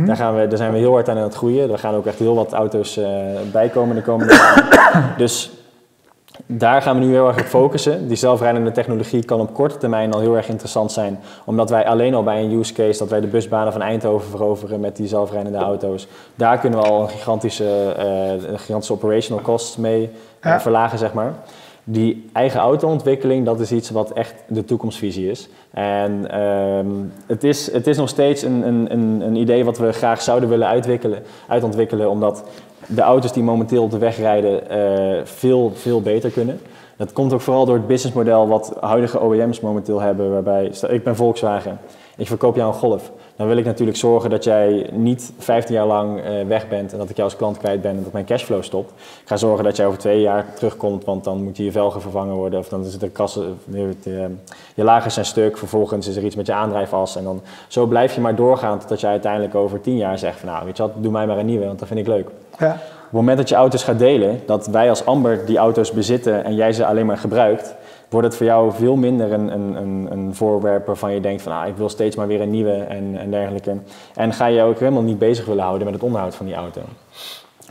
Daar, 0.06 0.15
gaan 0.15 0.36
we, 0.36 0.48
daar 0.48 0.58
zijn 0.58 0.72
we 0.72 0.78
heel 0.78 0.91
hard 0.93 1.10
aan 1.10 1.17
aan 1.17 1.24
het 1.24 1.36
groeien. 1.36 1.72
Er 1.72 1.80
gaan 1.80 1.95
ook 1.95 2.06
echt 2.06 2.19
heel 2.19 2.36
wat 2.36 2.54
auto's 2.54 3.00
bijkomen 3.52 3.96
de 3.96 4.02
komende 4.02 4.34
jaren. 4.34 5.14
Dus 5.18 5.52
daar 6.46 6.82
gaan 6.82 7.00
we 7.00 7.06
nu 7.06 7.12
heel 7.12 7.28
erg 7.28 7.40
op 7.40 7.46
focussen. 7.46 8.08
Die 8.08 8.18
zelfrijdende 8.18 8.72
technologie 8.72 9.24
kan 9.26 9.40
op 9.40 9.54
korte 9.54 9.78
termijn 9.78 10.14
al 10.14 10.20
heel 10.20 10.36
erg 10.36 10.48
interessant 10.48 10.92
zijn. 10.92 11.20
Omdat 11.46 11.70
wij 11.70 11.86
alleen 11.86 12.14
al 12.14 12.24
bij 12.24 12.44
een 12.44 12.52
use 12.52 12.74
case, 12.74 13.00
dat 13.00 13.10
wij 13.10 13.20
de 13.20 13.28
busbanen 13.28 13.72
van 13.72 13.82
Eindhoven 13.82 14.30
veroveren 14.30 14.80
met 14.80 14.96
die 14.96 15.08
zelfrijdende 15.08 15.58
auto's. 15.58 16.08
Daar 16.36 16.60
kunnen 16.60 16.80
we 16.80 16.86
al 16.86 17.02
een 17.02 17.10
gigantische, 17.10 17.94
eh, 17.98 18.52
een 18.52 18.60
gigantische 18.60 18.94
operational 18.94 19.44
costs 19.44 19.78
mee 19.78 20.10
eh, 20.40 20.60
verlagen, 20.60 20.98
zeg 20.98 21.14
maar. 21.14 21.34
Die 21.84 22.30
eigen 22.34 22.60
autoontwikkeling, 22.60 23.46
dat 23.46 23.60
is 23.60 23.72
iets 23.72 23.90
wat 23.90 24.12
echt 24.12 24.34
de 24.48 24.66
toekomstvisie 24.66 25.30
is. 25.30 25.50
En 25.72 26.32
ehm, 26.32 26.88
het, 27.26 27.44
is, 27.44 27.72
het 27.72 27.88
is 27.88 27.98
nog 27.98 28.10
steeds 28.10 28.42
een, 28.42 28.68
een, 28.68 28.92
een, 28.92 29.22
een 29.22 29.36
idee 29.36 29.66
wat 29.66 29.78
we 29.78 29.92
graag 29.92 30.22
zouden 30.22 30.50
willen 30.50 30.68
uitwikkelen, 30.68 31.24
uitontwikkelen, 31.48 32.10
omdat 32.10 32.44
de 32.89 33.02
auto's 33.02 33.34
die 33.34 33.43
momenteel 33.43 33.84
op 33.84 33.91
de 33.91 33.97
weg 33.97 34.17
rijden 34.17 34.69
eh, 34.69 35.25
veel, 35.25 35.71
veel 35.75 36.02
beter 36.02 36.30
kunnen. 36.30 36.60
Dat 36.97 37.13
komt 37.13 37.34
ook 37.34 37.41
vooral 37.41 37.65
door 37.65 37.75
het 37.75 37.88
businessmodel 37.88 38.47
wat 38.47 38.78
huidige 38.80 39.23
OEM's 39.23 39.60
momenteel 39.60 39.99
hebben, 39.99 40.32
waarbij, 40.32 40.71
ik 40.89 41.04
ben 41.04 41.15
Volkswagen, 41.15 41.80
ik 42.17 42.28
verkoop 42.28 42.56
jou 42.56 42.67
een 42.73 42.80
Golf. 42.80 43.12
Dan 43.36 43.47
wil 43.47 43.58
ik 43.58 43.65
natuurlijk 43.65 43.97
zorgen 43.97 44.30
dat 44.30 44.43
jij 44.43 44.89
niet 44.91 45.34
15 45.38 45.75
jaar 45.75 45.86
lang 45.86 46.19
eh, 46.21 46.32
weg 46.47 46.67
bent 46.67 46.91
en 46.91 46.97
dat 46.97 47.10
ik 47.10 47.15
jou 47.15 47.30
als 47.30 47.38
klant 47.38 47.58
kwijt 47.58 47.82
ben 47.82 47.97
en 47.97 48.04
dat 48.04 48.12
mijn 48.13 48.25
cashflow 48.25 48.63
stopt. 48.63 48.89
Ik 48.91 49.21
ga 49.28 49.38
zorgen 49.38 49.63
dat 49.63 49.75
jij 49.75 49.86
over 49.86 49.99
twee 49.99 50.21
jaar 50.21 50.45
terugkomt, 50.56 51.06
want 51.06 51.23
dan 51.23 51.43
moet 51.43 51.58
je 51.58 51.63
je 51.63 51.71
velgen 51.71 52.02
vervangen 52.02 52.36
worden 52.36 52.60
of 52.60 52.69
dan 52.69 52.86
is 52.86 52.97
de 52.97 53.10
kassen, 53.10 53.58
de, 53.65 53.89
de- 54.04 54.36
je 54.75 54.84
lagers 54.84 55.13
zijn 55.13 55.25
stuk, 55.25 55.58
vervolgens 55.58 56.08
is 56.08 56.15
er 56.15 56.23
iets 56.23 56.36
met 56.36 56.45
je 56.47 56.54
aandrijfas 56.54 57.15
en 57.15 57.23
dan 57.23 57.41
zo 57.67 57.86
blijf 57.86 58.15
je 58.15 58.21
maar 58.21 58.36
doorgaan 58.36 58.80
totdat 58.80 58.99
je 58.99 59.08
uiteindelijk 59.08 59.56
over 59.56 59.82
10 59.82 59.97
jaar 59.97 60.17
zegt 60.17 60.39
van 60.39 60.49
nou 60.49 60.65
weet 60.65 60.78
je 60.78 60.84
wat, 60.84 60.91
doe 60.95 61.12
mij 61.12 61.28
maar 61.28 61.38
een 61.38 61.45
nieuwe, 61.45 61.65
want 61.65 61.80
dat 61.80 61.88
vind 61.88 61.99
ik 61.99 62.08
leuk. 62.08 62.30
Ja. 62.60 62.72
Op 62.72 63.15
het 63.15 63.22
moment 63.28 63.38
dat 63.38 63.50
je 63.50 63.56
auto's 63.56 63.84
gaat 63.84 64.00
delen, 64.00 64.41
dat 64.45 64.67
wij 64.67 64.89
als 64.89 65.06
Amber 65.06 65.45
die 65.45 65.58
auto's 65.58 65.91
bezitten 65.91 66.43
en 66.43 66.56
jij 66.56 66.74
ze 66.74 66.86
alleen 66.86 67.06
maar 67.06 67.17
gebruikt, 67.17 67.76
wordt 68.10 68.28
het 68.28 68.36
voor 68.36 68.45
jou 68.45 68.72
veel 68.72 68.95
minder 68.95 69.34
een, 69.34 69.54
een, 69.54 70.08
een, 70.12 70.36
voorwerp 70.36 70.86
waarvan 70.86 71.13
je 71.13 71.19
denkt 71.19 71.41
van 71.41 71.52
ah, 71.52 71.67
ik 71.67 71.76
wil 71.76 71.89
steeds 71.89 72.15
maar 72.15 72.28
weer 72.28 72.41
een 72.41 72.50
nieuwe 72.50 72.72
en, 72.72 73.17
en 73.17 73.32
dergelijke. 73.32 73.78
En 74.15 74.34
ga 74.34 74.45
je 74.45 74.56
je 74.56 74.63
ook 74.63 74.80
helemaal 74.80 75.02
niet 75.02 75.19
bezig 75.19 75.45
willen 75.45 75.63
houden 75.63 75.86
met 75.86 75.93
het 75.93 76.04
onderhoud 76.04 76.36
van 76.36 76.45
die 76.45 76.56
auto. 76.56 76.82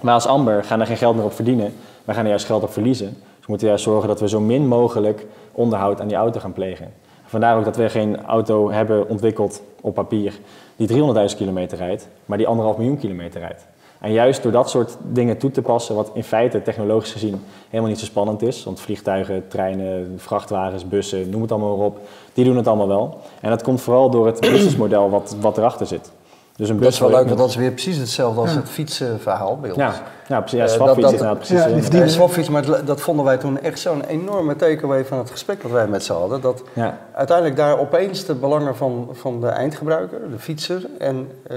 Maar 0.03 0.15
als 0.15 0.27
Amber 0.27 0.65
gaan 0.65 0.81
er 0.81 0.87
geen 0.87 0.97
geld 0.97 1.17
meer 1.17 1.25
op 1.25 1.33
verdienen, 1.33 1.75
wij 2.05 2.15
gaan 2.15 2.25
er 2.25 2.31
juist 2.31 2.47
geld 2.47 2.63
op 2.63 2.73
verliezen. 2.73 3.07
Dus 3.07 3.41
we 3.41 3.47
moeten 3.47 3.67
juist 3.69 3.85
zorgen 3.85 4.09
dat 4.09 4.21
we 4.21 4.29
zo 4.29 4.41
min 4.41 4.67
mogelijk 4.67 5.27
onderhoud 5.53 6.01
aan 6.01 6.09
die 6.09 6.17
auto 6.17 6.41
gaan 6.41 6.53
plegen. 6.53 6.93
Vandaar 7.25 7.57
ook 7.57 7.65
dat 7.65 7.77
we 7.77 7.89
geen 7.89 8.25
auto 8.25 8.71
hebben 8.71 9.09
ontwikkeld 9.09 9.63
op 9.81 9.95
papier 9.95 10.39
die 10.77 10.89
300.000 10.89 11.37
kilometer 11.37 11.79
rijdt, 11.79 12.09
maar 12.25 12.39
die 12.39 12.47
anderhalf 12.47 12.77
miljoen 12.77 12.99
kilometer 12.99 13.41
rijdt. 13.41 13.67
En 14.01 14.13
juist 14.13 14.43
door 14.43 14.53
dat 14.53 14.71
soort 14.71 14.97
dingen 15.03 15.39
toe 15.39 15.51
te 15.51 15.63
passen, 15.63 15.95
wat 15.95 16.11
in 16.15 16.25
feite 16.25 16.63
technologisch 16.63 17.13
gezien 17.13 17.45
helemaal 17.69 17.91
niet 17.91 17.99
zo 18.01 18.05
spannend 18.07 18.43
is, 18.43 18.65
want 18.65 18.81
vliegtuigen, 18.81 19.49
treinen, 19.49 20.15
vrachtwagens, 20.17 20.89
bussen, 20.89 21.31
noem 21.31 21.43
het 21.43 21.53
allemaal 21.53 21.77
maar 21.77 21.87
op, 21.87 21.99
die 22.33 22.45
doen 22.45 22.57
het 22.57 22.67
allemaal 22.67 22.89
wel. 22.89 23.19
En 23.41 23.51
dat 23.51 23.63
komt 23.63 23.81
vooral 23.81 24.11
door 24.11 24.27
het 24.27 24.41
businessmodel 24.51 25.11
wat, 25.11 25.37
wat 25.41 25.59
erachter 25.59 25.87
zit. 25.87 26.11
Dus 26.57 26.69
een 26.69 26.81
Dat 26.81 26.93
is 26.93 26.99
wel 26.99 27.09
bus- 27.09 27.19
leuk, 27.19 27.27
want 27.27 27.39
dat 27.41 27.49
is 27.49 27.57
weer 27.57 27.71
precies 27.71 27.97
hetzelfde 27.97 28.41
als 28.41 28.55
het 28.55 28.69
fietsenverhaal 28.69 29.59
bij 29.59 29.71
ons. 29.71 29.79
Ja, 29.79 29.95
ja, 30.29 30.41
precies. 30.41 30.59
Ja, 30.59 30.65
Eh, 30.65 30.71
swapfiets 30.71 31.13
is 31.13 31.21
nou 31.21 31.37
precies. 31.37 31.59
ja, 31.59 31.91
die 31.91 32.03
Eh, 32.03 32.09
swapfiets, 32.09 32.49
maar 32.49 32.85
dat 32.85 33.01
vonden 33.01 33.25
wij 33.25 33.37
toen 33.37 33.61
echt 33.61 33.79
zo'n 33.79 34.05
enorme 34.05 34.57
takeaway 34.57 35.05
van 35.05 35.19
het 35.19 35.31
gesprek 35.31 35.63
dat 35.63 35.71
wij 35.71 35.87
met 35.89 36.05
z'n 36.05 36.13
hadden. 36.13 36.41
Dat 36.41 36.63
ja. 36.73 36.99
uiteindelijk 37.15 37.57
daar 37.57 37.79
opeens 37.79 38.25
de 38.25 38.35
belangen 38.35 38.77
van, 38.77 39.09
van 39.13 39.41
de 39.41 39.47
eindgebruiker, 39.47 40.31
de 40.31 40.39
fietser 40.39 40.87
en 40.99 41.31
eh, 41.47 41.57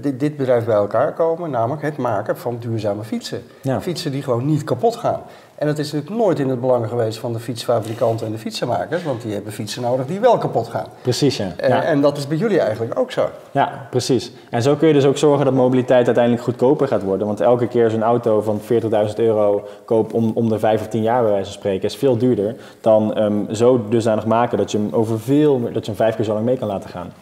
dit, 0.00 0.20
dit 0.20 0.36
bedrijf 0.36 0.64
bij 0.64 0.74
elkaar 0.74 1.12
komen. 1.12 1.50
Namelijk 1.50 1.82
het 1.82 1.96
maken 1.96 2.38
van 2.38 2.56
duurzame 2.60 3.04
fietsen. 3.04 3.42
Ja. 3.60 3.80
Fietsen 3.80 4.12
die 4.12 4.22
gewoon 4.22 4.46
niet 4.46 4.64
kapot 4.64 4.96
gaan. 4.96 5.22
En 5.62 5.68
dat 5.68 5.78
is 5.78 5.92
natuurlijk 5.92 6.22
nooit 6.22 6.38
in 6.38 6.48
het 6.48 6.60
belang 6.60 6.88
geweest 6.88 7.18
van 7.18 7.32
de 7.32 7.38
fietsfabrikanten 7.38 8.26
en 8.26 8.32
de 8.32 8.38
fietsenmakers. 8.38 9.02
Want 9.02 9.22
die 9.22 9.32
hebben 9.32 9.52
fietsen 9.52 9.82
nodig 9.82 10.06
die 10.06 10.20
wel 10.20 10.38
kapot 10.38 10.68
gaan. 10.68 10.86
Precies, 11.02 11.36
ja. 11.36 11.52
Eh, 11.56 11.68
ja. 11.68 11.82
En 11.82 12.00
dat 12.00 12.16
is 12.16 12.26
bij 12.26 12.36
jullie 12.36 12.60
eigenlijk 12.60 12.98
ook 12.98 13.10
zo. 13.10 13.28
Ja, 13.50 13.86
precies. 13.90 14.32
En 14.50 14.62
zo 14.62 14.74
kun 14.74 14.88
je 14.88 14.94
dus 14.94 15.04
ook 15.04 15.16
zorgen 15.16 15.44
dat 15.44 15.54
mobiliteit 15.54 16.06
uiteindelijk 16.06 16.44
goedkoper 16.44 16.88
gaat 16.88 17.02
worden. 17.02 17.26
Want 17.26 17.40
elke 17.40 17.66
keer 17.66 17.90
zo'n 17.90 18.02
auto 18.02 18.40
van 18.40 18.60
40.000 18.60 19.14
euro 19.16 19.64
koop 19.84 20.14
om, 20.14 20.32
om 20.34 20.48
de 20.48 20.58
5 20.58 20.80
of 20.80 20.88
10 20.88 21.02
jaar 21.02 21.22
bij 21.22 21.30
wijze 21.30 21.44
van 21.44 21.60
spreken 21.60 21.88
is 21.88 21.96
veel 21.96 22.16
duurder 22.16 22.56
dan 22.80 23.14
ehm, 23.14 23.54
zo 23.54 23.84
dusdanig 23.88 24.26
maken 24.26 24.58
dat 24.58 24.70
je 24.70 24.78
hem 24.78 24.88
over 24.92 25.20
veel, 25.20 25.60
dat 25.60 25.72
je 25.72 25.90
hem 25.90 25.94
vijf 25.94 26.16
keer 26.16 26.24
zo 26.24 26.32
lang 26.32 26.44
mee 26.44 26.58
kan 26.58 26.68
laten 26.68 26.90
gaan. 26.90 27.12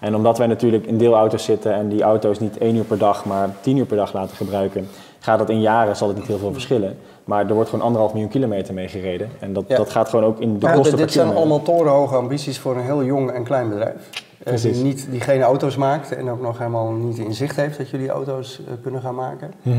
En 0.00 0.14
omdat 0.14 0.38
wij 0.38 0.46
natuurlijk 0.46 0.86
in 0.86 0.98
deelauto's 0.98 1.44
zitten 1.44 1.74
en 1.74 1.88
die 1.88 2.02
auto's 2.02 2.38
niet 2.38 2.58
één 2.58 2.76
uur 2.76 2.84
per 2.84 2.98
dag, 2.98 3.24
maar 3.24 3.48
tien 3.60 3.76
uur 3.76 3.86
per 3.86 3.96
dag 3.96 4.12
laten 4.12 4.36
gebruiken, 4.36 4.88
gaat 5.18 5.38
dat 5.38 5.50
in 5.50 5.60
jaren 5.60 5.96
zal 5.96 6.08
het 6.08 6.16
niet 6.16 6.26
heel 6.26 6.38
veel 6.38 6.52
verschillen. 6.52 6.98
Maar 7.24 7.48
er 7.48 7.54
wordt 7.54 7.70
gewoon 7.70 7.84
anderhalf 7.84 8.12
miljoen 8.12 8.30
kilometer 8.30 8.74
mee 8.74 8.88
gereden. 8.88 9.30
En 9.38 9.52
dat, 9.52 9.64
Ja. 9.66 9.76
dat 9.76 9.90
gaat 9.90 10.08
gewoon 10.08 10.24
ook 10.24 10.40
in 10.40 10.58
de 10.58 10.66
Ja, 10.66 10.72
kosten 10.72 10.96
dit 10.98 11.12
zijn 11.12 11.34
allemaal 11.34 11.62
torenhoge 11.62 12.14
ambities 12.14 12.58
voor 12.58 12.76
een 12.76 12.84
heel 12.84 13.04
jong 13.04 13.30
en 13.30 13.44
klein 13.44 13.68
bedrijf. 13.68 14.08
Eh, 14.38 14.46
Precies. 14.46 14.74
die, 14.76 14.84
niet, 14.84 15.06
die 15.10 15.20
geen 15.20 15.42
auto's 15.42 15.76
maakt 15.76 16.12
en 16.16 16.30
ook 16.30 16.40
nog 16.40 16.58
helemaal 16.58 16.90
niet 16.90 17.18
in 17.18 17.34
zicht 17.34 17.56
heeft 17.56 17.78
dat 17.78 17.90
jullie 17.90 18.08
auto's 18.08 18.60
eh, 18.66 18.72
kunnen 18.82 19.00
gaan 19.00 19.14
maken. 19.14 19.52
Eh, 19.64 19.72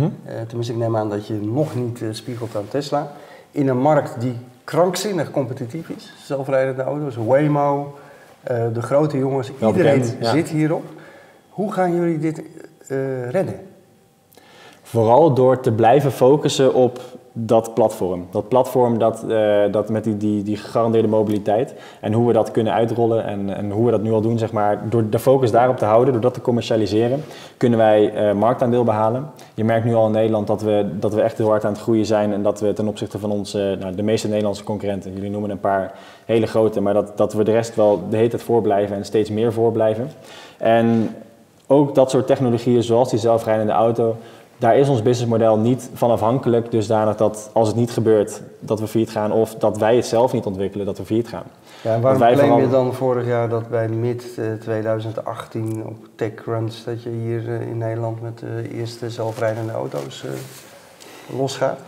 tenminste, 0.47 0.73
ik 0.73 0.79
neem 0.79 0.97
aan 0.97 1.09
dat 1.09 1.27
je 1.27 1.33
nog 1.33 1.75
niet 1.75 2.03
spiegelt 2.11 2.55
aan 2.55 2.67
Tesla. 2.69 3.11
In 3.51 3.67
een 3.67 3.79
markt 3.79 4.21
die 4.21 4.35
krankzinnig 4.63 5.31
competitief 5.31 5.89
is. 5.89 6.13
Zelfrijdende 6.23 6.81
auto's, 6.83 7.15
Waymo, 7.15 7.93
eh, 8.43 8.63
de 8.73 8.81
grote 8.81 9.17
jongens, 9.17 9.51
Wel 9.57 9.69
iedereen 9.69 9.99
bekend, 9.99 10.17
ja. 10.19 10.31
zit 10.31 10.49
hierop. 10.49 10.83
Hoe 11.49 11.71
gaan 11.71 11.95
jullie 11.95 12.19
dit 12.19 12.43
eh, 12.87 13.29
redden? 13.29 13.59
Vooral 14.81 15.33
door 15.33 15.59
te 15.59 15.71
blijven 15.71 16.11
focussen 16.11 16.73
op 16.73 16.99
dat 17.33 17.73
platform. 17.73 18.27
Dat 18.31 18.47
platform 18.47 18.97
dat, 18.97 19.25
eh, 19.29 19.61
dat 19.71 19.89
met 19.89 20.03
die, 20.03 20.17
die, 20.17 20.43
die 20.43 20.57
gegarandeerde 20.57 21.07
mobiliteit. 21.07 21.73
En 22.01 22.13
hoe 22.13 22.27
we 22.27 22.33
dat 22.33 22.51
kunnen 22.51 22.73
uitrollen 22.73 23.25
en, 23.25 23.55
en 23.55 23.71
hoe 23.71 23.85
we 23.85 23.91
dat 23.91 24.01
nu 24.01 24.11
al 24.11 24.21
doen, 24.21 24.37
zeg 24.37 24.51
maar. 24.51 24.89
Door 24.89 25.09
de 25.09 25.19
focus 25.19 25.51
daarop 25.51 25.77
te 25.77 25.85
houden, 25.85 26.13
door 26.13 26.21
dat 26.21 26.33
te 26.33 26.41
commercialiseren, 26.41 27.23
kunnen 27.57 27.79
wij 27.79 28.13
eh, 28.13 28.33
marktaandeel 28.33 28.83
behalen. 28.83 29.29
Je 29.53 29.63
merkt 29.63 29.85
nu 29.85 29.93
al 29.93 30.05
in 30.05 30.11
Nederland 30.11 30.47
dat 30.47 30.61
we, 30.61 30.89
dat 30.99 31.13
we 31.13 31.21
echt 31.21 31.37
heel 31.37 31.49
hard 31.49 31.65
aan 31.65 31.73
het 31.73 31.81
groeien 31.81 32.05
zijn. 32.05 32.33
En 32.33 32.43
dat 32.43 32.59
we 32.59 32.73
ten 32.73 32.87
opzichte 32.87 33.19
van 33.19 33.31
onze, 33.31 33.77
nou, 33.79 33.95
de 33.95 34.03
meeste 34.03 34.27
Nederlandse 34.27 34.63
concurrenten, 34.63 35.13
jullie 35.13 35.29
noemen 35.29 35.49
een 35.49 35.59
paar 35.59 35.91
hele 36.25 36.47
grote, 36.47 36.81
maar 36.81 36.93
dat, 36.93 37.17
dat 37.17 37.33
we 37.33 37.43
de 37.43 37.51
rest 37.51 37.75
wel 37.75 38.01
de 38.09 38.17
hele 38.17 38.29
tijd 38.29 38.43
voorblijven 38.43 38.95
en 38.95 39.05
steeds 39.05 39.29
meer 39.29 39.53
voorblijven. 39.53 40.09
En 40.57 41.15
ook 41.67 41.95
dat 41.95 42.09
soort 42.09 42.27
technologieën, 42.27 42.83
zoals 42.83 43.09
die 43.09 43.19
zelfrijdende 43.19 43.71
auto, 43.71 44.15
daar 44.61 44.77
is 44.77 44.89
ons 44.89 45.01
businessmodel 45.01 45.57
niet 45.57 45.89
van 45.93 46.11
afhankelijk. 46.11 46.71
Dusdanig 46.71 47.15
dat 47.15 47.49
als 47.53 47.67
het 47.67 47.77
niet 47.77 47.91
gebeurt, 47.91 48.41
dat 48.59 48.79
we 48.79 48.87
failliet 48.87 49.11
gaan. 49.11 49.31
Of 49.31 49.55
dat 49.55 49.77
wij 49.77 49.95
het 49.95 50.05
zelf 50.05 50.33
niet 50.33 50.45
ontwikkelen, 50.45 50.85
dat 50.85 50.97
we 50.97 51.05
failliet 51.05 51.27
gaan. 51.27 51.43
Ja, 51.81 51.93
en 51.93 52.01
waarom 52.01 52.21
claim 52.21 52.61
je 52.61 52.69
dan 52.69 52.93
vorig 52.93 53.25
jaar 53.25 53.49
dat 53.49 53.69
bij 53.69 53.87
mid 53.87 54.23
eh, 54.37 54.45
2018 54.59 55.83
op 55.85 55.95
TechCrunch 56.15 56.73
dat 56.85 57.03
je 57.03 57.09
hier 57.09 57.47
eh, 57.47 57.67
in 57.67 57.77
Nederland 57.77 58.21
met 58.21 58.39
de 58.39 58.73
eerste 58.73 59.09
zelfrijdende 59.09 59.71
auto's 59.71 60.23
eh, 60.25 61.37
losgaat? 61.37 61.79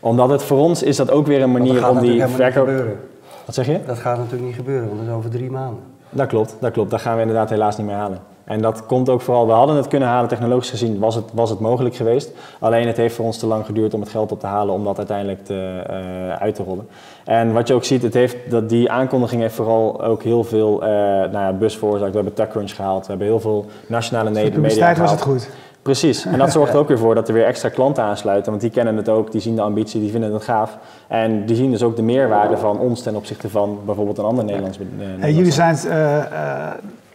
Omdat 0.00 0.30
het 0.30 0.42
voor 0.42 0.58
ons 0.58 0.82
is 0.82 0.96
dat 0.96 1.10
ook 1.10 1.26
weer 1.26 1.42
een 1.42 1.52
manier 1.52 1.88
om 1.88 2.00
die 2.00 2.26
verkoop... 2.26 2.66
gebeuren. 2.66 3.00
Wat 3.44 3.54
zeg 3.54 3.66
je? 3.66 3.80
Dat 3.86 3.98
gaat 3.98 4.16
natuurlijk 4.16 4.44
niet 4.44 4.54
gebeuren, 4.54 4.86
want 4.86 4.98
dat 4.98 5.08
is 5.08 5.14
over 5.14 5.30
drie 5.30 5.50
maanden. 5.50 5.82
Dat 6.10 6.26
klopt, 6.26 6.56
dat 6.60 6.72
klopt. 6.72 6.90
Dat 6.90 7.00
gaan 7.00 7.14
we 7.14 7.20
inderdaad 7.20 7.50
helaas 7.50 7.76
niet 7.76 7.86
meer 7.86 7.96
halen. 7.96 8.33
En 8.44 8.60
dat 8.60 8.86
komt 8.86 9.08
ook 9.08 9.20
vooral, 9.20 9.46
we 9.46 9.52
hadden 9.52 9.76
het 9.76 9.88
kunnen 9.88 10.08
halen, 10.08 10.28
technologisch 10.28 10.70
gezien 10.70 10.98
was 10.98 11.14
het, 11.14 11.24
was 11.32 11.50
het 11.50 11.60
mogelijk 11.60 11.96
geweest. 11.96 12.30
Alleen 12.58 12.86
het 12.86 12.96
heeft 12.96 13.14
voor 13.14 13.24
ons 13.24 13.38
te 13.38 13.46
lang 13.46 13.66
geduurd 13.66 13.94
om 13.94 14.00
het 14.00 14.08
geld 14.08 14.32
op 14.32 14.40
te 14.40 14.46
halen 14.46 14.74
om 14.74 14.84
dat 14.84 14.98
uiteindelijk 14.98 15.44
te, 15.44 15.82
eh, 15.86 16.42
uit 16.42 16.54
te 16.54 16.62
rollen. 16.62 16.88
En 17.24 17.52
wat 17.52 17.68
je 17.68 17.74
ook 17.74 17.84
ziet, 17.84 18.02
het 18.02 18.14
heeft, 18.14 18.36
dat 18.50 18.68
die 18.68 18.90
aankondiging 18.90 19.40
heeft 19.40 19.54
vooral 19.54 20.02
ook 20.02 20.22
heel 20.22 20.44
veel 20.44 20.82
eh 20.82 20.88
nou 20.88 21.32
ja, 21.32 21.52
bus 21.52 21.76
veroorzaakt. 21.76 22.10
We 22.10 22.16
hebben 22.16 22.34
TechCrunch 22.34 22.74
gehaald, 22.74 23.02
we 23.02 23.08
hebben 23.08 23.26
heel 23.26 23.40
veel 23.40 23.66
nationale 23.86 24.28
de 24.28 24.34
media 24.34 24.50
publiciteit 24.50 24.98
was 24.98 25.10
gehaald. 25.10 25.34
het 25.34 25.44
goed. 25.44 25.54
Precies, 25.84 26.24
en 26.24 26.38
dat 26.38 26.52
zorgt 26.58 26.72
er 26.72 26.78
ook 26.78 26.88
weer 26.88 26.98
voor 26.98 27.14
dat 27.14 27.28
er 27.28 27.34
weer 27.34 27.44
extra 27.44 27.68
klanten 27.68 28.04
aansluiten, 28.04 28.50
want 28.50 28.62
die 28.62 28.70
kennen 28.70 28.96
het 28.96 29.08
ook, 29.08 29.32
die 29.32 29.40
zien 29.40 29.54
de 29.54 29.62
ambitie, 29.62 30.00
die 30.00 30.10
vinden 30.10 30.32
het 30.32 30.42
gaaf. 30.42 30.78
En 31.06 31.46
die 31.46 31.56
zien 31.56 31.70
dus 31.70 31.82
ook 31.82 31.96
de 31.96 32.02
meerwaarde 32.02 32.56
van 32.56 32.78
ons 32.78 33.02
ten 33.02 33.16
opzichte 33.16 33.48
van 33.48 33.78
bijvoorbeeld 33.84 34.18
een 34.18 34.24
ander 34.24 34.44
Nederlands 34.44 34.78
bedrijf. 34.78 35.20
Hey, 35.20 35.32
jullie 35.32 35.52
zijn, 35.52 35.76
eh, 35.76 36.18
eh, 36.18 36.72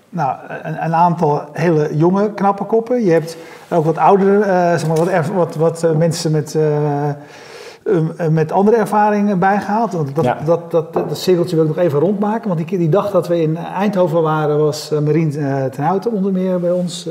nou, 0.10 0.38
een, 0.64 0.84
een, 0.84 0.94
aantal 0.94 1.42
hele 1.54 1.98
jonge, 1.98 2.34
knappe 2.34 2.64
koppen. 2.64 3.04
Je 3.04 3.12
hebt 3.12 3.38
ook 3.70 3.86
wat 3.86 3.98
oudere, 3.98 4.38
uh, 4.38 4.46
zeg 4.72 4.88
maar, 4.88 4.98
wat, 4.98 5.28
wat, 5.28 5.56
wat 5.56 5.84
uh, 5.84 5.92
mensen 5.92 6.32
met, 6.32 6.54
uh, 6.54 8.30
met 8.30 8.52
andere 8.52 8.78
ervaringen 8.78 9.40
bijgehaald. 9.40 9.92
Dat, 9.92 10.16
dat, 10.16 10.46
dat, 10.46 10.72
dat, 10.72 10.94
dat, 10.94 11.18
cirkeltje 11.18 11.56
wil 11.56 11.66
ik 11.66 11.76
nog 11.76 11.86
even 11.86 12.00
rondmaken. 12.00 12.48
Want 12.48 12.68
die, 12.68 12.78
die 12.78 12.90
dag 12.90 13.12
dat 13.12 13.28
we 13.28 13.42
in 13.42 13.58
Eindhoven 13.58 14.22
waren, 14.22 14.60
was 14.60 14.90
Marien 15.04 15.32
ten 15.72 15.84
Houten 15.84 16.12
onder 16.12 16.32
meer 16.32 16.60
bij 16.60 16.72
ons 16.72 17.08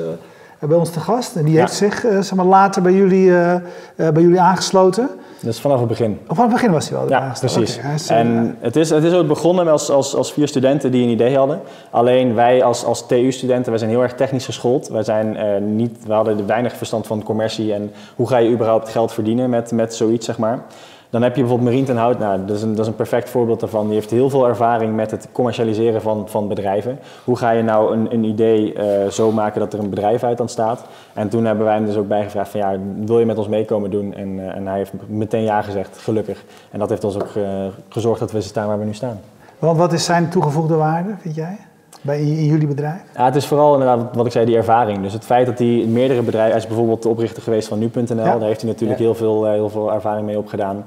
bij 0.59 0.77
ons 0.77 0.91
te 0.91 1.01
gast. 1.01 1.37
En 1.37 1.45
die 1.45 1.55
ja. 1.55 1.61
heeft 1.61 1.75
zich 1.75 2.05
uh, 2.05 2.13
zeg 2.13 2.35
maar, 2.35 2.45
later 2.45 2.83
bij 2.83 2.93
jullie, 2.93 3.27
uh, 3.27 3.55
bij 3.97 4.23
jullie 4.23 4.41
aangesloten. 4.41 5.09
Dus 5.41 5.61
vanaf 5.61 5.79
het 5.79 5.89
begin. 5.89 6.19
Of 6.29 6.37
vanaf 6.37 6.51
het 6.51 6.61
begin 6.61 6.73
was 6.73 6.89
hij 6.89 6.99
wel. 6.99 7.09
Ja, 7.09 7.33
precies. 7.39 7.79
Okay. 7.79 8.19
en 8.19 8.57
het 8.61 8.77
is, 8.77 8.91
het 8.91 9.05
is 9.05 9.13
ook 9.13 9.27
begonnen 9.27 9.69
als, 9.69 9.91
als, 9.91 10.15
als 10.15 10.33
vier 10.33 10.49
studenten 10.49 10.91
die 10.91 11.03
een 11.03 11.09
idee 11.09 11.37
hadden. 11.37 11.61
Alleen 11.91 12.35
wij 12.35 12.63
als, 12.63 12.85
als 12.85 13.07
TU-studenten, 13.07 13.71
wij 13.71 13.79
zijn 13.79 13.91
heel 13.91 14.03
erg 14.03 14.15
technisch 14.15 14.45
geschoold. 14.45 14.89
Wij, 14.89 15.03
zijn, 15.03 15.37
niet, 15.77 15.99
we 16.07 16.13
hadden 16.13 16.47
weinig 16.47 16.77
verstand 16.77 17.07
van 17.07 17.23
commercie 17.23 17.75
en 17.75 17.93
hoe 18.17 18.29
ga 18.29 18.37
je 18.37 18.51
überhaupt 18.51 18.89
geld 18.89 19.13
verdienen 19.13 19.51
met, 19.51 19.73
met 19.73 19.95
zoiets, 19.95 20.27
zeg 20.27 20.39
maar. 20.39 20.63
Dan 21.11 21.23
heb 21.23 21.35
je 21.35 21.41
bijvoorbeeld 21.41 21.71
Marien 21.71 21.85
ten 21.85 21.97
Hout, 21.97 22.19
nou, 22.19 22.45
dat, 22.45 22.57
is 22.57 22.63
een, 22.63 22.71
dat 22.71 22.79
is 22.79 22.87
een 22.87 22.97
perfect 22.97 23.31
voorbeeld 23.31 23.61
daarvan. 23.61 23.85
Die 23.85 23.95
heeft 23.95 24.11
heel 24.11 24.31
veel 24.31 24.49
ervaring 24.49 24.97
met 24.97 25.11
het 25.11 25.29
commercialiseren 25.33 26.03
van, 26.03 26.29
van 26.29 26.49
bedrijven. 26.49 26.99
Hoe 27.25 27.37
ga 27.37 27.51
je 27.51 27.63
nou 27.63 27.93
een, 27.97 28.13
een 28.13 28.25
idee 28.25 28.75
uh, 28.75 29.11
zo 29.11 29.33
maken 29.33 29.61
dat 29.61 29.73
er 29.73 29.79
een 29.79 29.91
bedrijf 29.91 30.23
uit 30.23 30.41
ontstaat? 30.41 30.85
En 31.13 31.29
toen 31.29 31.45
hebben 31.45 31.65
wij 31.65 31.75
hem 31.75 31.87
dus 31.87 31.97
ook 31.97 32.09
bijgevraagd 32.09 32.51
van 32.51 32.61
ja, 32.61 32.77
wil 33.05 33.19
je 33.19 33.27
met 33.27 33.39
ons 33.39 33.49
meekomen 33.49 33.91
doen? 33.91 34.15
En, 34.15 34.29
uh, 34.29 34.57
en 34.57 34.67
hij 34.67 34.77
heeft 34.77 34.93
meteen 35.07 35.43
ja 35.43 35.63
gezegd, 35.63 35.99
gelukkig. 35.99 36.45
En 36.71 36.79
dat 36.79 36.89
heeft 36.89 37.05
ons 37.05 37.15
ook 37.15 37.35
uh, 37.37 37.45
gezorgd 37.89 38.21
dat 38.21 38.33
we 38.33 38.41
staan 38.41 38.67
waar 38.67 38.79
we 38.79 38.85
nu 38.85 38.95
staan. 38.95 39.21
Want 39.59 39.79
wat 39.79 39.93
is 39.93 40.05
zijn 40.05 40.31
toegevoegde 40.31 40.75
waarde, 40.75 41.15
vind 41.21 41.35
jij? 41.35 41.59
Bij 42.01 42.21
in 42.21 42.45
jullie 42.45 42.67
bedrijf? 42.67 43.01
Ja, 43.15 43.25
het 43.25 43.37
is 43.37 43.47
vooral 43.47 43.73
inderdaad 43.73 44.17
wat 44.17 44.27
ik 44.27 44.33
zei, 44.33 44.47
die 44.47 44.57
ervaring. 44.57 45.03
Dus 45.03 45.13
het 45.13 45.25
feit 45.25 45.47
dat 45.47 45.59
hij 45.59 45.85
meerdere 45.89 46.23
bedrijven, 46.23 46.53
hij 46.53 46.61
is 46.61 46.67
bijvoorbeeld 46.67 47.03
de 47.03 47.09
oprichter 47.09 47.43
geweest 47.43 47.69
van 47.69 47.79
nu.nl, 47.79 48.17
daar 48.17 48.41
heeft 48.41 48.61
hij 48.61 48.71
natuurlijk 48.71 49.01
heel, 49.01 49.15
veel, 49.15 49.47
eh, 49.47 49.53
heel 49.53 49.71
veel 49.71 49.93
ervaring 49.93 50.27
mee 50.27 50.39
opgedaan. 50.39 50.77
Uh, 50.77 50.85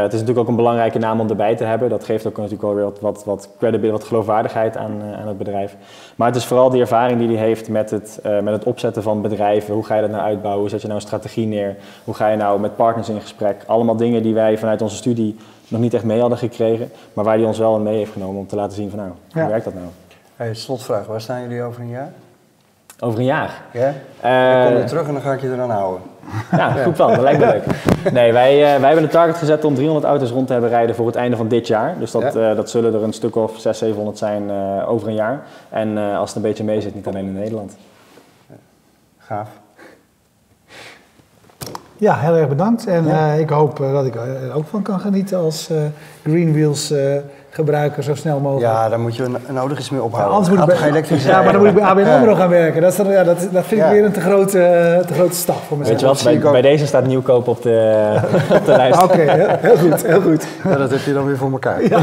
het 0.00 0.12
is 0.12 0.20
natuurlijk 0.20 0.38
ook 0.38 0.48
een 0.48 0.56
belangrijke 0.56 0.98
naam 0.98 1.20
om 1.20 1.28
erbij 1.28 1.56
te 1.56 1.64
hebben. 1.64 1.88
Dat 1.88 2.04
geeft 2.04 2.26
ook 2.26 2.36
natuurlijk 2.36 2.62
alweer 2.62 2.84
wat, 2.84 3.00
wat, 3.00 3.24
wat 3.24 3.48
credibility, 3.58 3.98
wat 3.98 4.04
geloofwaardigheid 4.04 4.76
aan, 4.76 4.92
uh, 5.02 5.20
aan 5.20 5.28
het 5.28 5.38
bedrijf. 5.38 5.76
Maar 6.16 6.26
het 6.26 6.36
is 6.36 6.44
vooral 6.44 6.70
die 6.70 6.80
ervaring 6.80 7.18
die 7.18 7.36
hij 7.36 7.46
heeft 7.46 7.68
met 7.68 7.90
het, 7.90 8.20
uh, 8.26 8.40
met 8.40 8.52
het 8.52 8.64
opzetten 8.64 9.02
van 9.02 9.22
bedrijven. 9.22 9.74
Hoe 9.74 9.84
ga 9.84 9.94
je 9.94 10.00
dat 10.00 10.10
nou 10.10 10.22
uitbouwen? 10.22 10.60
Hoe 10.60 10.70
zet 10.70 10.80
je 10.80 10.86
nou 10.86 11.00
een 11.00 11.06
strategie 11.06 11.46
neer? 11.46 11.76
Hoe 12.04 12.14
ga 12.14 12.28
je 12.28 12.36
nou 12.36 12.60
met 12.60 12.76
partners 12.76 13.08
in 13.08 13.20
gesprek? 13.20 13.64
Allemaal 13.66 13.96
dingen 13.96 14.22
die 14.22 14.34
wij 14.34 14.58
vanuit 14.58 14.82
onze 14.82 14.96
studie 14.96 15.36
nog 15.68 15.80
niet 15.80 15.94
echt 15.94 16.04
mee 16.04 16.20
hadden 16.20 16.38
gekregen, 16.38 16.90
maar 17.12 17.24
waar 17.24 17.36
hij 17.36 17.46
ons 17.46 17.58
wel 17.58 17.78
mee 17.78 17.96
heeft 17.96 18.12
genomen 18.12 18.40
om 18.40 18.46
te 18.46 18.56
laten 18.56 18.76
zien 18.76 18.90
van 18.90 18.98
nou, 18.98 19.10
hoe 19.32 19.42
ja. 19.42 19.48
werkt 19.48 19.64
dat 19.64 19.74
nou? 19.74 19.86
Hey, 20.36 20.54
slotvraag, 20.54 21.06
waar 21.06 21.20
staan 21.20 21.42
jullie 21.42 21.62
over 21.62 21.80
een 21.80 21.88
jaar? 21.88 22.12
Over 23.00 23.18
een 23.18 23.24
jaar? 23.24 23.62
Ja? 23.72 23.88
Uh, 24.24 24.62
dan 24.62 24.72
kom 24.72 24.82
je 24.82 24.88
terug 24.88 25.06
en 25.06 25.12
dan 25.12 25.22
ga 25.22 25.32
ik 25.32 25.40
je 25.40 25.52
eraan 25.52 25.70
houden. 25.70 26.02
Ja, 26.50 26.72
goed 26.84 26.94
plan, 26.94 27.10
dat 27.10 27.20
lijkt 27.20 27.40
me 27.40 27.46
leuk. 27.46 27.64
Nee, 28.12 28.32
wij, 28.32 28.54
uh, 28.54 28.80
wij 28.80 28.86
hebben 28.86 29.02
een 29.02 29.10
target 29.10 29.36
gezet 29.36 29.64
om 29.64 29.74
300 29.74 30.06
auto's 30.06 30.30
rond 30.30 30.46
te 30.46 30.52
hebben 30.52 30.70
rijden 30.70 30.94
voor 30.94 31.06
het 31.06 31.14
einde 31.14 31.36
van 31.36 31.48
dit 31.48 31.66
jaar. 31.66 31.98
Dus 31.98 32.10
dat, 32.10 32.32
ja? 32.34 32.50
uh, 32.50 32.56
dat 32.56 32.70
zullen 32.70 32.94
er 32.94 33.02
een 33.02 33.12
stuk 33.12 33.36
of 33.36 33.50
600, 33.50 33.76
700 33.76 34.18
zijn 34.18 34.50
over 34.86 35.08
een 35.08 35.14
jaar. 35.14 35.42
En 35.68 35.98
als 35.98 36.28
het 36.28 36.36
een 36.36 36.48
beetje 36.48 36.64
mee 36.64 36.80
zit, 36.80 36.94
niet 36.94 37.06
alleen 37.06 37.26
in 37.26 37.38
Nederland. 37.38 37.76
Gaaf. 39.18 39.48
Ja, 41.96 42.16
heel 42.18 42.36
erg 42.36 42.48
bedankt. 42.48 42.86
En 42.86 43.04
ja. 43.04 43.32
ik 43.32 43.50
hoop 43.50 43.76
dat 43.76 44.06
ik 44.06 44.14
er 44.14 44.54
ook 44.54 44.66
van 44.66 44.82
kan 44.82 45.00
genieten 45.00 45.38
als 45.38 45.70
Green 46.22 46.52
Wheels 46.52 46.92
gebruiker 47.56 48.02
zo 48.02 48.14
snel 48.14 48.40
mogelijk. 48.40 48.72
Ja, 48.72 48.88
daar 48.88 49.00
moet 49.00 49.16
je 49.16 49.24
nodig 49.48 49.78
eens 49.78 49.90
mee 49.90 50.02
ophouden. 50.02 50.30
Ja, 50.30 50.36
anders 50.36 50.58
moet 50.58 50.68
ik 50.68 50.78
bij, 50.78 50.88
elektrisch 50.88 51.24
Ja, 51.24 51.42
maar 51.42 51.52
dan 51.52 51.60
moet 51.60 51.70
ik 51.70 51.74
bij 51.74 51.84
ABN 51.84 52.06
AMRO 52.06 52.34
gaan 52.34 52.48
werken. 52.48 52.82
Dat, 52.82 52.90
is 52.90 52.96
dan, 52.96 53.08
ja, 53.08 53.24
dat, 53.24 53.48
dat 53.52 53.64
vind 53.64 53.82
ik 53.82 53.88
weer 53.90 54.04
een 54.04 54.12
te 54.12 54.20
grote, 54.20 55.02
te 55.06 55.14
grote 55.14 55.34
stap 55.34 55.62
voor 55.68 55.78
mezelf. 55.78 56.00
Weet 56.00 56.20
je 56.20 56.30
wat, 56.30 56.42
bij, 56.42 56.50
bij 56.52 56.62
deze 56.62 56.86
staat 56.86 57.06
nieuwkoop 57.06 57.48
op 57.48 57.62
de, 57.62 58.14
op 58.52 58.66
de 58.66 58.76
lijst. 58.82 59.02
Oké, 59.02 59.12
okay, 59.12 59.28
heel, 59.28 59.48
heel, 59.60 59.76
goed, 59.76 60.06
heel 60.06 60.20
goed. 60.20 60.46
Ja, 60.64 60.76
dat 60.76 60.90
heb 60.90 61.00
je 61.00 61.12
dan 61.12 61.26
weer 61.26 61.36
voor 61.36 61.50
elkaar. 61.50 61.88
Ja. 61.88 62.00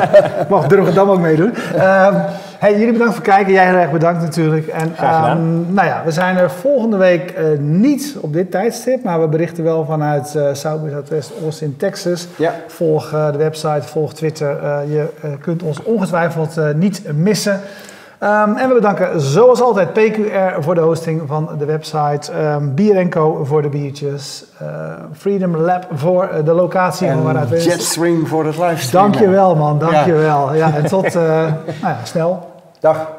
Mag 0.48 0.66
Durgedam 0.66 1.10
ook 1.10 1.20
meedoen. 1.20 1.54
Um, 1.74 2.14
hey, 2.58 2.78
jullie 2.78 2.92
bedankt 2.92 3.14
voor 3.14 3.24
het 3.24 3.34
kijken. 3.34 3.52
Jij 3.52 3.66
heel 3.66 3.74
erg 3.74 3.90
bedankt 3.90 4.22
natuurlijk. 4.22 4.66
En. 4.66 4.88
Um, 4.88 5.66
nou 5.72 5.86
ja, 5.86 6.02
we 6.04 6.10
zijn 6.10 6.36
er 6.36 6.50
volgende 6.50 6.96
week 6.96 7.34
uh, 7.38 7.58
niet 7.58 8.16
op 8.20 8.32
dit 8.32 8.50
tijdstip, 8.50 9.04
maar 9.04 9.20
we 9.20 9.28
berichten 9.28 9.64
wel 9.64 9.84
vanuit 9.84 10.34
uh, 10.36 10.48
South 10.52 10.84
by 10.84 10.90
Southwest 10.90 11.32
Austin, 11.42 11.76
Texas. 11.76 12.28
Ja. 12.36 12.54
Volg 12.66 13.12
uh, 13.12 13.32
de 13.32 13.38
website, 13.38 13.82
volg 13.82 14.14
Twitter. 14.14 14.48
je 14.88 15.08
kunt 15.40 15.62
ons 15.62 15.82
ongetwijfeld 15.82 16.74
niet 16.74 17.02
missen. 17.14 17.60
Um, 18.22 18.56
en 18.56 18.68
we 18.68 18.74
bedanken 18.74 19.20
zoals 19.20 19.60
altijd 19.60 19.92
PQR 19.92 20.62
voor 20.62 20.74
de 20.74 20.80
hosting 20.80 21.22
van 21.26 21.50
de 21.58 21.64
website, 21.64 22.32
um, 22.32 22.74
Bier 22.74 23.08
Co 23.08 23.44
voor 23.44 23.62
de 23.62 23.68
biertjes, 23.68 24.44
uh, 24.62 24.68
Freedom 25.12 25.56
Lab 25.56 25.86
voor 25.92 26.30
de 26.44 26.52
locatie 26.52 27.06
en 27.06 27.14
van 27.14 27.22
waaruit 27.22 27.48
we 27.48 27.62
Jetstream 27.62 28.26
voor 28.26 28.44
het 28.44 28.58
livestream. 28.58 29.10
Dankjewel 29.10 29.56
man, 29.56 29.78
dankjewel. 29.78 30.54
Ja. 30.54 30.68
ja 30.68 30.74
en 30.76 30.86
tot 30.86 31.04
uh, 31.06 31.12
nou 31.22 31.52
ja, 31.82 31.98
snel. 32.04 32.47
Dag. 32.80 33.17